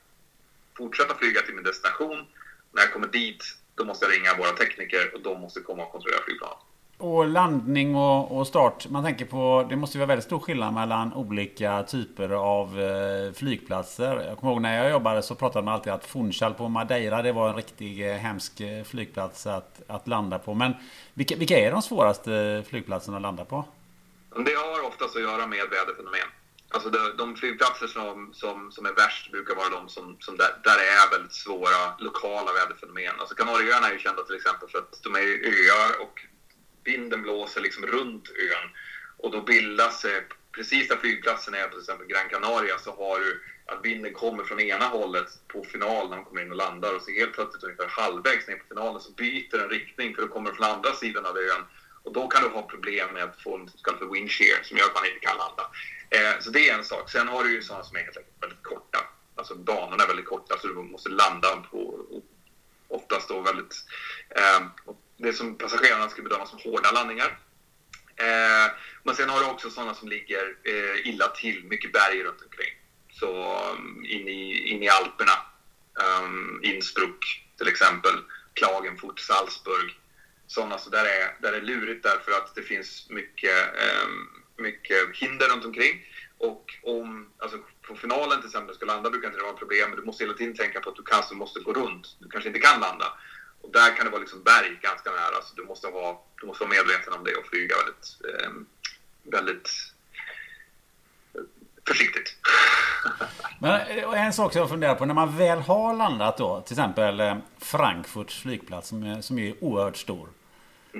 [0.77, 2.27] fortsätta flyga till min destination.
[2.71, 3.43] När jag kommer dit,
[3.75, 6.57] då måste jag ringa våra tekniker och de måste komma och kontrollera flygplanet.
[7.03, 8.89] Och landning och, och, start.
[8.89, 14.25] Man tänker på, det måste vara väldigt stor skillnad mellan olika typer av eh, flygplatser.
[14.27, 17.31] Jag kommer ihåg när jag jobbade så pratade man alltid att Funchal på Madeira, det
[17.31, 20.53] var en riktig eh, hemsk eh, flygplats att, att landa på.
[20.53, 20.73] Men
[21.13, 23.65] vilka, vilka är de svåraste eh, flygplatserna att landa på?
[24.29, 26.29] Det har oftast att göra med väderfenomen.
[26.69, 30.51] Alltså de, de flygplatser som, som, som är värst brukar vara de som, som där,
[30.63, 33.19] där det är väldigt svåra lokala väderfenomen.
[33.19, 36.15] Alltså Kanarieöarna är ju kända till exempel för att de är öar och
[36.83, 38.69] vinden blåser liksom runt ön
[39.17, 43.19] och då bildas eh, precis där flygplatsen är, på till exempel Gran Canaria, så har
[43.19, 46.95] du att vinden kommer från ena hållet på final när de kommer in och landar
[46.95, 50.27] och så helt plötsligt ungefär halvvägs ner på finalen så byter den riktning för då
[50.27, 51.65] kommer från andra sidan av ön.
[52.03, 54.77] Och då kan du ha problem med att få en så kallad wind shear som
[54.77, 55.69] gör att man inte kan landa.
[56.09, 57.09] Eh, så det är en sak.
[57.09, 58.99] Sen har du ju sådana som är helt enkelt väldigt korta.
[59.35, 62.05] Alltså banorna är väldigt korta så du måste landa på
[62.87, 63.75] oftast då väldigt...
[64.29, 64.93] Eh,
[65.23, 67.39] det som passagerarna skulle bedöma som hårda landningar.
[68.15, 68.71] Eh,
[69.03, 72.73] men sen har du också sådana som ligger eh, illa till, mycket berg runt omkring.
[73.11, 75.37] Så um, in, i, in i Alperna,
[76.23, 78.11] um, Innsbruck till exempel,
[78.53, 79.99] Klagenfurt, Salzburg.
[80.47, 83.75] Sådana så där är, där är lurigt därför att det finns mycket,
[84.05, 86.05] um, mycket hinder runt omkring.
[86.37, 89.99] Och om, alltså på finalen till exempel ska landa brukar inte det vara problem, men
[89.99, 92.17] du måste hela tiden tänka på att du kanske måste gå runt.
[92.19, 93.05] Du kanske inte kan landa.
[93.63, 96.63] Och där kan det vara liksom berg ganska nära, så du måste, vara, du måste
[96.63, 98.65] vara medveten om det och flyga väldigt, ehm,
[99.25, 99.69] eh, väldigt
[101.87, 102.35] försiktigt.
[103.59, 106.73] Men eh, en sak som jag funderar på, när man väl har landat då, till
[106.73, 110.29] exempel eh, Frankfurts flygplats som är, som är oerhört stor.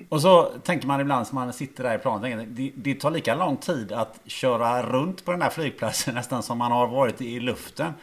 [0.09, 3.35] Och så tänker man ibland som man sitter där i planet, det, det tar lika
[3.35, 7.39] lång tid att köra runt på den här flygplatsen nästan som man har varit i
[7.39, 7.93] luften.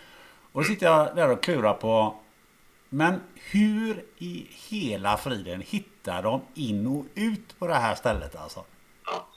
[0.52, 2.16] Och då sitter jag där och klurar på
[2.90, 8.64] men hur i hela friden hittar de in och ut på det här stället alltså?
[9.04, 9.28] Ja.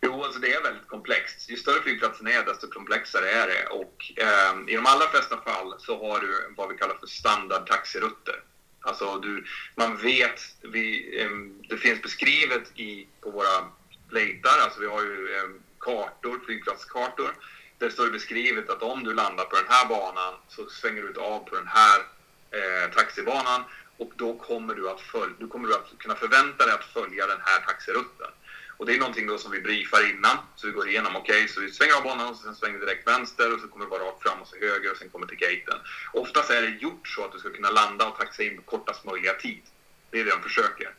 [0.00, 1.50] Jo, alltså det är väldigt komplext.
[1.50, 3.66] Ju större flygplatsen är, desto komplexare är det.
[3.66, 8.42] Och eh, i de allra flesta fall så har du vad vi kallar för standardtaxirutter.
[8.80, 9.44] Alltså du,
[9.74, 11.30] man vet, vi, eh,
[11.68, 13.68] det finns beskrivet i, på våra
[14.08, 15.48] plejtar, alltså vi har ju eh,
[15.80, 17.34] kartor, flygplatskartor.
[17.78, 21.08] Där står det beskrivet att om du landar på den här banan så svänger du
[21.08, 22.02] ut av på den här
[22.50, 23.64] eh, taxibanan
[23.96, 27.40] och då kommer du att, följ, du kommer att kunna förvänta dig att följa den
[27.40, 28.30] här taxirutten.
[28.76, 31.16] Och det är någonting då som vi briefar innan, så vi går igenom.
[31.16, 33.68] Okej, okay, så vi svänger av banan och sen svänger vi direkt vänster och så
[33.68, 35.78] kommer vi bara rakt fram och så höger och sen kommer till gaten.
[36.12, 39.04] Oftast är det gjort så att du ska kunna landa och taxa in på kortast
[39.04, 39.62] möjliga tid.
[40.10, 40.94] Det är det de försöker.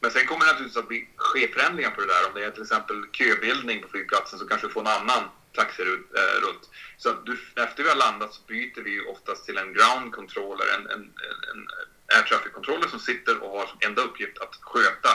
[0.00, 2.28] Men sen kommer det naturligtvis att bli, ske förändringar på det där.
[2.28, 5.24] Om det är till exempel köbildning på flygplatsen så kanske du får en annan
[5.54, 6.16] taxirutt.
[6.16, 6.70] Eh, runt.
[6.96, 10.66] så att du, efter vi har landat så byter vi oftast till en ground controller,
[10.74, 11.12] en, en,
[11.52, 11.68] en
[12.16, 15.08] air traffic controller som sitter och har som enda uppgift att sköta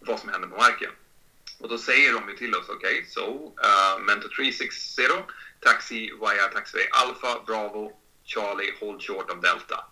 [0.00, 0.90] vad som händer på marken.
[1.60, 5.02] Och då säger de ju till oss, okej, okay, so uh, Mentor 360,
[5.60, 7.92] taxi via taxiway Alpha, Bravo,
[8.24, 9.84] Charlie, hold short of Delta.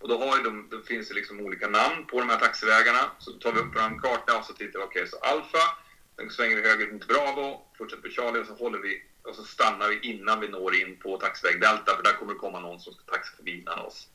[0.00, 3.10] Och då, har ju de, det finns det liksom olika namn på de här taxivägarna.
[3.18, 5.76] Så tar vi upp en karta och så tittar vi, okej, okay, så Alfa,
[6.16, 9.44] sen svänger vi höger mot Bravo, fortsätter på Charlie och så håller vi och så
[9.44, 12.80] stannar vi innan vi når in på taxiväg Delta, för där kommer det komma någon
[12.80, 14.08] som ska taxa förbi innan oss.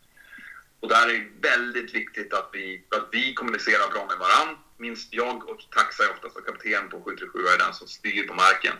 [0.79, 4.57] Och där är det väldigt viktigt att vi, att vi kommunicerar bra med varann.
[4.77, 8.33] Minst jag och taxa är oftast och kapten på 737 är den som styr på
[8.33, 8.75] marken.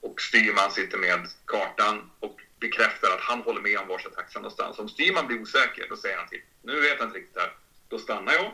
[0.00, 4.78] Och styrman sitter med kartan och bekräftar att han håller med om var taxan någonstans.
[4.78, 6.42] Om styrman blir osäker, då säger han till.
[6.62, 7.52] Nu vet han inte riktigt här.
[7.88, 8.52] Då stannar jag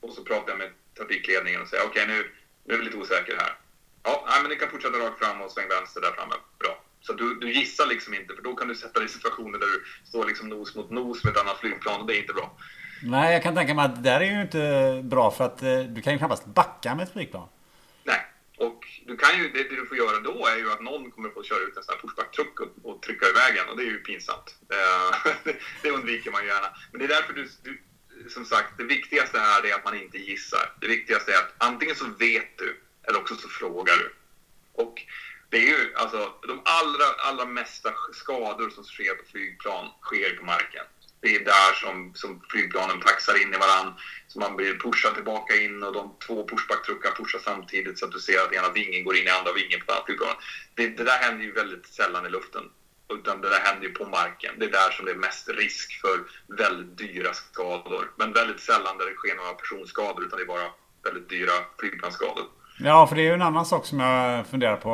[0.00, 2.30] och så pratar jag med trafikledningen och säger okej, okay, nu,
[2.64, 3.56] nu är vi lite osäker här.
[4.02, 6.34] Ja, nej, men ni kan fortsätta rakt fram och sväng vänster där framme.
[6.58, 6.82] Bra.
[7.00, 9.66] Så du, du gissar liksom inte, för då kan du sätta dig i situationer där
[9.66, 12.56] du står liksom nos mot nos med ett annat flygplan och det är inte bra.
[13.02, 15.78] Nej, jag kan tänka mig att det där är ju inte bra för att eh,
[15.78, 17.48] du kan ju knappast backa med ett flygplan.
[18.04, 18.26] Nej,
[18.56, 21.30] och du kan ju, det, det du får göra då är ju att någon kommer
[21.30, 23.90] få köra ut en sån här pushback-truck och, och, trycka i vägen och det är
[23.96, 24.56] ju pinsamt.
[24.72, 25.32] Eh,
[25.82, 26.68] det undviker man ju gärna.
[26.90, 27.82] Men det är därför du, du,
[28.28, 30.72] som sagt, det viktigaste här är att man inte gissar.
[30.80, 34.14] Det viktigaste är att antingen så vet du eller också så frågar du.
[34.72, 35.02] Och
[35.50, 40.44] det är ju alltså de allra, allra mesta skador som sker på flygplan sker på
[40.44, 40.84] marken.
[41.20, 43.94] Det är där som, som flygplanen taxar in i varann.
[44.28, 48.20] Så man blir pushad tillbaka in och de två pushbacktruckar pushar samtidigt så att du
[48.20, 50.36] ser att ena vingen går in i andra vingen på flygplanen.
[50.74, 52.70] Det, det där händer ju väldigt sällan i luften.
[53.18, 54.52] Utan det där händer ju på marken.
[54.58, 56.16] Det är där som det är mest risk för
[56.62, 58.10] väldigt dyra skador.
[58.16, 60.70] Men väldigt sällan där det sker några personskador utan det är bara
[61.04, 62.44] väldigt dyra flygplansskador.
[62.82, 64.90] Ja, för det är ju en annan sak som jag funderar på.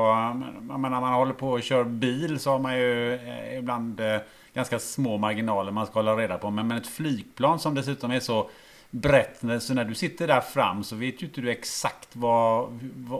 [0.62, 4.18] när man håller på och kör bil så har man ju eh, ibland eh,
[4.54, 6.50] ganska små marginaler man ska hålla reda på.
[6.50, 8.50] Men ett flygplan som dessutom är så
[8.90, 9.38] brett.
[9.60, 12.68] Så när du sitter där fram så vet ju inte du exakt var,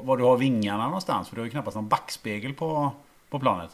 [0.03, 1.29] var du har vingarna någonstans.
[1.29, 2.93] För du har ju knappast någon backspegel på,
[3.31, 3.71] på planet.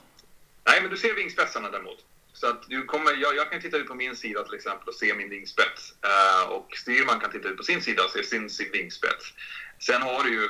[0.64, 2.04] Nej, men du ser vingspetsarna däremot.
[2.32, 4.94] Så att du kommer, jag, jag, kan titta ut på min sida till exempel och
[4.94, 5.94] se min vingspets.
[6.06, 9.34] Uh, och styrman kan titta ut på sin sida och se sin, sin vingspets.
[9.78, 10.48] Sen har du ju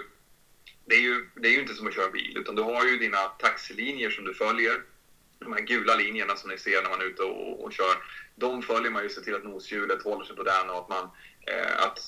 [0.85, 2.99] det är, ju, det är ju inte som att köra bil, utan du har ju
[2.99, 4.83] dina taxilinjer som du följer.
[5.39, 7.97] De här gula linjerna som ni ser när man är ute och, och kör.
[8.35, 11.05] De följer man ju, ser till att noshjulet håller sig på den och att man...
[11.05, 11.99] uh, att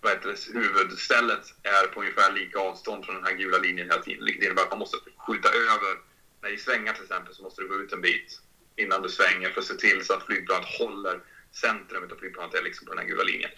[0.00, 4.02] vad heter det, huvudstället är på ungefär lika avstånd från den här gula linjen hela
[4.02, 4.24] tiden.
[4.24, 6.13] Vilket innebär att man måste skjuta över.
[6.44, 8.40] När i svängar till exempel så måste du gå ut en bit
[8.76, 11.20] innan du svänger för att se till så att flygplanet håller
[11.52, 12.10] centrum.
[12.12, 13.50] av flygplanet är liksom på den här gula linjen.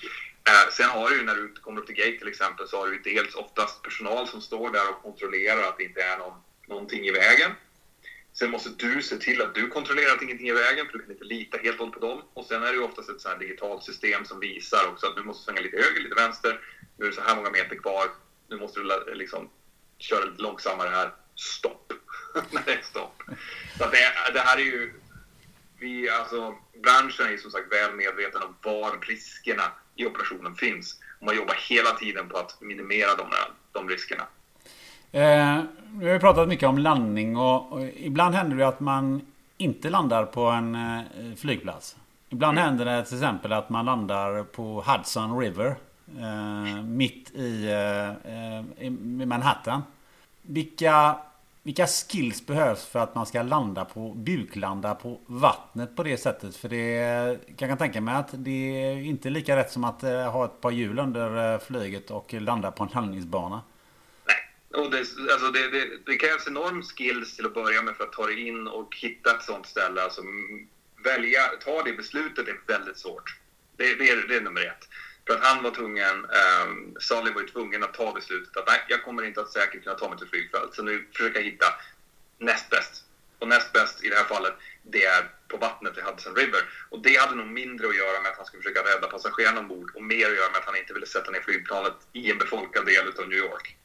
[0.49, 2.87] Eh, sen har du ju när du kommer upp till gate till exempel så har
[2.87, 6.39] du ju dels oftast personal som står där och kontrollerar att det inte är någon,
[6.67, 7.51] någonting i vägen.
[8.33, 10.99] Sen måste du se till att du kontrollerar att ingenting är i vägen, för du
[10.99, 12.23] kan inte lita helt och hållet på dem.
[12.35, 15.23] Och sen är det ju oftast ett sånt digitalt system som visar också att du
[15.23, 16.61] måste svänga lite höger, lite vänster.
[16.97, 18.11] Nu är det så här många meter kvar.
[18.49, 19.51] Nu måste du liksom
[19.99, 21.15] köra lite långsammare här.
[21.35, 21.93] Stopp!
[22.51, 23.23] Nej, stopp.
[23.79, 24.93] Så det, det här är ju...
[25.79, 29.63] Vi, alltså, branschen är som sagt väl medveten om var riskerna
[29.97, 31.01] i operationen finns.
[31.21, 33.27] Man jobbar hela tiden på att minimera de,
[33.73, 34.23] de riskerna.
[35.13, 39.27] Eh, vi har pratat mycket om landning och, och, ibland händer det att man
[39.57, 41.97] inte landar på en eh, flygplats.
[42.29, 42.69] Ibland mm.
[42.69, 45.77] händer det till exempel att man landar på Hudson River.
[46.19, 48.91] Eh, mitt i, eh, i
[49.27, 49.83] Manhattan.
[50.43, 51.19] Vilka,
[51.67, 56.57] vilka skills behövs för att man ska landa på, buklanda på vattnet på det sättet?
[56.57, 60.33] För det kan jag tänka mig att det är inte lika rätt som att eh,
[60.33, 63.63] ha ett par hjul under eh, flyget och landa på en landningsbana.
[64.27, 64.37] Nej,
[64.85, 68.13] Och det, alltså det, det, det, krävs enorm skills till att börja med för att
[68.13, 70.03] ta dig in och hitta ett sånt ställe.
[70.03, 70.23] Alltså,
[71.05, 73.37] välja, ta det beslutet är väldigt svårt.
[73.77, 74.76] Det, det, är, det är nummer ett.
[75.27, 78.67] För att han var tvungen, ehm, um, Salim var ju tvungen att ta beslutet att
[78.67, 80.75] nej, jag kommer inte att säkert kunna ta mig till flygfält.
[80.75, 81.67] Så nu försöker jag hitta
[82.39, 83.05] näst bäst.
[83.39, 86.61] Och näst bäst i det här fallet, det är på vattnet i Hudson River.
[86.91, 89.91] Och det hade nog mindre att göra med att han skulle försöka rädda passagerarna ombord
[89.95, 92.87] och mer att göra med att han inte ville sätta ner flygplanet i en befolkad
[92.87, 93.77] del av New York.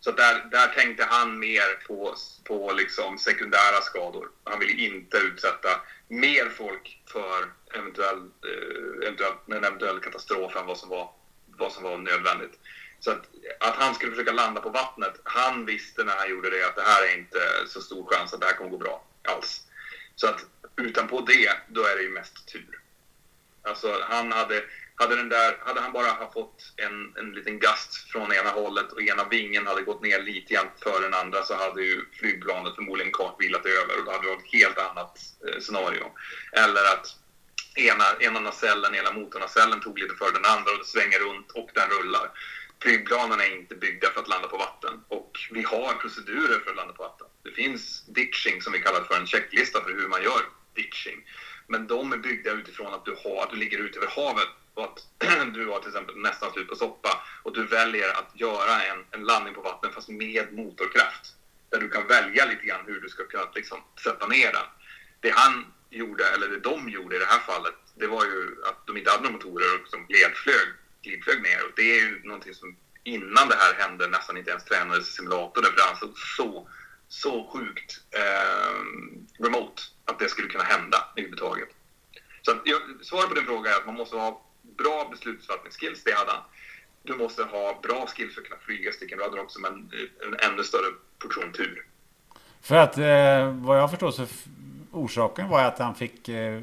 [0.00, 2.14] Så där, där tänkte han mer på,
[2.44, 4.30] på liksom sekundära skador.
[4.44, 10.78] Han ville inte utsätta mer folk för eventuell, eh, eventuell, en eventuell katastrof än vad
[10.78, 11.10] som var,
[11.46, 12.58] vad som var nödvändigt.
[13.00, 13.28] Så att,
[13.60, 16.82] att han skulle försöka landa på vattnet, han visste när han gjorde det att det
[16.82, 19.62] här är inte så stor chans att det här kommer gå bra alls.
[20.16, 20.46] Så att
[20.76, 22.80] utanpå det, då är det ju mest tur.
[23.62, 24.64] Alltså han hade,
[24.94, 29.02] hade, den där, hade han bara fått en, en liten gast från ena hållet och
[29.02, 33.12] ena vingen hade gått ner lite grann för den andra så hade ju flygplanet förmodligen
[33.12, 35.18] kartvilat över och då hade det varit ett helt annat
[35.48, 36.12] eh, scenario.
[36.52, 37.06] Eller att
[37.74, 41.70] ena, ena nacellen, ena motornacellen tog lite för den andra och det svänger runt och
[41.74, 42.30] den rullar.
[42.82, 46.76] Flygplanen är inte byggda för att landa på vatten och vi har procedurer för att
[46.76, 47.26] landa på vatten.
[47.42, 50.40] Det finns ditching som vi kallar för en checklista för hur man gör
[50.74, 51.24] ditching.
[51.66, 54.84] Men de är byggda utifrån att du, har, att du ligger ute över havet och
[54.84, 54.98] att
[55.54, 59.24] du har till exempel nästan slut på soppa och du väljer att göra en, en
[59.24, 61.34] landning på vatten fast med motorkraft.
[61.70, 64.66] Där du kan välja lite grann hur du ska kunna liksom, sätta ner den.
[65.20, 68.86] Det han gjorde, eller det de gjorde i det här fallet, det var ju att
[68.86, 70.68] de inte hade några motorer och som glidflög,
[71.02, 71.64] glidflög ner.
[71.64, 75.12] Och det är ju någonting som innan det här hände nästan inte ens tränades i
[75.12, 76.68] simulatorn Därför det ansåg alltså så,
[77.08, 81.68] så sjukt eh, remote att det skulle kunna hända överhuvudtaget.
[82.42, 82.58] Så att,
[83.02, 84.42] svaret på din fråga är att man måste ha
[84.76, 86.42] bra beslutsfattningsskills, det hade han.
[87.02, 89.72] Du måste ha bra skills för att kunna flyga stycken radar också, men
[90.26, 91.86] en ännu större portion tur.
[92.62, 94.26] För att eh, vad jag förstår så
[94.92, 96.62] orsaken var att han fick eh,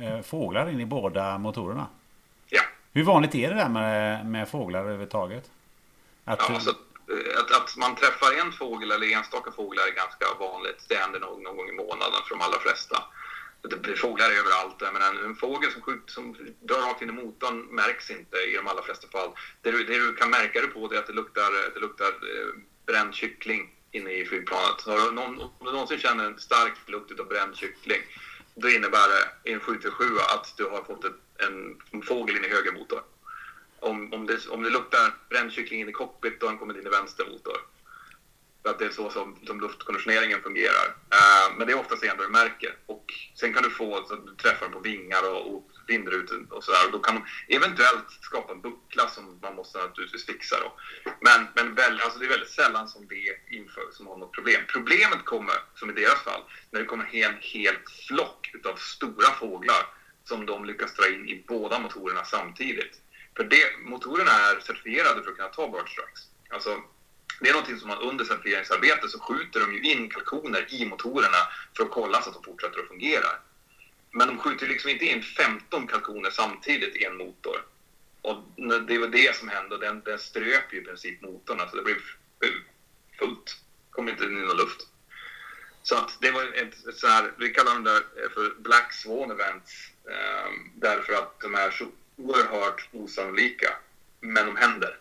[0.00, 1.86] eh, fåglar in i båda motorerna.
[2.48, 2.62] Ja.
[2.92, 5.50] Hur vanligt är det där med, med fåglar överhuvudtaget?
[6.24, 10.26] Att, ja, alltså, eh, att, att, man träffar en fågel eller enstaka fåglar är ganska
[10.40, 10.84] vanligt.
[10.88, 13.02] Det händer nog någon gång i månaden för de allra flesta
[13.68, 14.80] det fåglar överallt.
[14.80, 18.56] Men en, en fågel som, skjut, som drar rakt in i motorn märks inte i
[18.56, 19.30] de allra flesta fall.
[19.62, 22.54] Det du, det du kan märka det på är att det luktar, det luktar eh,
[22.86, 24.82] bränd kyckling inne i flygplanet.
[24.86, 28.02] Har du någon, om du någonsin känner en stark lukt av bränd kyckling,
[28.54, 30.04] då innebär det i en 737
[30.34, 31.04] att du har fått
[31.38, 33.02] en, en fågel in i höger motor.
[33.80, 36.76] Om, om, det, om det luktar bränd kyckling in i cockpit, då har den kommit
[36.76, 37.56] in i vänster motor.
[38.62, 40.86] För att det är så som, som luftkonditioneringen fungerar.
[40.86, 42.76] Uh, men det är oftast det enda du märker.
[42.86, 46.64] Och sen kan du få så att du träffar på vingar och, och vindrutor och
[46.64, 46.92] sådär.
[46.92, 50.56] Då kan de eventuellt skapa en buckla som man måste naturligtvis fixa.
[50.60, 50.72] Då.
[51.20, 54.62] Men, men väl, alltså det är väldigt sällan som det inför som har något problem.
[54.68, 57.76] Problemet kommer, som i deras fall, när det kommer en hel
[58.08, 59.86] flock av stora fåglar
[60.24, 63.00] som de lyckas dra in i båda motorerna samtidigt.
[63.36, 66.28] För det, motorerna är certifierade för att kunna ta bird strikes.
[66.50, 66.82] Alltså,
[67.40, 71.38] det är någonting som man under certifieringsarbetet så skjuter de ju in kalkoner i motorerna
[71.76, 73.26] för att kolla så att de fortsätter att fungera.
[74.16, 77.56] Men de skjuter liksom inte in 15 kalkoner samtidigt i en motor.
[78.22, 78.36] Och
[78.88, 79.78] det var det som hände.
[79.78, 81.60] Den, den ströp ju i princip motorn.
[81.60, 81.96] Alltså det blev
[83.18, 83.46] fullt.
[83.46, 84.80] Det kom inte in någon luft.
[85.82, 88.92] Så att det var ett, ett så här, vi kallar dem där eh, för Black
[88.92, 89.72] Swan Events.
[90.10, 91.86] Eh, därför att de är så
[92.16, 93.76] oerhört osannolika.
[94.20, 94.98] men de händer.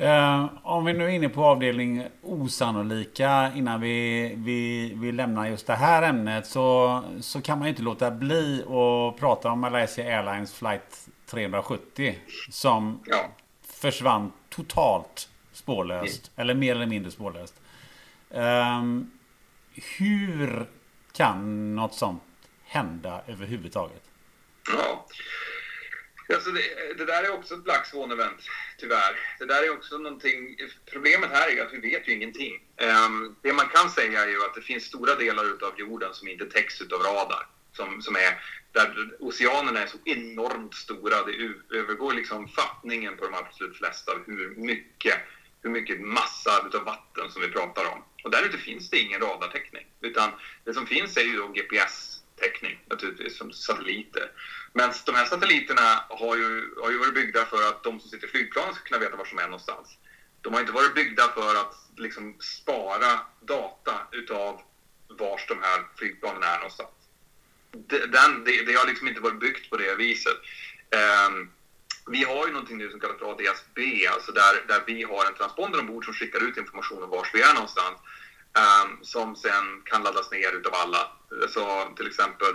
[0.00, 5.66] Uh, om vi nu är inne på avdelning osannolika innan vi, vi, vi lämnar just
[5.66, 10.04] det här ämnet så, så kan man ju inte låta bli att prata om Malaysia
[10.04, 12.18] Airlines flight 370
[12.50, 13.24] som ja.
[13.62, 16.30] försvann totalt spårlöst.
[16.36, 16.42] Mm.
[16.42, 17.54] Eller mer eller mindre spårlöst.
[18.30, 19.10] Um,
[19.98, 20.66] hur
[21.12, 22.22] kan något sånt
[22.64, 24.02] hända överhuvudtaget?
[24.72, 25.06] Ja.
[26.34, 28.48] Alltså det, det, där är också ett Black Swan-event,
[28.78, 29.20] tyvärr.
[29.38, 30.56] Det där är också någonting...
[30.92, 32.62] Problemet här är att vi vet ju ingenting.
[32.80, 36.28] Um, det man kan säga är ju att det finns stora delar av jorden som
[36.28, 37.46] inte täcks av radar.
[37.72, 38.40] Som, som är,
[38.72, 41.22] där oceanerna är så enormt stora.
[41.24, 45.18] Det övergår liksom fattningen på de absolut flesta av hur mycket,
[45.62, 48.04] hur mycket massa av vatten som vi pratar om.
[48.24, 49.86] Och där ute finns det ingen radartäckning.
[50.00, 50.30] Utan
[50.64, 54.30] det som finns är ju då GPS täckning naturligtvis, som satelliter.
[54.72, 58.26] Men de här satelliterna har ju, har ju varit byggda för att de som sitter
[58.26, 59.96] i flygplanen ska kunna veta var som är någonstans.
[60.42, 64.60] De har inte varit byggda för att liksom spara data utav
[65.08, 66.90] var de här flygplanen är någonstans.
[67.88, 70.36] Den, det, det har liksom inte varit byggt på det viset.
[71.28, 71.50] Um,
[72.10, 75.34] vi har ju någonting nu som kallas för ADS-B, alltså där, där vi har en
[75.34, 77.98] transponder ombord som skickar ut information om var vi är någonstans.
[78.54, 81.12] Um, som sen kan laddas ner utav alla.
[81.48, 82.54] Så till exempel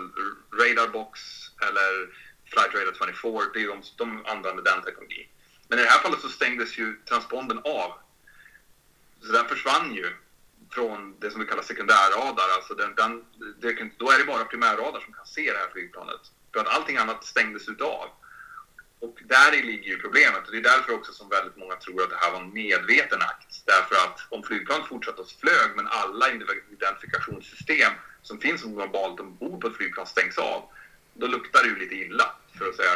[0.52, 1.20] Radarbox
[1.61, 2.10] eller
[2.45, 5.28] Flight Radar 24, det är de, de använder den teknologin.
[5.68, 7.91] Men i det här fallet så stängdes ju transpondern av.
[9.22, 10.14] Så den försvann ju
[10.72, 12.49] från det som vi kallar sekundärradar.
[12.56, 13.26] Alltså den, den,
[13.61, 16.22] det, då är det bara primärradar som kan se det här flygplanet.
[16.53, 18.10] För att allting annat stängdes utav.
[18.99, 20.45] Och där ligger ju problemet.
[20.45, 23.22] Och det är därför också som väldigt många tror att det här var en medveten
[23.22, 23.53] akt.
[23.65, 26.31] Därför att om flygplanet fortsatte att flög men alla
[26.72, 27.91] identifikationssystem
[28.22, 30.69] som finns globalt ombord på ett flygplan stängs av,
[31.14, 32.90] då luktar det ju lite illa, för att säga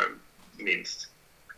[0.58, 1.12] minst.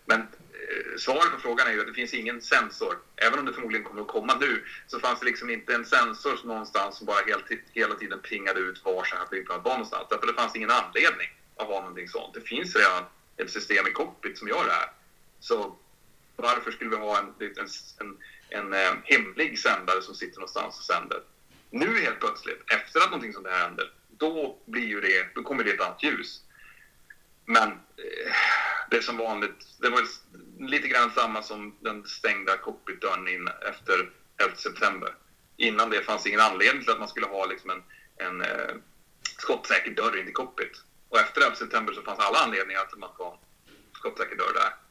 [0.05, 2.97] Men eh, svaret på frågan är ju att det finns ingen sensor.
[3.15, 6.39] Även om det förmodligen kommer att komma nu, så fanns det liksom inte en sensor
[6.43, 10.07] någonstans som bara helt, hela tiden pingade ut var så här flygplanet var någonstans.
[10.09, 12.33] Därför det fanns ingen anledning att ha någonting sånt.
[12.33, 13.03] Det finns redan
[13.37, 14.91] ett system i cockpit som gör det här.
[15.39, 15.77] Så
[16.35, 17.67] varför skulle vi ha en, en,
[17.99, 18.17] en,
[18.49, 21.21] en eh, hemlig sändare som sitter någonstans och sänder?
[21.69, 25.63] Nu helt plötsligt, efter att någonting sånt här händer, då, blir ju det, då kommer
[25.63, 26.41] det ett annat ljus.
[27.45, 28.31] Men eh,
[28.89, 30.01] det är som vanligt, det var
[30.59, 35.15] lite grann samma som den stängda cockpitdörren in efter 11 september.
[35.57, 37.83] Innan det fanns ingen anledning till att man skulle ha liksom en,
[38.27, 38.75] en eh,
[39.37, 40.81] skottsäker dörr in i cockpit.
[41.09, 43.37] Och efter 11 september så fanns alla anledningar till att man en
[43.93, 44.88] skottsäker dörr där.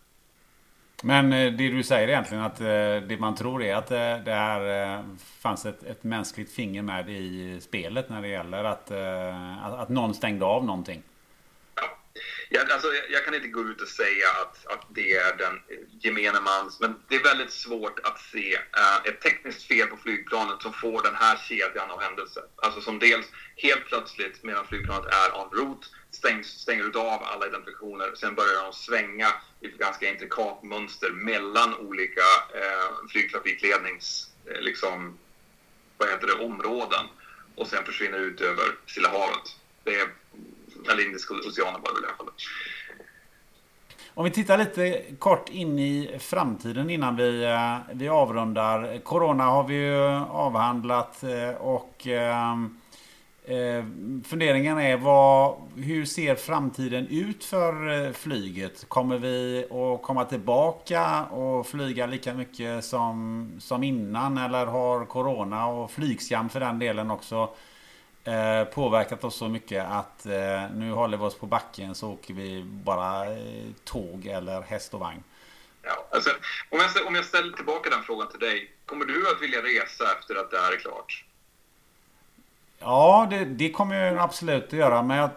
[1.02, 2.66] Men eh, det du säger egentligen att eh,
[3.08, 5.04] det man tror är att eh, det här
[5.40, 8.90] fanns ett, ett mänskligt finger med i spelet när det gäller att,
[9.62, 11.02] att, att någon stängde av någonting.
[11.74, 11.96] Alltså,
[12.48, 15.60] jag, alltså, jag kan inte gå ut och säga att, att det är den
[16.00, 18.58] gemene mans, men det är väldigt svårt att se
[19.04, 22.42] ett tekniskt fel på flygplanet som får den här kedjan av händelser.
[22.56, 23.26] Alltså som dels
[23.56, 28.14] helt plötsligt medan flygplanet är en route stängs, stänger du av alla identifikationer.
[28.14, 29.28] Sen börjar de svänga
[29.60, 35.18] i ett ganska intrikat mönster mellan olika eh, flygtrafiklednings, eh, liksom,
[35.98, 37.06] vad heter det, områden
[37.56, 39.56] och sen försvinner ut över Stilla havet.
[39.84, 40.08] Det är
[40.90, 42.30] eller Indiska oceanen var det väl i alla fall.
[44.14, 48.98] Om vi tittar lite kort in i framtiden innan vi, eh, vi avrundar.
[48.98, 52.56] Corona har vi ju avhandlat eh, och eh,
[53.48, 53.84] eh,
[54.24, 58.88] funderingen är vad, hur ser framtiden ut för eh, flyget?
[58.88, 65.66] Kommer vi att komma tillbaka och flyga lika mycket som, som innan eller har Corona
[65.66, 67.48] och flygskam för den delen också
[68.28, 72.34] Eh, påverkat oss så mycket att eh, nu håller vi oss på backen så åker
[72.34, 75.22] vi bara eh, tåg eller häst och vagn.
[75.82, 76.30] Ja, alltså,
[76.70, 80.04] om, jag, om jag ställer tillbaka den frågan till dig, kommer du att vilja resa
[80.18, 81.24] efter att det här är klart?
[82.78, 85.02] Ja, det, det kommer jag absolut att göra.
[85.02, 85.30] Men jag,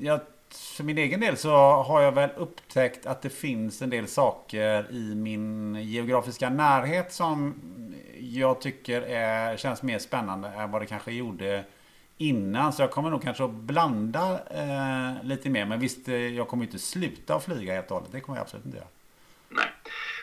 [0.00, 0.20] jag,
[0.50, 1.50] för min egen del så
[1.82, 7.54] har jag väl upptäckt att det finns en del saker i min geografiska närhet som
[8.20, 11.64] jag tycker är, känns mer spännande än vad det kanske gjorde
[12.18, 12.72] innan.
[12.72, 15.66] Så jag kommer nog kanske att blanda eh, lite mer.
[15.66, 18.12] Men visst, eh, jag kommer inte sluta att flyga helt och hållet.
[18.12, 18.88] Det kommer jag absolut inte göra.
[19.48, 19.66] Nej.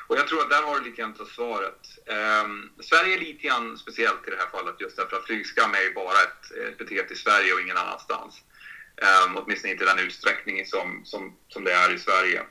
[0.07, 1.81] Och jag tror att där har du lite grann av svaret.
[2.43, 5.81] Um, Sverige är lite grann speciellt i det här fallet just därför att flygskam är
[5.81, 8.41] ju bara ett, ett beteende i Sverige och ingen annanstans.
[9.27, 12.45] Um, åtminstone inte i den utsträckning som, som, som det är i Sverige.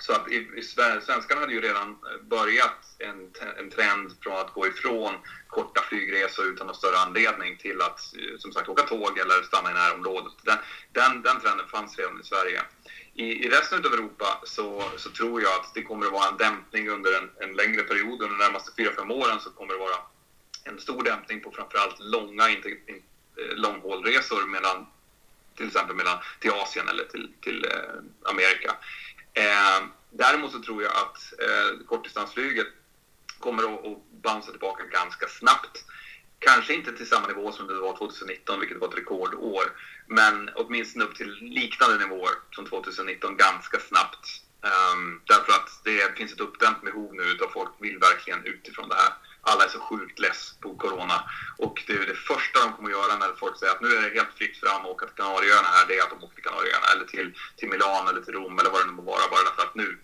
[0.00, 1.96] Så att i, i, svenskarna hade ju redan
[2.30, 5.14] börjat en, en trend från att gå ifrån
[5.46, 9.70] korta flygresor utan någon större anledning till att eh, som sagt åka tåg eller stanna
[9.70, 10.32] i närområdet.
[10.42, 10.58] Den,
[10.92, 12.62] den, den trenden fanns redan i Sverige.
[13.18, 16.36] I, I, resten av Europa så, så tror jag att det kommer att vara en
[16.36, 18.22] dämpning under en, en längre period.
[18.22, 19.96] Under de närmaste 4-5 åren så kommer det vara
[20.64, 23.02] en stor dämpning på framförallt långa inte, in,
[23.36, 24.86] eh, långhållresor mellan
[25.58, 28.76] till exempel mellan, till Asien eller till, till eh, Amerika.
[29.34, 32.66] Eh, däremot så tror jag att eh, kortdistansflyget
[33.38, 35.84] kommer att, att bouncea tillbaka ganska snabbt.
[36.38, 39.64] Kanske inte till samma nivå som det var 2019, vilket var ett rekordår,
[40.06, 44.42] men åtminstone upp till liknande nivåer som 2019 ganska snabbt.
[44.60, 48.94] Um, därför att det finns ett uppdämt behov nu av folk vill verkligen utifrån det
[48.94, 49.12] här
[49.50, 51.18] alla är så sjukt less på corona.
[51.58, 54.02] Och det, är det första de kommer att göra när folk säger att nu är
[54.02, 56.44] det helt fritt fram att åka till Kanarieöarna här, det är att de åker till
[56.44, 59.30] Kanarieöarna eller till, till Milano eller till Rom eller vad det nu må vara.
[59.30, 59.98] Bara därför att nu,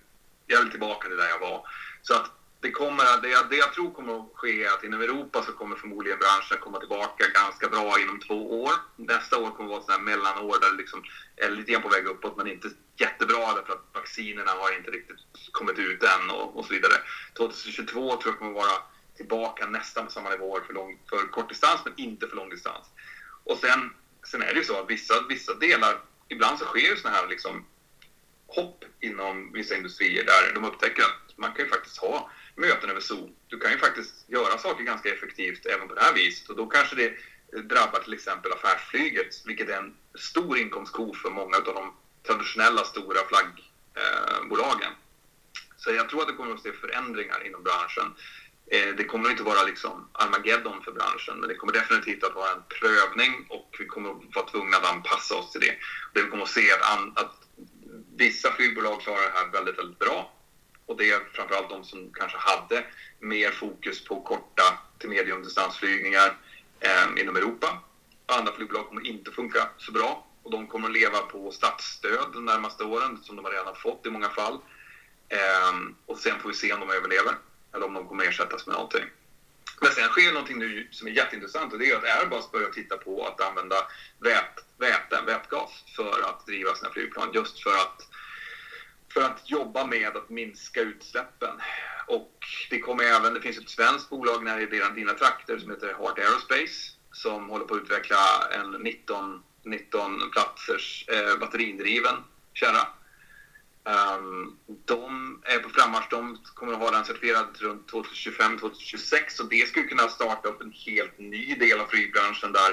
[0.46, 1.58] jag vill tillbaka till där jag var.
[2.02, 2.30] Så att
[2.64, 5.52] det, kommer, det, jag, det jag tror kommer att ske är att inom Europa så
[5.52, 8.72] kommer förmodligen branschen komma tillbaka ganska bra inom två år.
[8.96, 11.02] Nästa år kommer att vara ett mellanår där det liksom
[11.36, 15.16] är lite grann på väg uppåt men inte jättebra därför att vaccinerna har inte riktigt
[15.52, 16.94] kommit ut än och, och så vidare.
[17.36, 18.78] 2022 tror jag kommer att vara
[19.16, 22.86] tillbaka nästan på samma nivåer för, lång, för kortdistans men inte för lång distans.
[23.44, 23.90] Och sen,
[24.30, 27.26] sen är det ju så att vissa, vissa delar, ibland så sker ju sådana här
[27.26, 27.64] liksom
[28.46, 33.00] hopp inom vissa industrier där de upptäcker att man kan ju faktiskt ha möten över
[33.00, 33.34] Zoom.
[33.48, 36.66] Du kan ju faktiskt göra saker ganska effektivt även på det här viset och då
[36.66, 37.12] kanske det
[37.62, 41.94] drabbar till exempel affärsflyget, vilket är en stor inkomstko för många av de
[42.26, 44.92] traditionella stora flaggbolagen.
[45.76, 48.14] Så jag tror att det kommer att se förändringar inom branschen.
[48.70, 52.52] Eh, det kommer inte vara liksom Armageddon för branschen, men det kommer definitivt att vara
[52.52, 55.74] en prövning och vi kommer att vara tvungna att anpassa oss till det.
[56.12, 57.36] Det vi kommer att se att, att
[58.16, 60.33] vissa flygbolag klarar det här väldigt, väldigt bra.
[60.86, 62.84] Och det är framförallt de som kanske hade
[63.18, 66.36] mer fokus på korta till mediumdistansflygningar
[66.80, 67.82] eh, inom Europa.
[68.26, 72.44] Andra flygbolag kommer inte funka så bra och de kommer att leva på statsstöd de
[72.44, 74.58] närmaste åren som de har redan fått i många fall.
[75.28, 75.72] Eh,
[76.06, 77.34] och sen får vi se om de överlever
[77.74, 79.04] eller om de kommer ersättas med någonting.
[79.80, 82.96] Men sen sker någonting nu som är jätteintressant och det är att Airbus börjar titta
[82.96, 83.76] på att använda
[84.18, 88.08] vät, väte, vätgas för att driva sina flygplan just för att,
[89.14, 91.60] för att jobba med att minska utsläppen.
[92.06, 92.38] Och
[92.70, 95.86] det kommer även, det finns ett svenskt bolag när det är dina trakter som heter
[95.86, 102.14] Heart Aerospace som håller på att utveckla en 19, 19 platsers eh, batteridriven
[102.54, 102.86] kärra
[103.86, 106.06] Um, de är på frammarsch.
[106.10, 110.72] De kommer att ha den certifierad runt 2025-2026 och det skulle kunna starta upp en
[110.86, 112.70] helt ny del av flygbranschen där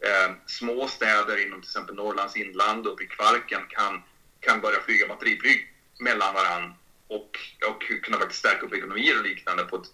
[0.00, 4.02] eh, små städer inom till exempel Norrlands inland och uppe i Kvarken kan,
[4.40, 6.74] kan börja flyga batteriflyg mellan varandra
[7.08, 9.88] och, och kunna faktiskt stärka upp ekonomier och liknande på ett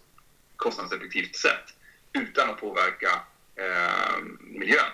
[0.55, 1.65] kostnadseffektivt sätt
[2.13, 3.21] utan att påverka
[3.55, 4.91] eh, miljön.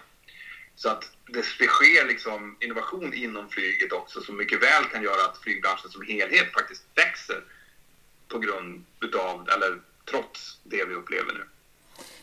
[0.75, 5.25] Så att det, det sker liksom innovation inom flyget också som mycket väl kan göra
[5.25, 7.43] att flygbranschen som helhet faktiskt växer
[8.27, 11.43] på grund utav, eller trots det vi upplever nu.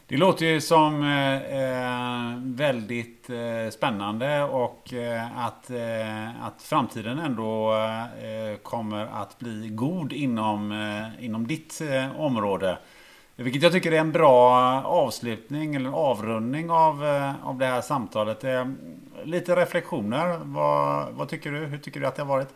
[0.09, 7.19] Det låter ju som eh, eh, väldigt eh, spännande och eh, att, eh, att framtiden
[7.19, 12.79] ändå eh, kommer att bli god inom, eh, inom ditt eh, område.
[13.37, 14.53] Vilket jag tycker är en bra
[14.83, 18.45] avslutning eller avrundning av, eh, av det här samtalet.
[18.45, 18.67] Eh,
[19.25, 20.39] lite reflektioner.
[20.43, 21.59] Vad, vad tycker du?
[21.59, 22.55] Hur tycker du att det har varit?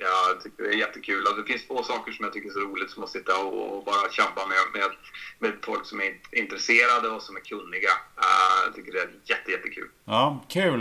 [0.00, 1.26] Ja, jag tycker det är jättekul.
[1.26, 3.84] Alltså, det finns två saker som jag tycker är så roligt som att sitta och,
[3.84, 4.90] bara tjabba med, med,
[5.38, 7.94] med folk som är intresserade och som är kunniga.
[8.18, 9.88] Uh, jag tycker det är jätte, jättekul.
[10.04, 10.80] Ja, kul.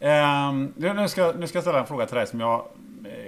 [0.00, 2.70] Um, nu, ska, nu ska jag ställa en fråga till dig som jag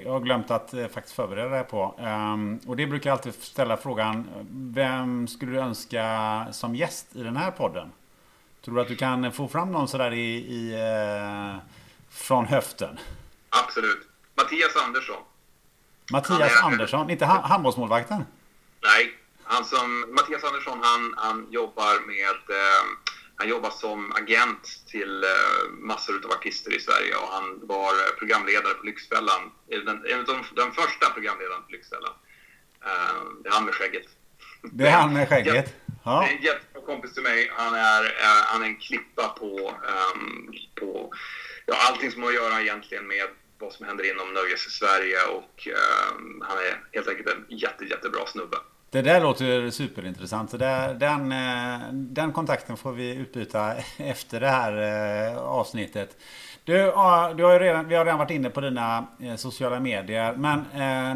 [0.05, 1.95] jag har glömt att eh, faktiskt förbereda dig på.
[1.99, 4.29] Um, och det brukar jag alltid ställa frågan.
[4.51, 7.93] Vem skulle du önska som gäst i den här podden?
[8.65, 11.57] Tror du att du kan få fram någon sådär i, i uh,
[12.11, 12.99] från höften?
[13.49, 14.09] Absolut.
[14.35, 15.23] Mattias Andersson.
[16.13, 18.25] Mattias är, Andersson, inte ha, handbollsmålvakten?
[18.83, 19.15] Nej,
[19.45, 22.85] han som, Mattias Andersson han, han jobbar med eh,
[23.37, 28.75] han jobbar som agent till eh, massor av artister i Sverige och han var programledare
[28.75, 29.51] på Lyxfällan.
[29.69, 32.15] Den, en av de, den första programledaren på Lyxfällan.
[32.85, 34.07] Eh, det är han med skägget.
[34.63, 35.75] Det är han med skägget?
[36.05, 36.21] Ja.
[36.21, 37.51] Det är en jättebra kompis till mig.
[37.57, 38.15] Han är,
[38.45, 39.81] han är en klippa på,
[40.15, 41.13] um, på
[41.67, 43.29] ja, allting som har att göra egentligen med
[43.63, 46.11] vad som händer inom nöjes-Sverige och eh,
[46.49, 48.57] han är helt enkelt en jätte, jättebra snubbe.
[48.93, 50.51] Det där låter superintressant.
[50.51, 54.73] Så där, den, eh, den kontakten får vi utbyta efter det här
[55.33, 56.17] eh, avsnittet.
[56.65, 56.73] Du,
[57.37, 60.35] du har redan, vi har redan varit inne på dina eh, sociala medier.
[60.37, 60.65] Men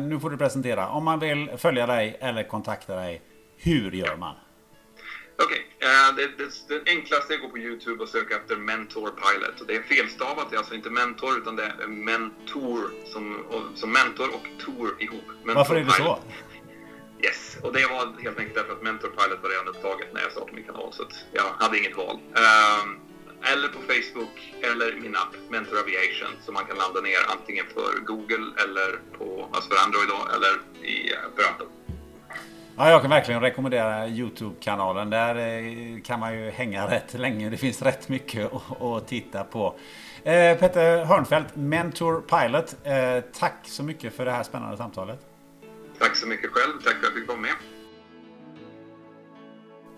[0.08, 0.88] nu får du presentera.
[0.88, 3.22] Om man vill följa dig eller kontakta dig,
[3.56, 4.34] hur gör man?
[5.38, 5.88] Okej, okay.
[5.88, 9.60] uh, det, det, det, enklaste är att gå på Youtube och söka efter Mentor Pilot.
[9.60, 13.44] Och det är felstavat, det är alltså inte mentor utan det är mentor som,
[13.74, 15.24] som mentor och tour ihop.
[15.44, 16.18] Mentor Varför är det så?
[17.24, 20.32] Yes, och det var helt enkelt därför att Mentor Pilot var redan upptaget när jag
[20.32, 22.16] startade min kanal så jag hade inget val.
[22.16, 23.06] Uh,
[23.52, 28.00] eller på Facebook eller min app Mentor Aviation som man kan ladda ner antingen för
[28.00, 31.66] Google eller på, alltså för Android då, eller i, för Apple.
[32.78, 35.10] Ja, jag kan verkligen rekommendera Youtube-kanalen.
[35.10, 37.50] Där eh, kan man ju hänga rätt länge.
[37.50, 39.74] Det finns rätt mycket att, titta på.
[40.24, 42.76] Eh, Petter Hörnfeldt, Mentor Pilot.
[42.84, 45.20] Eh, tack så mycket för det här spännande samtalet.
[45.98, 46.72] Tack så mycket själv.
[46.84, 47.54] Tack för att jag fick vara med.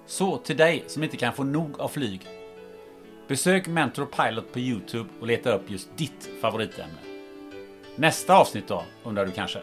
[0.07, 2.27] Så till dig som inte kan få nog av flyg.
[3.29, 6.99] Besök Mentor Pilot på Youtube och leta upp just ditt favoritämne.
[7.97, 9.59] Nästa avsnitt då, undrar du kanske?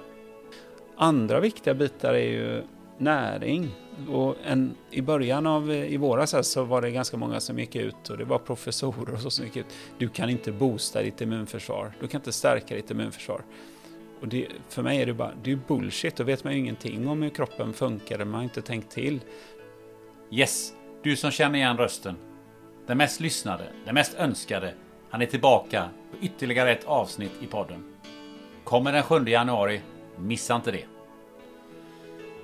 [0.98, 2.64] Andra viktiga bitar är ju
[2.98, 3.72] näring.
[4.10, 7.76] Och en, I början av eh, i våras så var det ganska många som gick
[7.76, 9.66] ut och det var professorer och så som gick ut.
[9.98, 11.94] Du kan inte boosta ditt immunförsvar.
[12.00, 13.42] Du kan inte stärka ditt immunförsvar.
[14.22, 16.16] Och det, för mig är det bara, det är bullshit.
[16.16, 18.26] Då vet man ju ingenting om hur kroppen funkar.
[18.26, 19.20] Man har inte tänkt till.
[20.32, 20.74] Yes,
[21.04, 22.16] du som känner igen rösten.
[22.88, 24.74] Den mest lyssnade, den mest önskade.
[25.10, 27.84] Han är tillbaka på ytterligare ett avsnitt i podden.
[28.64, 29.82] Kommer den 7 januari.
[30.18, 30.95] Missa inte det.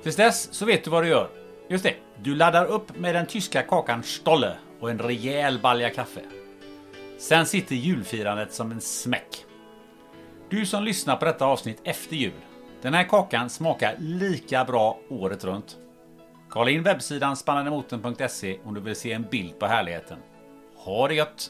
[0.03, 1.30] Tills dess så vet du vad du gör.
[1.69, 6.22] Just det, du laddar upp med den tyska kakan Stolle och en rejäl balja kaffe.
[7.18, 9.45] Sen sitter julfirandet som en smäck.
[10.49, 12.32] Du som lyssnar på detta avsnitt efter jul.
[12.82, 15.78] Den här kakan smakar lika bra året runt.
[16.49, 20.18] Kolla in webbsidan spannandemoten.se om du vill se en bild på härligheten.
[20.76, 21.49] Ha det gött!